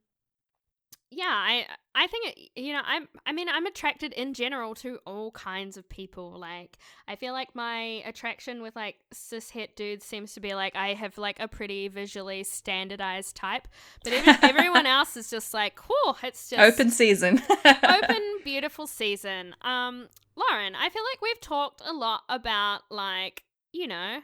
yeah, 1.10 1.24
I 1.26 1.66
I 1.94 2.06
think 2.06 2.28
it, 2.28 2.60
you 2.60 2.72
know 2.72 2.82
I'm 2.84 3.08
I 3.24 3.32
mean 3.32 3.48
I'm 3.48 3.66
attracted 3.66 4.12
in 4.12 4.34
general 4.34 4.74
to 4.76 4.98
all 5.06 5.30
kinds 5.30 5.76
of 5.76 5.88
people. 5.88 6.38
Like 6.38 6.76
I 7.06 7.16
feel 7.16 7.32
like 7.32 7.54
my 7.54 8.02
attraction 8.04 8.60
with 8.60 8.76
like 8.76 8.96
cis 9.12 9.50
het 9.50 9.74
dudes 9.74 10.04
seems 10.04 10.34
to 10.34 10.40
be 10.40 10.54
like 10.54 10.76
I 10.76 10.94
have 10.94 11.16
like 11.16 11.40
a 11.40 11.48
pretty 11.48 11.88
visually 11.88 12.44
standardized 12.44 13.36
type, 13.36 13.68
but 14.04 14.12
every, 14.12 14.48
everyone 14.48 14.86
else 14.98 15.16
is 15.16 15.30
just 15.30 15.54
like, 15.54 15.76
cool. 15.76 16.16
it's 16.22 16.50
just 16.50 16.60
open 16.60 16.90
season 16.90 17.40
open 17.64 18.22
beautiful 18.44 18.86
season. 18.86 19.54
Um, 19.62 20.08
Lauren, 20.36 20.74
I 20.74 20.88
feel 20.90 21.02
like 21.10 21.22
we've 21.22 21.40
talked 21.40 21.80
a 21.84 21.92
lot 21.92 22.22
about 22.28 22.82
like 22.90 23.44
you 23.72 23.86
know, 23.86 24.18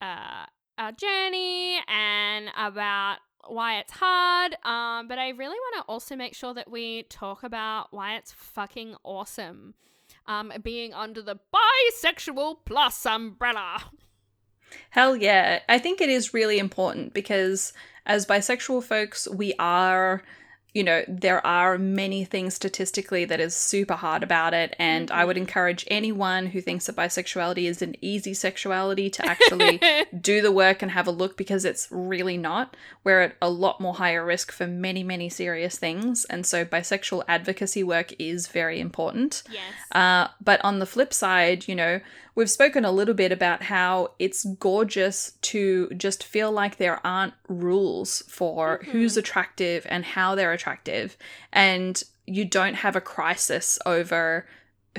uh, 0.00 0.46
our 0.78 0.92
journey 0.92 1.80
and 1.88 2.48
about 2.56 3.18
why 3.48 3.78
it's 3.78 3.92
hard. 3.92 4.56
Um, 4.64 5.08
but 5.08 5.18
I 5.18 5.30
really 5.30 5.56
want 5.56 5.76
to 5.76 5.82
also 5.90 6.16
make 6.16 6.34
sure 6.34 6.54
that 6.54 6.70
we 6.70 7.04
talk 7.04 7.42
about 7.42 7.88
why 7.92 8.16
it's 8.16 8.32
fucking 8.32 8.96
awesome. 9.04 9.74
Um, 10.26 10.52
being 10.62 10.92
under 10.92 11.22
the 11.22 11.38
bisexual 11.54 12.58
plus 12.64 13.04
umbrella. 13.06 13.84
Hell 14.90 15.16
yeah. 15.16 15.60
I 15.68 15.78
think 15.78 16.00
it 16.00 16.08
is 16.08 16.34
really 16.34 16.58
important 16.58 17.14
because 17.14 17.72
as 18.06 18.26
bisexual 18.26 18.84
folks, 18.84 19.28
we 19.28 19.54
are 19.58 20.22
you 20.72 20.84
know, 20.84 21.02
there 21.08 21.44
are 21.44 21.78
many 21.78 22.24
things 22.24 22.54
statistically 22.54 23.24
that 23.24 23.40
is 23.40 23.54
super 23.54 23.94
hard 23.94 24.22
about 24.22 24.54
it. 24.54 24.76
And 24.78 25.08
mm-hmm. 25.08 25.18
I 25.18 25.24
would 25.24 25.36
mm-hmm. 25.36 25.42
encourage 25.42 25.84
anyone 25.88 26.46
who 26.46 26.60
thinks 26.60 26.86
that 26.86 26.96
bisexuality 26.96 27.64
is 27.64 27.82
an 27.82 27.96
easy 28.00 28.34
sexuality 28.34 29.10
to 29.10 29.26
actually 29.26 29.80
do 30.20 30.40
the 30.40 30.52
work 30.52 30.82
and 30.82 30.90
have 30.92 31.06
a 31.06 31.12
look 31.12 31.36
because 31.36 31.64
it's 31.64 31.88
really 31.90 32.36
not. 32.36 32.76
We're 33.02 33.20
at 33.20 33.36
a 33.42 33.50
lot 33.50 33.80
more 33.80 33.94
higher 33.94 34.24
risk 34.24 34.52
for 34.52 34.66
many, 34.66 35.02
many 35.02 35.28
serious 35.28 35.76
things. 35.78 36.24
And 36.26 36.46
so 36.46 36.64
bisexual 36.64 37.24
advocacy 37.26 37.82
work 37.82 38.12
is 38.18 38.46
very 38.46 38.80
important. 38.80 39.42
Yes. 39.50 39.62
Uh, 39.92 40.28
but 40.40 40.64
on 40.64 40.78
the 40.78 40.86
flip 40.86 41.12
side, 41.12 41.66
you 41.66 41.74
know, 41.74 42.00
we've 42.34 42.50
spoken 42.50 42.84
a 42.84 42.92
little 42.92 43.14
bit 43.14 43.32
about 43.32 43.62
how 43.62 44.12
it's 44.18 44.44
gorgeous 44.44 45.32
to 45.42 45.88
just 45.96 46.24
feel 46.24 46.50
like 46.52 46.76
there 46.76 47.04
aren't 47.04 47.34
rules 47.48 48.22
for 48.28 48.78
mm-hmm. 48.78 48.90
who's 48.90 49.16
attractive 49.16 49.86
and 49.88 50.04
how 50.04 50.34
they're 50.34 50.52
attractive. 50.52 51.16
And 51.52 52.02
you 52.26 52.44
don't 52.44 52.74
have 52.74 52.96
a 52.96 53.00
crisis 53.00 53.78
over 53.84 54.46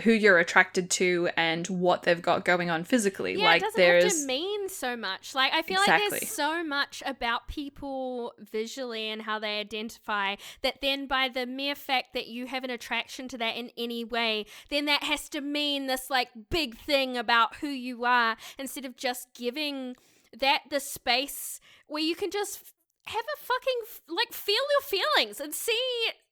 who 0.03 0.11
you're 0.11 0.39
attracted 0.39 0.89
to 0.89 1.29
and 1.35 1.67
what 1.67 2.03
they've 2.03 2.21
got 2.21 2.45
going 2.45 2.69
on 2.69 2.83
physically. 2.83 3.37
Yeah, 3.37 3.45
like 3.45 3.61
it 3.61 3.65
doesn't 3.65 3.79
there's 3.79 4.03
have 4.03 4.13
to 4.13 4.27
mean 4.27 4.69
so 4.69 4.95
much. 4.95 5.35
Like 5.35 5.51
I 5.53 5.61
feel 5.61 5.79
exactly. 5.79 6.09
like 6.09 6.19
there's 6.21 6.31
so 6.31 6.63
much 6.63 7.03
about 7.05 7.47
people 7.47 8.33
visually 8.39 9.09
and 9.09 9.23
how 9.23 9.37
they 9.37 9.59
identify 9.59 10.35
that 10.61 10.81
then 10.81 11.07
by 11.07 11.27
the 11.27 11.45
mere 11.45 11.75
fact 11.75 12.13
that 12.13 12.27
you 12.27 12.47
have 12.47 12.63
an 12.63 12.69
attraction 12.69 13.27
to 13.29 13.37
that 13.39 13.57
in 13.57 13.69
any 13.77 14.05
way, 14.05 14.45
then 14.69 14.85
that 14.85 15.03
has 15.03 15.27
to 15.29 15.41
mean 15.41 15.87
this 15.87 16.09
like 16.09 16.29
big 16.49 16.77
thing 16.77 17.17
about 17.17 17.57
who 17.57 17.67
you 17.67 18.05
are 18.05 18.37
instead 18.57 18.85
of 18.85 18.95
just 18.95 19.27
giving 19.33 19.95
that 20.37 20.61
the 20.69 20.79
space 20.79 21.59
where 21.87 22.01
you 22.01 22.15
can 22.15 22.31
just 22.31 22.73
have 23.05 23.25
a 23.35 23.39
fucking 23.39 24.15
like 24.15 24.31
feel 24.31 24.55
your 24.55 25.01
feelings 25.01 25.41
and 25.41 25.53
see 25.53 25.77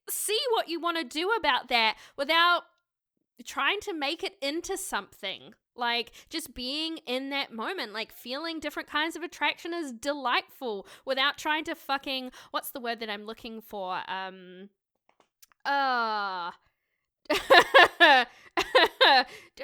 see 0.10 0.39
what 0.51 0.70
you 0.70 0.80
want 0.80 0.97
to 0.97 1.03
do 1.03 1.30
about 1.38 1.68
that 1.68 1.97
without 2.18 2.64
trying 3.46 3.80
to 3.82 3.94
make 3.94 4.24
it 4.24 4.36
into 4.42 4.78
something. 4.78 5.54
Like 5.76 6.12
just 6.30 6.54
being 6.54 6.98
in 7.06 7.30
that 7.30 7.54
moment, 7.54 7.94
like 7.94 8.12
feeling 8.12 8.60
different 8.60 8.90
kinds 8.90 9.16
of 9.16 9.24
attraction 9.24 9.74
is 9.74 9.94
delightful 9.94 10.86
without 11.06 11.38
trying 11.38 11.64
to 11.66 11.76
fucking 11.76 12.32
what's 12.52 12.72
the 12.72 12.82
word 12.82 13.00
that 13.00 13.10
I'm 13.10 13.24
looking 13.24 13.62
for? 13.62 14.02
Um 14.08 14.70
uh 15.66 16.52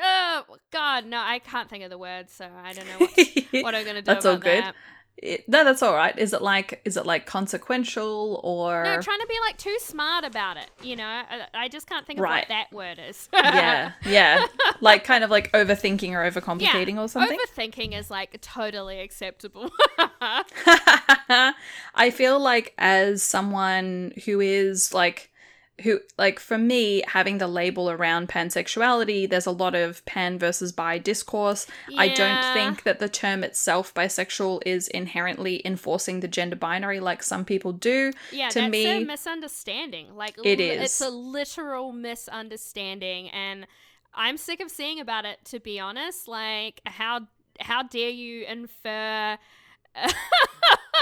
oh 0.01 0.43
God, 0.71 1.05
no, 1.05 1.17
I 1.17 1.39
can't 1.39 1.69
think 1.69 1.83
of 1.83 1.89
the 1.89 1.97
word, 1.97 2.29
so 2.29 2.47
I 2.63 2.73
don't 2.73 2.87
know 2.87 3.07
what, 3.07 3.63
what 3.63 3.75
I'm 3.75 3.85
gonna 3.85 4.01
do. 4.01 4.05
That's 4.05 4.25
all 4.25 4.37
good. 4.37 4.63
That. 4.63 4.75
It, 5.17 5.47
no, 5.47 5.63
that's 5.63 5.81
all 5.81 5.93
right. 5.95 6.17
Is 6.17 6.33
it 6.33 6.41
like 6.41 6.81
is 6.83 6.97
it 6.97 7.05
like 7.05 7.25
consequential 7.25 8.41
or 8.43 8.83
no? 8.83 9.01
Trying 9.01 9.21
to 9.21 9.27
be 9.27 9.37
like 9.45 9.57
too 9.57 9.75
smart 9.79 10.25
about 10.25 10.57
it. 10.57 10.69
You 10.83 10.97
know, 10.97 11.05
I, 11.05 11.45
I 11.53 11.67
just 11.69 11.87
can't 11.87 12.05
think 12.05 12.19
of 12.19 12.25
what 12.25 12.49
that 12.49 12.71
word 12.73 12.99
is. 12.99 13.29
yeah, 13.33 13.93
yeah, 14.05 14.45
like 14.81 15.05
kind 15.05 15.23
of 15.23 15.29
like 15.29 15.51
overthinking 15.53 16.11
or 16.11 16.29
overcomplicating 16.29 16.95
yeah, 16.95 17.01
or 17.01 17.07
something. 17.07 17.39
Overthinking 17.39 17.97
is 17.97 18.11
like 18.11 18.39
totally 18.41 18.99
acceptable. 18.99 19.69
I 21.95 22.11
feel 22.11 22.39
like 22.39 22.73
as 22.77 23.23
someone 23.23 24.13
who 24.25 24.41
is 24.41 24.93
like 24.93 25.31
who 25.81 25.99
like 26.17 26.39
for 26.39 26.57
me 26.57 27.03
having 27.07 27.37
the 27.37 27.47
label 27.47 27.89
around 27.89 28.29
pansexuality 28.29 29.29
there's 29.29 29.45
a 29.45 29.51
lot 29.51 29.75
of 29.75 30.03
pan 30.05 30.39
versus 30.39 30.71
bi 30.71 30.97
discourse. 30.97 31.67
Yeah. 31.89 32.01
i 32.01 32.07
don't 32.07 32.53
think 32.53 32.83
that 32.83 32.99
the 32.99 33.09
term 33.09 33.43
itself 33.43 33.93
bisexual 33.93 34.61
is 34.65 34.87
inherently 34.87 35.61
enforcing 35.65 36.21
the 36.21 36.27
gender 36.27 36.55
binary 36.55 36.99
like 36.99 37.21
some 37.21 37.43
people 37.43 37.73
do. 37.73 38.13
Yeah 38.31 38.49
to 38.49 38.61
that's 38.61 38.71
me 38.71 39.03
a 39.03 39.05
misunderstanding. 39.05 40.15
Like 40.15 40.35
it 40.43 40.59
is 40.59 40.81
it's 40.81 41.01
a 41.01 41.09
literal 41.09 41.91
misunderstanding 41.91 43.29
and 43.29 43.67
i'm 44.13 44.37
sick 44.37 44.61
of 44.61 44.71
seeing 44.71 44.99
about 44.99 45.25
it 45.25 45.39
to 45.45 45.59
be 45.59 45.79
honest. 45.79 46.27
Like 46.27 46.81
how 46.85 47.27
how 47.59 47.83
dare 47.83 48.09
you 48.09 48.45
infer 48.45 49.37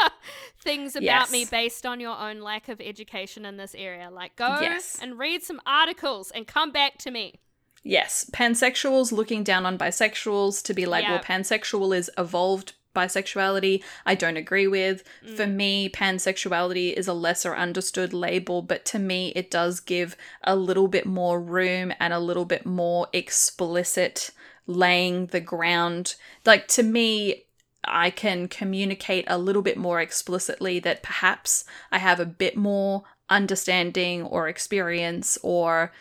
things 0.59 0.95
about 0.95 1.03
yes. 1.03 1.31
me 1.31 1.45
based 1.45 1.85
on 1.85 1.99
your 1.99 2.17
own 2.17 2.41
lack 2.41 2.69
of 2.69 2.79
education 2.81 3.45
in 3.45 3.57
this 3.57 3.75
area. 3.75 4.09
Like, 4.11 4.35
go 4.35 4.59
yes. 4.61 4.99
and 5.01 5.19
read 5.19 5.43
some 5.43 5.61
articles 5.65 6.31
and 6.31 6.47
come 6.47 6.71
back 6.71 6.97
to 6.99 7.11
me. 7.11 7.39
Yes, 7.83 8.29
pansexuals 8.31 9.11
looking 9.11 9.43
down 9.43 9.65
on 9.65 9.77
bisexuals 9.77 10.63
to 10.63 10.73
be 10.73 10.85
like, 10.85 11.03
yep. 11.03 11.11
well, 11.11 11.39
pansexual 11.39 11.95
is 11.95 12.09
evolved 12.17 12.73
bisexuality, 12.95 13.83
I 14.05 14.15
don't 14.15 14.37
agree 14.37 14.67
with. 14.67 15.03
Mm. 15.25 15.35
For 15.35 15.47
me, 15.47 15.89
pansexuality 15.89 16.93
is 16.93 17.07
a 17.07 17.13
lesser 17.13 17.55
understood 17.55 18.13
label, 18.13 18.61
but 18.61 18.85
to 18.85 18.99
me, 18.99 19.33
it 19.35 19.49
does 19.51 19.79
give 19.79 20.15
a 20.43 20.55
little 20.55 20.87
bit 20.87 21.05
more 21.05 21.41
room 21.41 21.93
and 21.99 22.13
a 22.13 22.19
little 22.19 22.45
bit 22.45 22.65
more 22.65 23.07
explicit 23.13 24.29
laying 24.67 25.27
the 25.27 25.41
ground. 25.41 26.15
Like, 26.45 26.67
to 26.69 26.83
me, 26.83 27.45
I 27.85 28.09
can 28.09 28.47
communicate 28.47 29.25
a 29.27 29.37
little 29.37 29.61
bit 29.61 29.77
more 29.77 29.99
explicitly 30.01 30.79
that 30.79 31.03
perhaps 31.03 31.65
I 31.91 31.99
have 31.99 32.19
a 32.19 32.25
bit 32.25 32.55
more 32.55 33.03
understanding 33.29 34.23
or 34.23 34.47
experience 34.47 35.37
or 35.43 35.91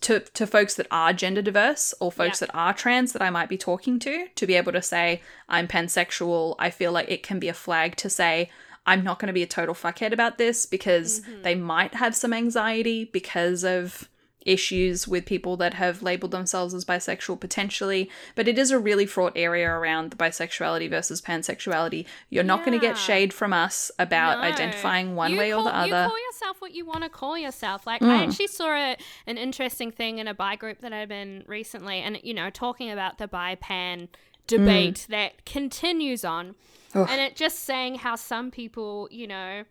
to, 0.00 0.20
to 0.20 0.46
folks 0.46 0.74
that 0.74 0.86
are 0.90 1.12
gender 1.12 1.42
diverse 1.42 1.94
or 2.00 2.10
folks 2.10 2.40
yeah. 2.40 2.46
that 2.46 2.56
are 2.56 2.74
trans 2.74 3.12
that 3.12 3.22
I 3.22 3.30
might 3.30 3.48
be 3.48 3.58
talking 3.58 3.98
to 4.00 4.26
to 4.34 4.46
be 4.46 4.54
able 4.54 4.72
to 4.72 4.82
say 4.82 5.22
I'm 5.48 5.68
pansexual, 5.68 6.56
I 6.58 6.70
feel 6.70 6.92
like 6.92 7.10
it 7.10 7.22
can 7.22 7.38
be 7.38 7.48
a 7.48 7.54
flag 7.54 7.96
to 7.96 8.10
say 8.10 8.50
I'm 8.84 9.04
not 9.04 9.18
going 9.18 9.28
to 9.28 9.32
be 9.32 9.44
a 9.44 9.46
total 9.46 9.74
fuckhead 9.74 10.12
about 10.12 10.38
this 10.38 10.66
because 10.66 11.20
mm-hmm. 11.20 11.42
they 11.42 11.54
might 11.54 11.94
have 11.94 12.16
some 12.16 12.32
anxiety 12.32 13.04
because 13.04 13.64
of 13.64 14.08
issues 14.46 15.06
with 15.08 15.26
people 15.26 15.56
that 15.56 15.74
have 15.74 16.02
labeled 16.02 16.30
themselves 16.30 16.74
as 16.74 16.84
bisexual 16.84 17.40
potentially, 17.40 18.10
but 18.34 18.48
it 18.48 18.58
is 18.58 18.70
a 18.70 18.78
really 18.78 19.06
fraught 19.06 19.32
area 19.36 19.68
around 19.68 20.10
the 20.10 20.16
bisexuality 20.16 20.88
versus 20.88 21.20
pansexuality. 21.20 22.06
You're 22.30 22.44
not 22.44 22.64
going 22.64 22.78
to 22.78 22.84
get 22.84 22.98
shade 22.98 23.32
from 23.32 23.52
us 23.52 23.90
about 23.98 24.38
no. 24.38 24.44
identifying 24.44 25.14
one 25.14 25.32
you 25.32 25.38
way 25.38 25.50
call, 25.50 25.60
or 25.60 25.64
the 25.64 25.76
other. 25.76 25.86
You 25.86 26.08
call 26.08 26.26
yourself 26.26 26.60
what 26.60 26.74
you 26.74 26.86
want 26.86 27.02
to 27.04 27.08
call 27.08 27.38
yourself. 27.38 27.86
Like 27.86 28.00
mm. 28.00 28.08
I 28.08 28.24
actually 28.24 28.48
saw 28.48 28.72
a, 28.72 28.96
an 29.26 29.38
interesting 29.38 29.90
thing 29.90 30.18
in 30.18 30.28
a 30.28 30.34
bi 30.34 30.56
group 30.56 30.80
that 30.80 30.92
I've 30.92 31.08
been 31.08 31.44
recently, 31.46 31.98
and 31.98 32.18
you 32.22 32.34
know, 32.34 32.50
talking 32.50 32.90
about 32.90 33.18
the 33.18 33.28
bi 33.28 33.56
pan 33.56 34.08
debate 34.46 34.94
mm. 34.94 35.06
that 35.08 35.44
continues 35.44 36.24
on, 36.24 36.54
Ugh. 36.94 37.06
and 37.10 37.20
it 37.20 37.36
just 37.36 37.60
saying 37.60 37.96
how 37.96 38.16
some 38.16 38.50
people, 38.50 39.08
you 39.10 39.26
know 39.26 39.64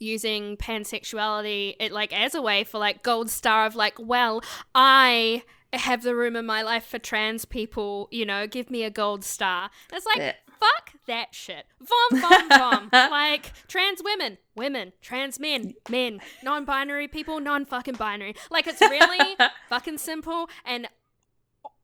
using 0.00 0.56
pansexuality 0.56 1.76
it 1.78 1.92
like 1.92 2.12
as 2.12 2.34
a 2.34 2.42
way 2.42 2.64
for 2.64 2.78
like 2.78 3.02
gold 3.02 3.30
star 3.30 3.66
of 3.66 3.74
like 3.76 3.94
well 3.98 4.42
i 4.74 5.42
have 5.72 6.02
the 6.02 6.14
room 6.14 6.36
in 6.36 6.46
my 6.46 6.62
life 6.62 6.84
for 6.84 6.98
trans 6.98 7.44
people 7.44 8.08
you 8.10 8.26
know 8.26 8.46
give 8.46 8.70
me 8.70 8.82
a 8.82 8.90
gold 8.90 9.24
star. 9.24 9.70
And 9.90 9.96
it's 9.96 10.06
like 10.06 10.18
yeah. 10.18 10.32
fuck 10.58 10.92
that 11.06 11.34
shit. 11.34 11.66
Vom 11.80 12.20
vom 12.20 12.48
vom. 12.48 12.90
Like 13.10 13.52
trans 13.68 14.02
women 14.04 14.38
women 14.56 14.92
trans 15.00 15.38
men 15.38 15.74
men 15.88 16.20
non-binary 16.42 17.08
people 17.08 17.40
non-fucking 17.40 17.94
binary. 17.94 18.34
Like 18.50 18.66
it's 18.66 18.80
really 18.80 19.36
fucking 19.68 19.98
simple 19.98 20.48
and 20.64 20.88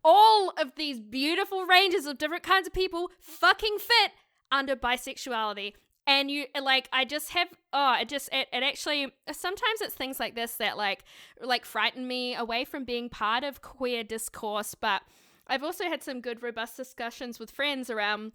all 0.05 0.53
of 0.57 0.73
these 0.77 1.01
beautiful 1.01 1.67
ranges 1.67 2.07
of 2.07 2.19
different 2.19 2.45
kinds 2.45 2.67
of 2.67 2.73
people 2.73 3.11
fucking 3.21 3.79
fit 3.79 4.12
under 4.53 4.77
bisexuality 4.77 5.73
and 6.07 6.31
you 6.31 6.47
like 6.63 6.89
i 6.93 7.05
just 7.05 7.31
have 7.31 7.49
oh 7.73 7.97
it 8.01 8.09
just 8.09 8.29
it, 8.33 8.49
it 8.53 8.63
actually 8.63 9.13
sometimes 9.33 9.81
it's 9.81 9.95
things 9.95 10.21
like 10.21 10.35
this 10.35 10.53
that 10.55 10.77
like 10.77 11.05
like 11.41 11.65
frighten 11.65 12.07
me 12.07 12.35
away 12.35 12.65
from 12.65 12.85
being 12.85 13.09
part 13.09 13.45
of 13.45 13.61
queer 13.63 14.05
discourse 14.05 14.75
but 14.75 15.03
i've 15.49 15.63
also 15.63 15.85
had 15.85 16.03
some 16.03 16.21
good 16.21 16.43
robust 16.43 16.77
discussions 16.77 17.39
with 17.39 17.51
friends 17.51 17.91
around 17.91 18.33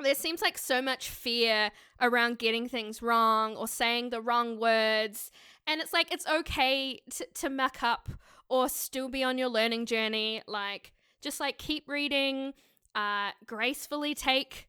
there 0.00 0.14
seems 0.14 0.40
like 0.40 0.56
so 0.56 0.80
much 0.80 1.10
fear 1.10 1.70
around 2.00 2.38
getting 2.38 2.68
things 2.68 3.02
wrong 3.02 3.56
or 3.56 3.66
saying 3.66 4.10
the 4.10 4.20
wrong 4.20 4.60
words 4.60 5.30
and 5.66 5.80
it's 5.80 5.92
like 5.92 6.12
it's 6.12 6.26
okay 6.26 7.00
to, 7.10 7.26
to 7.34 7.50
muck 7.50 7.82
up 7.82 8.08
or 8.48 8.68
still 8.68 9.08
be 9.08 9.24
on 9.24 9.38
your 9.38 9.48
learning 9.48 9.86
journey 9.86 10.42
like 10.46 10.92
just 11.20 11.40
like 11.40 11.58
keep 11.58 11.88
reading 11.88 12.52
uh 12.94 13.30
gracefully 13.44 14.14
take 14.14 14.67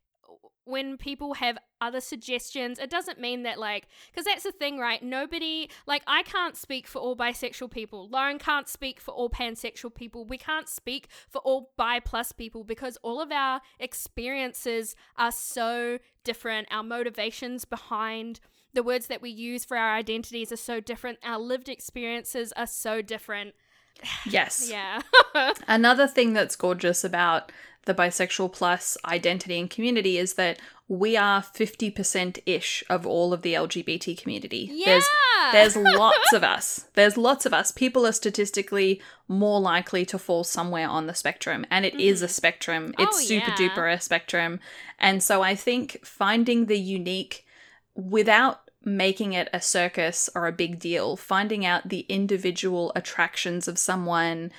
when 0.69 0.97
people 0.97 1.35
have 1.35 1.57
other 1.81 2.01
suggestions 2.01 2.77
it 2.77 2.89
doesn't 2.89 3.19
mean 3.19 3.43
that 3.43 3.57
like 3.57 3.87
because 4.11 4.25
that's 4.25 4.43
the 4.43 4.51
thing 4.51 4.77
right? 4.77 5.01
Nobody 5.01 5.69
like 5.87 6.03
i 6.07 6.23
can't 6.23 6.55
speak 6.55 6.87
for 6.87 6.99
all 6.99 7.15
bisexual 7.15 7.71
people. 7.71 8.07
Lauren 8.09 8.39
can't 8.39 8.67
speak 8.67 8.99
for 8.99 9.11
all 9.11 9.29
pansexual 9.29 9.93
people. 9.93 10.25
We 10.25 10.37
can't 10.37 10.69
speak 10.69 11.07
for 11.29 11.39
all 11.39 11.71
bi 11.77 11.99
plus 11.99 12.31
people 12.31 12.63
because 12.63 12.97
all 13.01 13.21
of 13.21 13.31
our 13.31 13.61
experiences 13.79 14.95
are 15.17 15.31
so 15.31 15.99
different. 16.23 16.67
Our 16.71 16.83
motivations 16.83 17.65
behind 17.65 18.39
the 18.73 18.83
words 18.83 19.07
that 19.07 19.21
we 19.21 19.29
use 19.29 19.65
for 19.65 19.77
our 19.77 19.95
identities 19.95 20.51
are 20.51 20.57
so 20.57 20.79
different. 20.79 21.19
Our 21.23 21.39
lived 21.39 21.69
experiences 21.69 22.53
are 22.53 22.67
so 22.67 23.01
different. 23.01 23.55
Yes. 24.25 24.69
Yeah. 24.69 25.01
Another 25.67 26.07
thing 26.07 26.33
that's 26.33 26.55
gorgeous 26.55 27.03
about 27.03 27.51
the 27.89 27.95
bisexual 27.95 28.53
plus 28.53 28.97
identity 29.03 29.59
and 29.59 29.67
community 29.67 30.19
is 30.19 30.35
that 30.35 30.59
we 30.87 31.17
are 31.17 31.41
50% 31.41 32.39
ish 32.45 32.83
of 32.87 33.07
all 33.07 33.33
of 33.33 33.41
the 33.41 33.55
LGBT 33.55 34.15
community. 34.15 34.69
Yeah. 34.71 34.85
There's 34.85 35.73
there's 35.73 35.75
lots 35.97 36.31
of 36.31 36.43
us. 36.43 36.85
There's 36.93 37.17
lots 37.17 37.47
of 37.47 37.53
us. 37.53 37.71
People 37.71 38.05
are 38.05 38.11
statistically 38.11 39.01
more 39.27 39.59
likely 39.59 40.05
to 40.05 40.19
fall 40.19 40.43
somewhere 40.43 40.87
on 40.87 41.07
the 41.07 41.15
spectrum, 41.15 41.65
and 41.71 41.83
it 41.83 41.99
is 41.99 42.21
a 42.21 42.27
mm. 42.27 42.29
spectrum. 42.29 42.93
Oh, 42.99 43.03
it's 43.03 43.17
Oh, 43.17 43.21
super 43.21 43.49
yeah. 43.57 43.69
duper 43.69 43.91
a 43.91 43.99
spectrum. 43.99 44.59
And 44.99 45.23
so 45.23 45.41
I 45.41 45.55
think 45.55 46.05
finding 46.05 46.67
the 46.67 46.77
unique 46.77 47.43
without 47.95 48.69
making 48.85 49.33
it 49.33 49.49
a 49.51 49.61
circus 49.61 50.29
or 50.35 50.45
a 50.45 50.51
big 50.51 50.77
deal, 50.77 51.17
finding 51.17 51.65
out 51.65 51.89
the 51.89 52.05
individual 52.07 52.91
attractions 52.95 53.67
of 53.67 53.79
someone, 53.79 54.51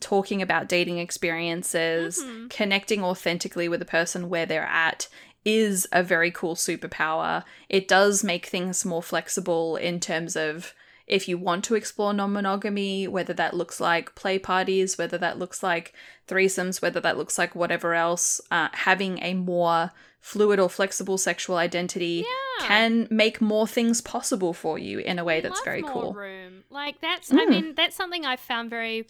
talking 0.00 0.42
about 0.42 0.68
dating 0.68 0.98
experiences, 0.98 2.22
Mhm. 2.22 2.50
connecting 2.50 3.02
authentically 3.04 3.68
with 3.68 3.82
a 3.82 3.86
person 3.86 4.28
where 4.28 4.46
they're 4.46 4.62
at 4.66 5.08
is 5.44 5.86
a 5.92 6.02
very 6.02 6.30
cool 6.30 6.54
superpower. 6.56 7.44
It 7.68 7.86
does 7.86 8.24
make 8.24 8.46
things 8.46 8.84
more 8.84 9.02
flexible 9.02 9.76
in 9.76 10.00
terms 10.00 10.36
of 10.36 10.74
if 11.06 11.28
you 11.28 11.38
want 11.38 11.64
to 11.64 11.76
explore 11.76 12.12
non 12.12 12.32
monogamy, 12.32 13.06
whether 13.06 13.32
that 13.34 13.54
looks 13.54 13.78
like 13.80 14.16
play 14.16 14.40
parties, 14.40 14.98
whether 14.98 15.16
that 15.18 15.38
looks 15.38 15.62
like 15.62 15.94
threesomes, 16.26 16.82
whether 16.82 16.98
that 17.00 17.16
looks 17.16 17.38
like 17.38 17.54
whatever 17.54 17.94
else, 17.94 18.40
uh, 18.50 18.68
having 18.72 19.22
a 19.22 19.34
more 19.34 19.92
fluid 20.20 20.58
or 20.58 20.68
flexible 20.68 21.16
sexual 21.16 21.56
identity 21.56 22.24
Yeah. 22.58 22.66
can 22.66 23.06
make 23.08 23.40
more 23.40 23.68
things 23.68 24.00
possible 24.00 24.52
for 24.52 24.76
you 24.80 24.98
in 24.98 25.20
a 25.20 25.24
way 25.24 25.40
that's 25.40 25.60
very 25.60 25.82
cool. 25.82 26.12
Room. 26.14 26.64
Like 26.70 27.00
that's 27.00 27.30
I 27.32 27.36
Mm. 27.44 27.48
mean, 27.50 27.74
that's 27.76 27.94
something 27.94 28.26
I've 28.26 28.40
found 28.40 28.68
very 28.68 29.06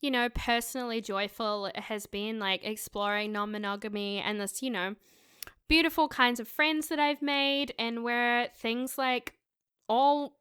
you 0.00 0.10
know, 0.10 0.28
personally 0.28 1.00
joyful 1.00 1.70
has 1.74 2.06
been 2.06 2.38
like 2.38 2.64
exploring 2.64 3.32
non 3.32 3.50
monogamy 3.50 4.18
and 4.18 4.40
this, 4.40 4.62
you 4.62 4.70
know, 4.70 4.94
beautiful 5.68 6.08
kinds 6.08 6.40
of 6.40 6.48
friends 6.48 6.88
that 6.88 6.98
I've 6.98 7.22
made 7.22 7.74
and 7.78 8.02
where 8.02 8.48
things 8.56 8.96
like 8.96 9.34
all 9.88 10.36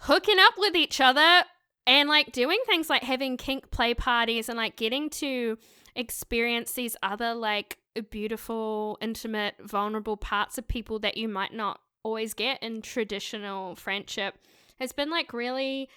hooking 0.00 0.38
up 0.38 0.54
with 0.56 0.76
each 0.76 1.00
other 1.00 1.44
and 1.86 2.08
like 2.08 2.32
doing 2.32 2.58
things 2.66 2.88
like 2.88 3.02
having 3.02 3.36
kink 3.36 3.70
play 3.70 3.94
parties 3.94 4.48
and 4.48 4.56
like 4.56 4.76
getting 4.76 5.10
to 5.10 5.58
experience 5.96 6.72
these 6.72 6.96
other 7.02 7.34
like 7.34 7.78
beautiful, 8.10 8.96
intimate, 9.00 9.54
vulnerable 9.60 10.16
parts 10.16 10.58
of 10.58 10.68
people 10.68 10.98
that 11.00 11.16
you 11.16 11.28
might 11.28 11.52
not 11.52 11.80
always 12.04 12.34
get 12.34 12.62
in 12.62 12.80
traditional 12.80 13.74
friendship 13.74 14.34
has 14.78 14.92
been 14.92 15.10
like 15.10 15.32
really 15.32 15.88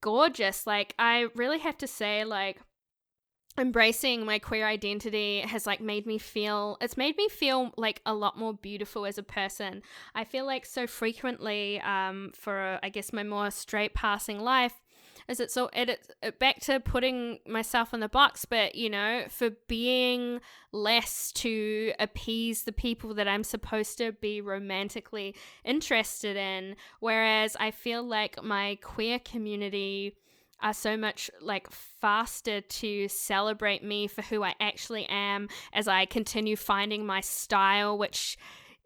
gorgeous. 0.00 0.66
Like, 0.66 0.94
I 0.98 1.28
really 1.34 1.58
have 1.58 1.78
to 1.78 1.86
say, 1.86 2.24
like, 2.24 2.60
embracing 3.58 4.24
my 4.24 4.38
queer 4.38 4.66
identity 4.66 5.40
has 5.40 5.66
like 5.66 5.80
made 5.80 6.06
me 6.06 6.18
feel 6.18 6.76
it's 6.80 6.96
made 6.96 7.16
me 7.16 7.26
feel 7.28 7.72
like 7.78 8.02
a 8.04 8.12
lot 8.12 8.38
more 8.38 8.52
beautiful 8.52 9.06
as 9.06 9.16
a 9.16 9.22
person 9.22 9.82
i 10.14 10.24
feel 10.24 10.44
like 10.44 10.66
so 10.66 10.86
frequently 10.86 11.80
um 11.80 12.30
for 12.34 12.78
i 12.82 12.90
guess 12.90 13.14
my 13.14 13.22
more 13.22 13.50
straight 13.50 13.94
passing 13.94 14.38
life 14.38 14.82
is 15.28 15.40
it 15.40 15.50
so 15.50 15.68
it, 15.72 15.88
it 15.88 16.14
uh, 16.22 16.30
back 16.38 16.60
to 16.60 16.80
putting 16.80 17.38
myself 17.46 17.92
in 17.92 18.00
the 18.00 18.08
box 18.08 18.44
but 18.44 18.74
you 18.74 18.88
know 18.88 19.24
for 19.28 19.50
being 19.68 20.40
less 20.72 21.32
to 21.32 21.92
appease 21.98 22.64
the 22.64 22.72
people 22.72 23.14
that 23.14 23.28
i'm 23.28 23.44
supposed 23.44 23.98
to 23.98 24.12
be 24.12 24.40
romantically 24.40 25.34
interested 25.64 26.36
in 26.36 26.76
whereas 27.00 27.56
i 27.58 27.70
feel 27.70 28.02
like 28.02 28.42
my 28.42 28.78
queer 28.82 29.18
community 29.18 30.16
are 30.62 30.72
so 30.72 30.96
much 30.96 31.30
like 31.40 31.70
faster 31.70 32.60
to 32.60 33.08
celebrate 33.08 33.84
me 33.84 34.06
for 34.06 34.22
who 34.22 34.42
I 34.42 34.54
actually 34.58 35.04
am 35.06 35.48
as 35.72 35.86
I 35.86 36.06
continue 36.06 36.56
finding 36.56 37.04
my 37.04 37.20
style, 37.20 37.98
which 37.98 38.38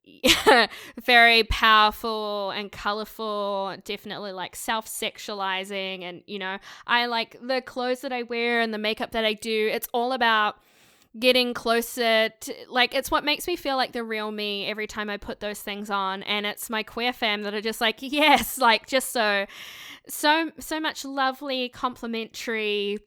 very 1.05 1.45
powerful 1.45 2.51
and 2.51 2.71
colorful, 2.71 3.77
definitely 3.85 4.33
like 4.33 4.57
self 4.57 4.87
sexualizing. 4.87 6.03
And, 6.03 6.23
you 6.27 6.39
know, 6.39 6.59
I 6.87 7.07
like 7.07 7.37
the 7.41 7.63
clothes 7.63 8.01
that 8.01 8.13
I 8.13 8.25
wear 8.25 8.61
and 8.61 8.73
the 8.73 8.79
makeup 8.79 9.13
that 9.13 9.25
I 9.25 9.35
do. 9.35 9.71
It's 9.73 9.89
all 9.93 10.13
about 10.13 10.57
getting 11.19 11.53
closer 11.53 12.29
to 12.41 12.55
like 12.69 12.95
it's 12.95 13.11
what 13.11 13.25
makes 13.25 13.49
me 13.49 13.57
feel 13.57 13.77
like 13.77 13.91
the 13.91 14.05
real 14.05 14.31
me 14.31 14.67
every 14.67 14.87
time 14.87 15.11
I 15.11 15.17
put 15.17 15.41
those 15.41 15.61
things 15.61 15.91
on 15.91 16.23
and 16.23 16.47
it's 16.47 16.71
my 16.71 16.85
queer 16.85 17.13
fam 17.13 17.43
that 17.43 17.53
are 17.53 17.61
just 17.61 17.81
like 17.81 17.97
yes 18.01 18.59
like 18.59 18.87
just 18.87 19.11
so 19.11 19.47
so 20.07 20.53
so 20.61 20.79
much 20.79 21.05
lovely 21.05 21.69
complimentary 21.69 22.99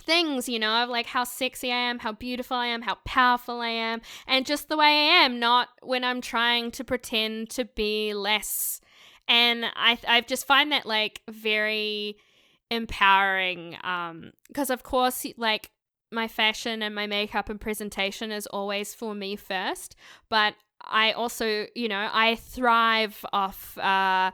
things 0.00 0.48
you 0.48 0.58
know 0.58 0.82
of 0.82 0.88
like 0.88 1.06
how 1.06 1.24
sexy 1.24 1.70
I 1.70 1.76
am 1.76 1.98
how 1.98 2.12
beautiful 2.12 2.56
I 2.56 2.66
am 2.66 2.82
how 2.82 2.96
powerful 3.04 3.60
I 3.60 3.68
am 3.68 4.00
and 4.26 4.46
just 4.46 4.68
the 4.68 4.76
way 4.76 4.86
I 4.86 5.24
am 5.24 5.38
not 5.38 5.68
when 5.82 6.04
I'm 6.04 6.20
trying 6.20 6.70
to 6.72 6.84
pretend 6.84 7.50
to 7.50 7.64
be 7.64 8.14
less. 8.14 8.80
And 9.28 9.64
I 9.76 9.98
I 10.08 10.20
just 10.22 10.46
find 10.46 10.72
that 10.72 10.86
like 10.86 11.22
very 11.28 12.16
empowering 12.70 13.76
um 13.82 14.32
because 14.48 14.70
of 14.70 14.82
course 14.82 15.26
like 15.36 15.70
my 16.12 16.28
fashion 16.28 16.82
and 16.82 16.94
my 16.94 17.06
makeup 17.06 17.48
and 17.48 17.60
presentation 17.60 18.30
is 18.30 18.46
always 18.46 18.94
for 18.94 19.14
me 19.14 19.34
first 19.36 19.96
but 20.28 20.54
i 20.84 21.10
also 21.12 21.66
you 21.74 21.88
know 21.88 22.08
i 22.12 22.36
thrive 22.36 23.24
off 23.32 23.76
uh 23.78 24.30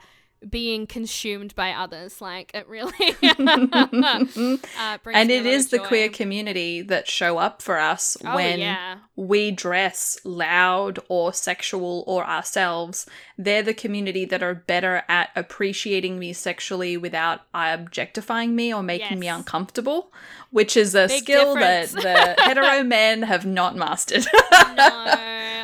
being 0.48 0.86
consumed 0.86 1.54
by 1.54 1.72
others 1.72 2.20
like 2.20 2.50
it 2.54 2.68
really 2.68 2.92
uh, 3.22 4.98
and 5.12 5.30
it 5.30 5.46
is 5.46 5.68
the 5.68 5.78
queer 5.78 6.08
community 6.08 6.82
that 6.82 7.08
show 7.08 7.38
up 7.38 7.62
for 7.62 7.78
us 7.78 8.16
oh, 8.24 8.34
when 8.34 8.58
yeah. 8.58 8.98
we 9.16 9.50
dress 9.50 10.18
loud 10.24 10.98
or 11.08 11.32
sexual 11.32 12.04
or 12.06 12.24
ourselves. 12.24 13.06
They're 13.38 13.62
the 13.62 13.74
community 13.74 14.24
that 14.26 14.42
are 14.42 14.54
better 14.54 15.02
at 15.08 15.30
appreciating 15.34 16.18
me 16.18 16.32
sexually 16.32 16.96
without 16.96 17.42
objectifying 17.54 18.54
me 18.54 18.72
or 18.72 18.82
making 18.82 19.18
me 19.18 19.28
uncomfortable, 19.28 20.12
which 20.50 20.76
is 20.76 20.94
a 20.94 21.08
Big 21.08 21.22
skill 21.22 21.54
that 21.54 21.88
the 21.90 22.34
hetero 22.42 22.82
men 22.82 23.22
have 23.22 23.44
not 23.46 23.76
mastered. 23.76 24.24
no. 24.52 25.12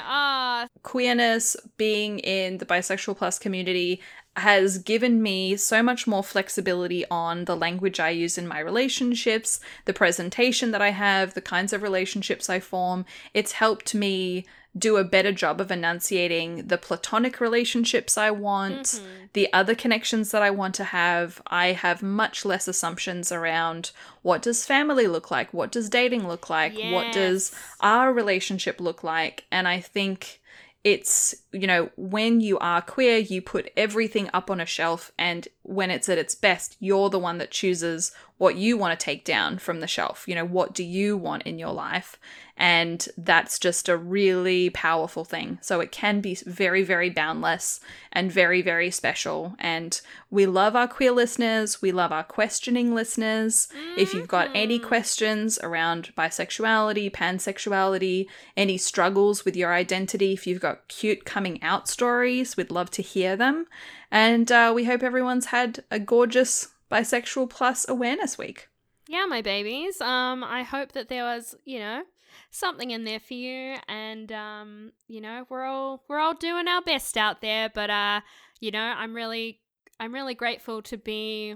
Ah. 0.05 0.67
Queerness, 0.83 1.57
being 1.77 2.19
in 2.21 2.59
the 2.59 2.67
bisexual 2.67 3.17
plus 3.17 3.39
community, 3.39 4.01
has 4.37 4.79
given 4.79 5.23
me 5.23 5.57
so 5.57 5.83
much 5.83 6.07
more 6.07 6.23
flexibility 6.25 7.05
on 7.11 7.45
the 7.45 7.57
language 7.57 8.01
I 8.01 8.11
use 8.11 8.39
in 8.39 8.47
my 8.47 8.61
relationships, 8.61 9.61
the 9.85 9.93
presentation 9.93 10.71
that 10.71 10.81
I 10.83 10.91
have, 10.91 11.35
the 11.35 11.43
kinds 11.43 11.73
of 11.73 11.83
relationships 11.83 12.49
I 12.49 12.59
form. 12.61 13.05
It's 13.35 13.53
helped 13.53 13.95
me 13.95 14.47
do 14.79 14.97
a 14.97 15.05
better 15.05 15.33
job 15.33 15.61
of 15.61 15.71
enunciating 15.71 16.67
the 16.69 16.79
platonic 16.79 17.43
relationships 17.43 18.17
I 18.17 18.31
want, 18.31 18.85
Mhm. 18.85 19.03
the 19.35 19.53
other 19.53 19.75
connections 19.75 20.31
that 20.31 20.41
I 20.43 20.49
want 20.49 20.75
to 20.77 20.85
have. 20.85 21.43
I 21.47 21.73
have 21.73 22.03
much 22.03 22.47
less 22.47 22.67
assumptions 22.67 23.31
around 23.31 23.91
what 24.23 24.41
does 24.41 24.65
family 24.65 25.07
look 25.07 25.31
like? 25.31 25.53
What 25.53 25.71
does 25.71 25.91
dating 25.91 26.27
look 26.27 26.49
like? 26.49 26.75
What 26.91 27.13
does 27.13 27.53
our 27.81 28.15
relationship 28.15 28.81
look 28.81 29.05
like? 29.05 29.45
And 29.53 29.69
I 29.69 29.79
think 29.81 30.41
it's, 30.85 31.35
you 31.53 31.67
know, 31.67 31.91
when 31.97 32.41
you 32.41 32.59
are 32.59 32.83
queer, 32.83 33.19
you 33.19 33.41
put 33.41 33.71
everything 33.77 34.29
up 34.35 34.51
on 34.51 34.61
a 34.61 34.67
shelf, 34.67 35.13
and 35.17 35.47
when 35.63 35.91
it's 35.91 36.09
at 36.09 36.19
its 36.19 36.35
best, 36.35 36.77
you're 36.81 37.09
the 37.09 37.19
one 37.19 37.39
that 37.39 37.53
chooses 37.53 38.13
what 38.39 38.57
you 38.57 38.77
want 38.77 38.99
to 38.99 39.05
take 39.05 39.25
down 39.25 39.59
from 39.59 39.79
the 39.79 39.87
shelf. 39.87 40.27
You 40.27 40.35
know, 40.35 40.45
what 40.45 40.75
do 40.75 40.83
you 40.83 41.17
want 41.17 41.45
in 41.45 41.59
your 41.59 41.73
life? 41.73 42.19
And 42.57 43.09
that's 43.17 43.59
just 43.59 43.89
a 43.89 43.97
really 43.97 44.71
powerful 44.71 45.25
thing. 45.25 45.59
So 45.63 45.81
it 45.81 45.91
can 45.91 46.21
be 46.21 46.35
very, 46.47 46.83
very 46.83 47.11
boundless 47.11 47.81
and 48.13 48.31
very, 48.31 48.63
very 48.63 48.91
special. 48.91 49.55
And 49.59 50.01
we 50.31 50.47
love 50.47 50.77
our 50.77 50.87
queer 50.87 51.11
listeners. 51.13 51.81
We 51.83 51.91
love 51.93 52.13
our 52.13 52.23
questioning 52.23 52.95
listeners. 52.95 53.69
If 53.97 54.13
you've 54.15 54.29
got 54.29 54.51
any 54.55 54.79
Mhm. 54.79 54.85
questions 54.87 55.59
around 55.63 56.13
bisexuality, 56.17 57.11
pansexuality, 57.11 58.27
any 58.57 58.79
struggles 58.79 59.45
with 59.45 59.57
your 59.57 59.73
identity, 59.73 60.33
if 60.33 60.47
you've 60.47 60.61
got 60.61 60.89
cute 60.89 61.25
coming 61.25 61.63
out 61.63 61.89
stories, 61.89 62.57
we'd 62.57 62.71
love 62.71 62.91
to 62.93 63.03
hear 63.03 63.37
them. 63.37 63.67
And 64.11 64.51
uh, 64.53 64.73
we 64.75 64.85
hope 64.85 65.03
everyone's 65.03 65.47
had 65.47 65.85
a 65.91 65.99
gorgeous 65.99 66.69
bisexual 66.91 67.49
plus 67.51 67.89
awareness 67.89 68.37
week. 68.37 68.69
yeah 69.09 69.25
my 69.27 69.43
babies 69.43 70.01
um 70.01 70.45
i 70.45 70.63
hope 70.63 70.93
that 70.93 71.09
there 71.09 71.25
was 71.25 71.55
you 71.65 71.79
know 71.79 72.03
something 72.51 72.91
in 72.91 73.05
there 73.05 73.21
for 73.21 73.35
you 73.35 73.77
and 73.89 74.33
um 74.33 74.93
you 75.09 75.21
know 75.21 75.47
we're 75.49 75.65
all 75.65 76.03
we're 76.09 76.19
all 76.19 76.35
doing 76.35 76.69
our 76.69 76.83
best 76.83 77.17
out 77.17 77.41
there 77.41 77.71
but 77.75 77.91
uh 77.91 78.21
you 78.61 78.71
know 78.71 78.81
i'm 78.81 79.15
really 79.15 79.61
i'm 80.01 80.13
really 80.13 80.35
grateful 80.35 80.83
to 80.83 80.97
be 80.97 81.55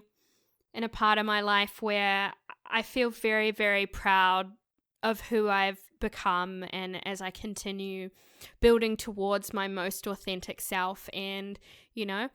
in 0.74 0.84
a 0.84 0.88
part 0.88 1.18
of 1.18 1.26
my 1.26 1.40
life 1.40 1.80
where 1.82 2.32
i 2.66 2.82
feel 2.82 3.10
very 3.10 3.50
very 3.50 3.86
proud 3.86 4.50
of 5.02 5.20
who 5.22 5.48
i've 5.48 5.80
become 6.00 6.64
and 6.70 7.06
as 7.06 7.20
i 7.20 7.30
continue 7.30 8.10
building 8.60 8.96
towards 8.96 9.52
my 9.52 9.66
most 9.66 10.06
authentic 10.06 10.60
self 10.60 11.08
and 11.12 11.58
you 11.94 12.04
know 12.04 12.28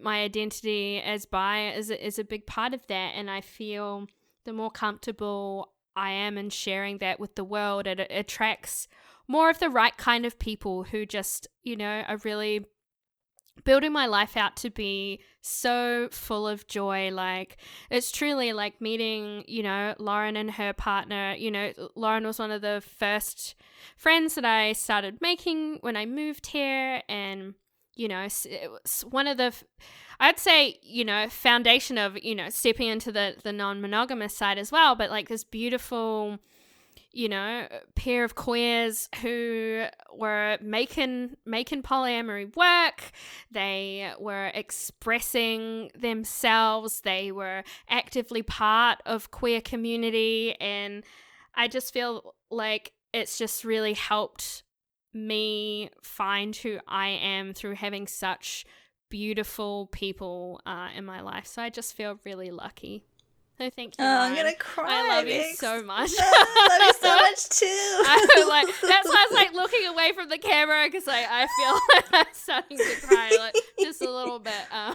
my 0.00 0.22
identity 0.22 1.00
as 1.00 1.26
bi 1.26 1.72
is 1.72 1.90
is 1.90 2.18
a 2.18 2.24
big 2.24 2.46
part 2.46 2.72
of 2.72 2.86
that 2.86 3.12
and 3.16 3.28
i 3.28 3.40
feel 3.40 4.06
the 4.44 4.52
more 4.52 4.70
comfortable 4.70 5.72
I 5.96 6.10
am 6.10 6.38
and 6.38 6.52
sharing 6.52 6.98
that 6.98 7.20
with 7.20 7.34
the 7.34 7.44
world. 7.44 7.86
It, 7.86 8.06
attracts 8.10 8.88
more 9.28 9.50
of 9.50 9.58
the 9.58 9.70
right 9.70 9.96
kind 9.96 10.26
of 10.26 10.38
people 10.38 10.84
who 10.84 11.06
just, 11.06 11.46
you 11.62 11.76
know, 11.76 12.02
are 12.08 12.18
really 12.18 12.66
building 13.64 13.92
my 13.92 14.06
life 14.06 14.36
out 14.36 14.56
to 14.56 14.70
be 14.70 15.20
so 15.40 16.08
full 16.10 16.48
of 16.48 16.66
joy 16.66 17.10
like 17.10 17.58
it's 17.90 18.10
truly 18.10 18.52
like 18.52 18.80
meeting 18.80 19.44
you 19.46 19.62
know 19.62 19.94
lauren 19.98 20.36
and 20.36 20.52
her 20.52 20.72
partner 20.72 21.34
you 21.36 21.50
know 21.50 21.70
lauren 21.94 22.26
was 22.26 22.38
one 22.38 22.50
of 22.50 22.62
the 22.62 22.82
first 22.98 23.54
friends 23.96 24.34
that 24.34 24.44
i 24.44 24.72
started 24.72 25.20
making 25.20 25.78
when 25.82 25.96
i 25.96 26.06
moved 26.06 26.46
here 26.46 27.02
and 27.08 27.54
you 27.94 28.08
know 28.08 28.22
it 28.22 28.70
was 28.70 29.04
one 29.10 29.26
of 29.26 29.36
the 29.36 29.52
i'd 30.20 30.38
say 30.38 30.78
you 30.82 31.04
know 31.04 31.28
foundation 31.28 31.98
of 31.98 32.16
you 32.22 32.34
know 32.34 32.48
stepping 32.48 32.88
into 32.88 33.12
the 33.12 33.36
the 33.42 33.52
non-monogamous 33.52 34.36
side 34.36 34.58
as 34.58 34.72
well 34.72 34.94
but 34.94 35.10
like 35.10 35.28
this 35.28 35.44
beautiful 35.44 36.38
you 37.12 37.28
know, 37.28 37.68
pair 37.94 38.24
of 38.24 38.34
queers 38.34 39.08
who 39.20 39.84
were 40.14 40.56
making 40.62 41.36
making 41.44 41.82
polyamory 41.82 42.54
work. 42.56 43.12
They 43.50 44.12
were 44.18 44.50
expressing 44.54 45.90
themselves. 45.94 47.02
They 47.02 47.30
were 47.30 47.64
actively 47.88 48.42
part 48.42 49.02
of 49.04 49.30
queer 49.30 49.60
community, 49.60 50.56
and 50.58 51.04
I 51.54 51.68
just 51.68 51.92
feel 51.92 52.34
like 52.50 52.92
it's 53.12 53.36
just 53.36 53.62
really 53.62 53.92
helped 53.92 54.62
me 55.14 55.90
find 56.02 56.54
who 56.56 56.78
I 56.88 57.08
am 57.08 57.54
through 57.54 57.74
having 57.74 58.06
such 58.06 58.64
beautiful 59.08 59.88
people 59.92 60.60
uh, 60.64 60.88
in 60.96 61.04
my 61.04 61.20
life. 61.20 61.46
So 61.46 61.62
I 61.62 61.70
just 61.70 61.94
feel 61.94 62.18
really 62.24 62.50
lucky. 62.50 63.04
So 63.58 63.70
thank 63.70 63.98
you. 63.98 64.04
Oh, 64.04 64.08
I'm 64.08 64.34
gonna 64.34 64.54
cry. 64.56 64.86
I 64.88 65.08
love 65.16 65.28
you 65.28 65.54
so 65.54 65.82
much. 65.82 66.10
I 66.18 66.68
love 66.70 66.80
you 66.86 67.08
so 67.08 67.16
much 67.16 67.48
too. 67.50 67.66
I 67.66 68.44
like 68.48 68.66
that's 68.66 69.08
why 69.08 69.14
I 69.14 69.26
was 69.30 69.34
like 69.34 69.52
looking 69.54 69.86
away 69.86 70.12
from 70.12 70.30
the 70.30 70.38
camera 70.38 70.86
because 70.86 71.06
I, 71.06 71.26
I 71.30 71.46
feel 71.58 71.74
like 71.94 72.06
I'm 72.26 72.34
starting 72.34 72.78
to 72.78 73.06
cry 73.06 73.36
like 73.38 73.54
just 73.80 74.00
a 74.00 74.10
little 74.10 74.38
bit. 74.38 74.54
Um. 74.72 74.94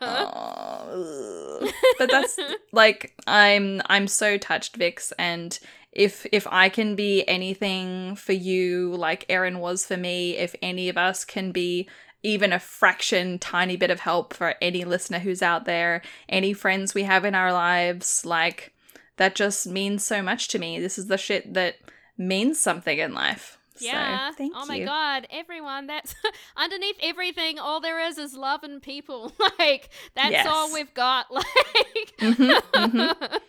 oh, 0.00 1.72
but 1.98 2.10
that's 2.10 2.38
like 2.72 3.14
I'm 3.26 3.82
I'm 3.86 4.06
so 4.06 4.38
touched, 4.38 4.76
Vix, 4.76 5.12
and 5.18 5.58
if 5.92 6.26
if 6.32 6.46
I 6.50 6.68
can 6.68 6.94
be 6.94 7.24
anything 7.28 8.14
for 8.16 8.32
you, 8.32 8.94
like 8.94 9.24
Erin 9.28 9.58
was 9.58 9.86
for 9.86 9.96
me, 9.96 10.36
if 10.36 10.54
any 10.62 10.88
of 10.88 10.96
us 10.98 11.24
can 11.24 11.50
be 11.52 11.88
even 12.22 12.52
a 12.52 12.58
fraction, 12.58 13.38
tiny 13.38 13.76
bit 13.76 13.90
of 13.90 14.00
help 14.00 14.34
for 14.34 14.54
any 14.60 14.84
listener 14.84 15.20
who's 15.20 15.42
out 15.42 15.64
there, 15.64 16.02
any 16.28 16.52
friends 16.52 16.92
we 16.94 17.04
have 17.04 17.24
in 17.24 17.34
our 17.34 17.52
lives. 17.52 18.24
Like, 18.26 18.72
that 19.18 19.34
just 19.36 19.66
means 19.68 20.04
so 20.04 20.20
much 20.20 20.48
to 20.48 20.58
me. 20.58 20.80
This 20.80 20.98
is 20.98 21.06
the 21.06 21.16
shit 21.16 21.54
that 21.54 21.76
means 22.16 22.58
something 22.58 22.98
in 22.98 23.14
life. 23.14 23.54
Yeah. 23.80 24.32
So, 24.32 24.50
oh 24.54 24.62
you. 24.62 24.66
my 24.66 24.80
god, 24.80 25.28
everyone, 25.30 25.86
that's 25.86 26.12
underneath 26.56 26.96
everything, 27.00 27.60
all 27.60 27.80
there 27.80 28.00
is 28.08 28.18
is 28.18 28.34
love 28.34 28.64
and 28.64 28.82
people. 28.82 29.32
like 29.60 29.88
that's 30.16 30.32
Yes. 30.32 30.46
all 30.48 30.72
we've 30.72 30.92
got. 30.94 31.26
Like 31.32 32.14
Mhm, 32.18 32.60
mhm. 32.74 33.40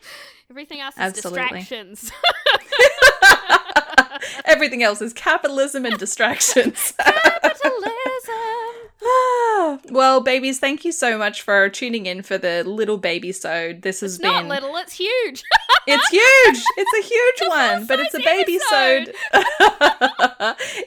Everything 0.50 0.80
else 0.80 0.96
is 0.96 1.02
Absolutely. 1.02 1.60
distractions. 1.60 2.12
Everything 4.46 4.84
else 4.84 5.02
is 5.02 5.14
capitalism 5.14 5.86
and 5.86 5.98
distractions. 5.98 6.94
Capitalism. 7.00 7.86
Well, 9.92 10.22
babies, 10.22 10.60
thank 10.60 10.84
you 10.84 10.92
so 10.92 11.18
much 11.18 11.42
for 11.42 11.70
tuning 11.70 12.06
in 12.06 12.22
for 12.22 12.38
the 12.38 12.64
little 12.64 12.98
baby 12.98 13.32
sode. 13.32 13.82
This 13.82 14.02
has 14.02 14.16
It's 14.16 14.22
been 14.22 14.32
not 14.32 14.46
little, 14.48 14.76
it's 14.78 14.94
huge. 14.94 15.44
It's 15.86 16.10
huge. 16.10 16.64
It's 16.78 16.94
a 16.98 17.08
huge 17.08 17.50
one, 17.50 17.86
but 17.86 18.00
it's 18.00 18.14
a 18.14 18.20
baby 18.20 18.58
sode 18.70 19.08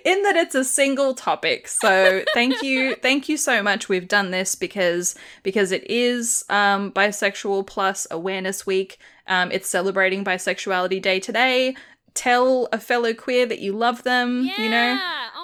in 0.05 0.23
that 0.23 0.37
it's 0.37 0.55
a 0.55 0.65
single 0.65 1.15
topic. 1.15 1.69
So 1.69 2.25
thank 2.35 2.63
you, 2.63 2.97
thank 2.97 3.29
you 3.29 3.37
so 3.37 3.63
much. 3.63 3.89
We've 3.89 4.09
done 4.09 4.31
this 4.31 4.55
because 4.57 5.15
because 5.43 5.71
it 5.73 5.89
is 5.89 6.45
um, 6.49 6.93
bisexual 6.93 7.67
plus 7.67 8.07
awareness 8.11 8.67
week. 8.67 8.99
Um, 9.27 9.51
it's 9.53 9.69
celebrating 9.69 10.25
bisexuality 10.25 11.01
day 11.01 11.21
today. 11.21 11.75
Tell 12.15 12.69
a 12.73 12.79
fellow 12.79 13.15
queer 13.15 13.47
that 13.47 13.61
you 13.61 13.73
love 13.73 14.03
them. 14.03 14.45
yeah. 14.45 14.63
You 14.63 14.69
know, 14.71 14.99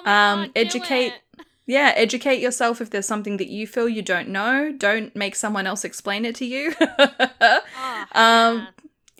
oh 0.05 0.11
um, 0.11 0.39
God, 0.41 0.51
educate- 0.55 1.13
yeah, 1.65 1.93
educate 1.95 2.39
yourself 2.41 2.81
if 2.81 2.89
there's 2.89 3.07
something 3.07 3.37
that 3.37 3.47
you 3.47 3.65
feel 3.65 3.89
you 3.89 4.01
don't 4.01 4.29
know. 4.29 4.71
Don't 4.75 5.15
make 5.15 5.35
someone 5.35 5.65
else 5.67 5.83
explain 5.83 6.25
it 6.25 6.35
to 6.35 6.45
you. 6.45 6.73
Oh, 7.41 8.05
Um, 8.13 8.67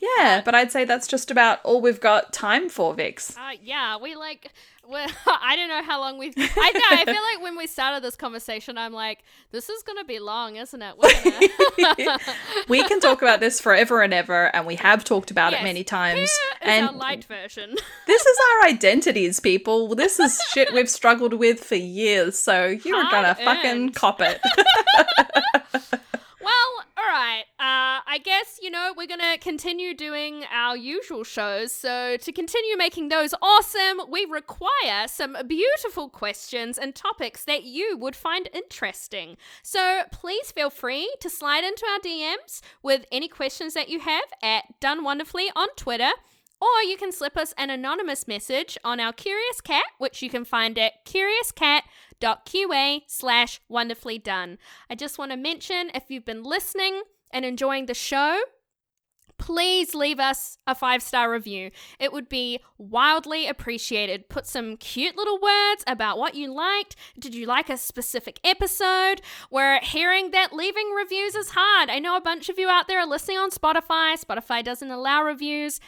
yeah. 0.02 0.08
yeah, 0.18 0.42
but 0.44 0.56
I'd 0.56 0.72
say 0.72 0.84
that's 0.86 1.08
just 1.08 1.30
about 1.32 1.60
all 1.64 1.82
we've 1.82 2.00
got 2.02 2.34
time 2.34 2.70
for, 2.70 2.94
Vix. 2.94 3.36
Uh, 3.38 3.52
yeah, 3.62 3.98
we 3.98 4.16
like. 4.16 4.52
We're, 4.90 5.06
I 5.28 5.56
don't 5.56 5.70
know 5.70 5.84
how 5.84 6.00
long 6.00 6.18
we've. 6.18 6.34
I 6.38 6.72
know. 6.74 6.82
I 6.90 7.06
feel 7.06 7.22
like 7.22 7.42
when 7.44 7.56
we 7.56 7.68
started 7.68 8.04
this 8.04 8.16
conversation, 8.16 8.78
I'm 8.78 8.92
like, 8.92 9.20
this 9.52 9.70
is 9.70 9.84
gonna 9.84 10.04
be 10.04 10.20
long, 10.20 10.56
isn't 10.56 10.82
it? 10.82 10.96
We 12.68 12.84
can 12.88 13.00
talk 13.00 13.22
about 13.22 13.40
this 13.40 13.60
forever 13.62 14.02
and 14.02 14.14
ever, 14.14 14.54
and 14.56 14.66
we 14.66 14.76
have 14.76 15.04
talked 15.04 15.32
about 15.32 15.52
Yes. 15.52 15.62
it 15.62 15.64
many 15.64 15.84
times. 15.84 16.30
Here 16.62 16.72
and 16.74 16.98
light 16.98 17.24
version. 17.26 17.76
this 18.08 18.26
is 18.26 18.38
our 18.62 18.70
identities, 18.70 19.40
people. 19.40 19.96
This 19.96 20.20
is 20.20 20.42
shit 20.52 20.74
we've 20.74 20.90
struggled 20.90 21.34
with 21.34 21.64
for 21.64 21.76
years, 21.76 22.38
so 22.40 22.68
you're 22.68 23.04
gonna 23.04 23.34
Hard 23.34 23.38
fucking 23.38 23.90
cop 23.92 24.22
it. 24.22 24.40
Right. 27.10 27.46
Uh, 27.60 28.06
I 28.06 28.20
guess, 28.24 28.60
you 28.62 28.70
know, 28.70 28.94
we're 28.96 29.08
going 29.08 29.20
to 29.20 29.40
continue 29.40 29.96
doing 29.96 30.44
our 30.54 30.78
usual 30.78 31.24
shows. 31.24 31.72
So, 31.72 32.18
to 32.18 32.32
continue 32.32 32.78
making 32.78 33.10
those 33.10 33.34
awesome, 33.42 34.02
we 34.12 34.26
require 34.26 35.08
some 35.08 35.36
beautiful 35.48 36.08
questions 36.08 36.78
and 36.78 36.94
topics 36.94 37.46
that 37.46 37.64
you 37.64 37.98
would 37.98 38.16
find 38.16 38.48
interesting. 38.54 39.38
So, 39.64 40.04
please 40.12 40.52
feel 40.52 40.70
free 40.70 41.12
to 41.22 41.32
slide 41.32 41.64
into 41.64 41.84
our 41.88 41.98
DMs 41.98 42.62
with 42.84 43.08
any 43.12 43.28
questions 43.28 43.74
that 43.74 43.90
you 43.90 44.02
have 44.02 44.26
at 44.44 44.80
Done 44.80 45.04
Wonderfully 45.04 45.50
on 45.56 45.70
Twitter. 45.76 46.12
Or 46.62 46.84
you 46.84 46.96
can 46.96 47.12
slip 47.12 47.38
us 47.38 47.56
an 47.58 47.72
anonymous 47.72 48.28
message 48.28 48.78
on 48.84 49.00
our 49.00 49.14
Curious 49.14 49.62
Cat, 49.62 49.86
which 49.98 50.22
you 50.22 50.30
can 50.30 50.46
find 50.46 50.78
at 50.78 51.06
curiouscat.qa 52.20 53.02
slash 53.08 53.62
wonderfully 53.68 54.20
done. 54.20 54.58
I 54.90 54.96
just 54.96 55.18
want 55.18 55.32
to 55.32 55.38
mention 55.38 55.92
if 55.94 56.04
you've 56.10 56.26
been 56.26 56.44
listening 56.44 57.04
and 57.32 57.46
enjoying 57.46 57.86
the 57.86 57.94
show, 57.94 58.40
please 59.38 59.96
leave 59.96 60.20
us 60.20 60.58
a 60.68 60.76
five 60.76 61.02
star 61.02 61.32
review. 61.32 61.72
It 62.00 62.12
would 62.12 62.28
be 62.28 62.60
wildly 62.78 63.48
appreciated. 63.48 64.30
Put 64.30 64.46
some 64.46 64.78
cute 64.78 65.16
little 65.16 65.40
words 65.40 65.84
about 65.88 66.18
what 66.18 66.36
you 66.36 66.54
liked. 66.54 66.96
Did 67.18 67.34
you 67.34 67.46
like 67.46 67.70
a 67.70 67.78
specific 67.78 68.40
episode? 68.44 69.22
We're 69.50 69.80
hearing 69.80 70.32
that 70.32 70.54
leaving 70.54 70.92
reviews 70.92 71.36
is 71.36 71.52
hard. 71.52 71.90
I 71.90 72.00
know 72.00 72.18
a 72.18 72.22
bunch 72.22 72.50
of 72.50 72.60
you 72.60 72.68
out 72.70 72.88
there 72.88 73.00
are 73.00 73.08
listening 73.08 73.38
on 73.38 73.52
Spotify. 73.52 74.20
Spotify 74.20 74.64
doesn't 74.64 74.92
allow 74.92 75.24
reviews. 75.24 75.80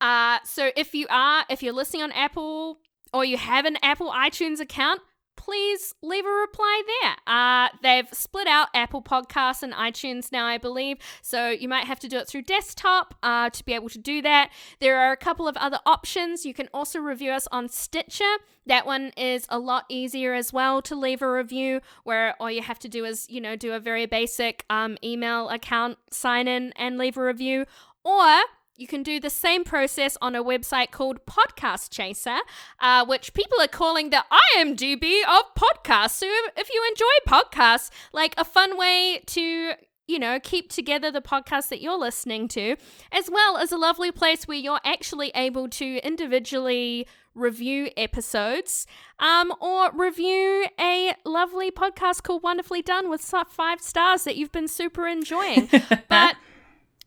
Uh, 0.00 0.38
so 0.44 0.70
if 0.76 0.94
you 0.94 1.06
are, 1.08 1.44
if 1.48 1.62
you're 1.62 1.72
listening 1.72 2.02
on 2.02 2.12
Apple 2.12 2.78
or 3.14 3.24
you 3.24 3.38
have 3.38 3.64
an 3.64 3.78
Apple 3.82 4.10
iTunes 4.10 4.60
account, 4.60 5.00
please 5.36 5.94
leave 6.02 6.24
a 6.24 6.28
reply 6.28 6.82
there. 7.02 7.16
Uh, 7.26 7.68
they've 7.82 8.08
split 8.12 8.46
out 8.46 8.68
Apple 8.74 9.02
Podcasts 9.02 9.62
and 9.62 9.72
iTunes 9.72 10.32
now, 10.32 10.46
I 10.46 10.58
believe. 10.58 10.98
So 11.22 11.50
you 11.50 11.68
might 11.68 11.84
have 11.84 12.00
to 12.00 12.08
do 12.08 12.18
it 12.18 12.28
through 12.28 12.42
desktop 12.42 13.14
uh, 13.22 13.50
to 13.50 13.64
be 13.64 13.72
able 13.74 13.88
to 13.90 13.98
do 13.98 14.22
that. 14.22 14.50
There 14.80 14.98
are 14.98 15.12
a 15.12 15.16
couple 15.16 15.46
of 15.46 15.56
other 15.56 15.78
options. 15.86 16.46
You 16.46 16.54
can 16.54 16.68
also 16.72 16.98
review 16.98 17.30
us 17.30 17.46
on 17.52 17.68
Stitcher. 17.68 18.38
That 18.66 18.86
one 18.86 19.12
is 19.16 19.46
a 19.50 19.58
lot 19.58 19.84
easier 19.88 20.32
as 20.34 20.52
well 20.52 20.80
to 20.82 20.94
leave 20.94 21.20
a 21.20 21.30
review, 21.30 21.80
where 22.04 22.34
all 22.40 22.50
you 22.50 22.62
have 22.62 22.78
to 22.80 22.88
do 22.88 23.04
is, 23.04 23.26
you 23.28 23.40
know, 23.40 23.56
do 23.56 23.72
a 23.72 23.80
very 23.80 24.06
basic 24.06 24.64
um, 24.70 24.96
email 25.04 25.50
account 25.50 25.98
sign 26.10 26.48
in 26.48 26.72
and 26.76 26.96
leave 26.96 27.16
a 27.16 27.24
review. 27.24 27.66
Or 28.04 28.42
you 28.76 28.86
can 28.86 29.02
do 29.02 29.20
the 29.20 29.30
same 29.30 29.64
process 29.64 30.16
on 30.20 30.34
a 30.34 30.42
website 30.42 30.90
called 30.90 31.24
Podcast 31.26 31.90
Chaser, 31.90 32.38
uh, 32.80 33.04
which 33.06 33.34
people 33.34 33.60
are 33.60 33.68
calling 33.68 34.10
the 34.10 34.24
IMDb 34.56 35.20
of 35.22 35.54
podcasts. 35.54 36.12
So 36.12 36.26
if 36.56 36.72
you 36.72 36.84
enjoy 36.88 37.32
podcasts, 37.32 37.90
like 38.12 38.34
a 38.36 38.44
fun 38.44 38.76
way 38.76 39.22
to 39.26 39.74
you 40.06 40.18
know, 40.18 40.38
keep 40.42 40.70
together 40.70 41.10
the 41.10 41.22
podcast 41.22 41.70
that 41.70 41.80
you're 41.80 41.98
listening 41.98 42.46
to, 42.46 42.76
as 43.10 43.30
well 43.30 43.56
as 43.56 43.72
a 43.72 43.78
lovely 43.78 44.12
place 44.12 44.46
where 44.46 44.58
you're 44.58 44.80
actually 44.84 45.32
able 45.34 45.66
to 45.66 45.96
individually 46.06 47.06
review 47.34 47.90
episodes 47.96 48.86
um, 49.18 49.52
or 49.60 49.90
review 49.92 50.66
a 50.78 51.14
lovely 51.24 51.70
podcast 51.70 52.22
called 52.22 52.42
Wonderfully 52.42 52.82
Done 52.82 53.08
with 53.08 53.22
five 53.48 53.80
stars 53.80 54.24
that 54.24 54.36
you've 54.36 54.52
been 54.52 54.68
super 54.68 55.06
enjoying. 55.06 55.68
but 56.08 56.36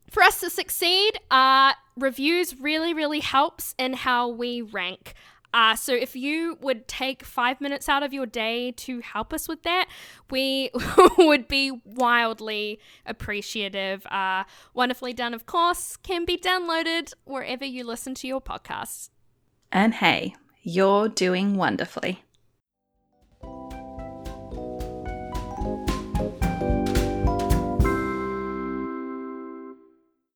for 0.10 0.24
us 0.24 0.39
to 0.41 0.49
succeed, 0.49 1.20
uh, 1.32 1.74
reviews 1.97 2.60
really, 2.60 2.93
really 2.93 3.20
helps 3.20 3.76
in 3.78 3.93
how 3.93 4.28
we 4.28 4.62
rank. 4.62 5.14
Uh, 5.53 5.76
so 5.76 5.93
if 5.93 6.16
you 6.16 6.58
would 6.62 6.88
take 6.88 7.24
five 7.24 7.60
minutes 7.62 7.88
out 7.88 8.03
of 8.03 8.14
your 8.14 8.26
day 8.26 8.72
to 8.72 8.99
help 8.99 9.34
us 9.34 9.47
with 9.47 9.64
that, 9.64 9.88
we 10.30 10.70
would 11.18 11.47
be 11.47 11.72
wildly 11.86 12.80
appreciative. 13.05 14.05
Uh, 14.08 14.43
wonderfully 14.74 15.14
done, 15.14 15.34
of 15.34 15.45
course, 15.45 15.97
can 15.97 16.26
be 16.26 16.38
downloaded 16.38 17.14
wherever 17.24 17.66
you 17.66 17.84
listen 17.84 18.14
to 18.16 18.28
your 18.28 18.41
podcasts. 18.41 19.10
And 19.72 19.95
hey, 19.95 20.36
you're 20.62 21.10
doing 21.10 21.55
wonderfully. 21.55 22.24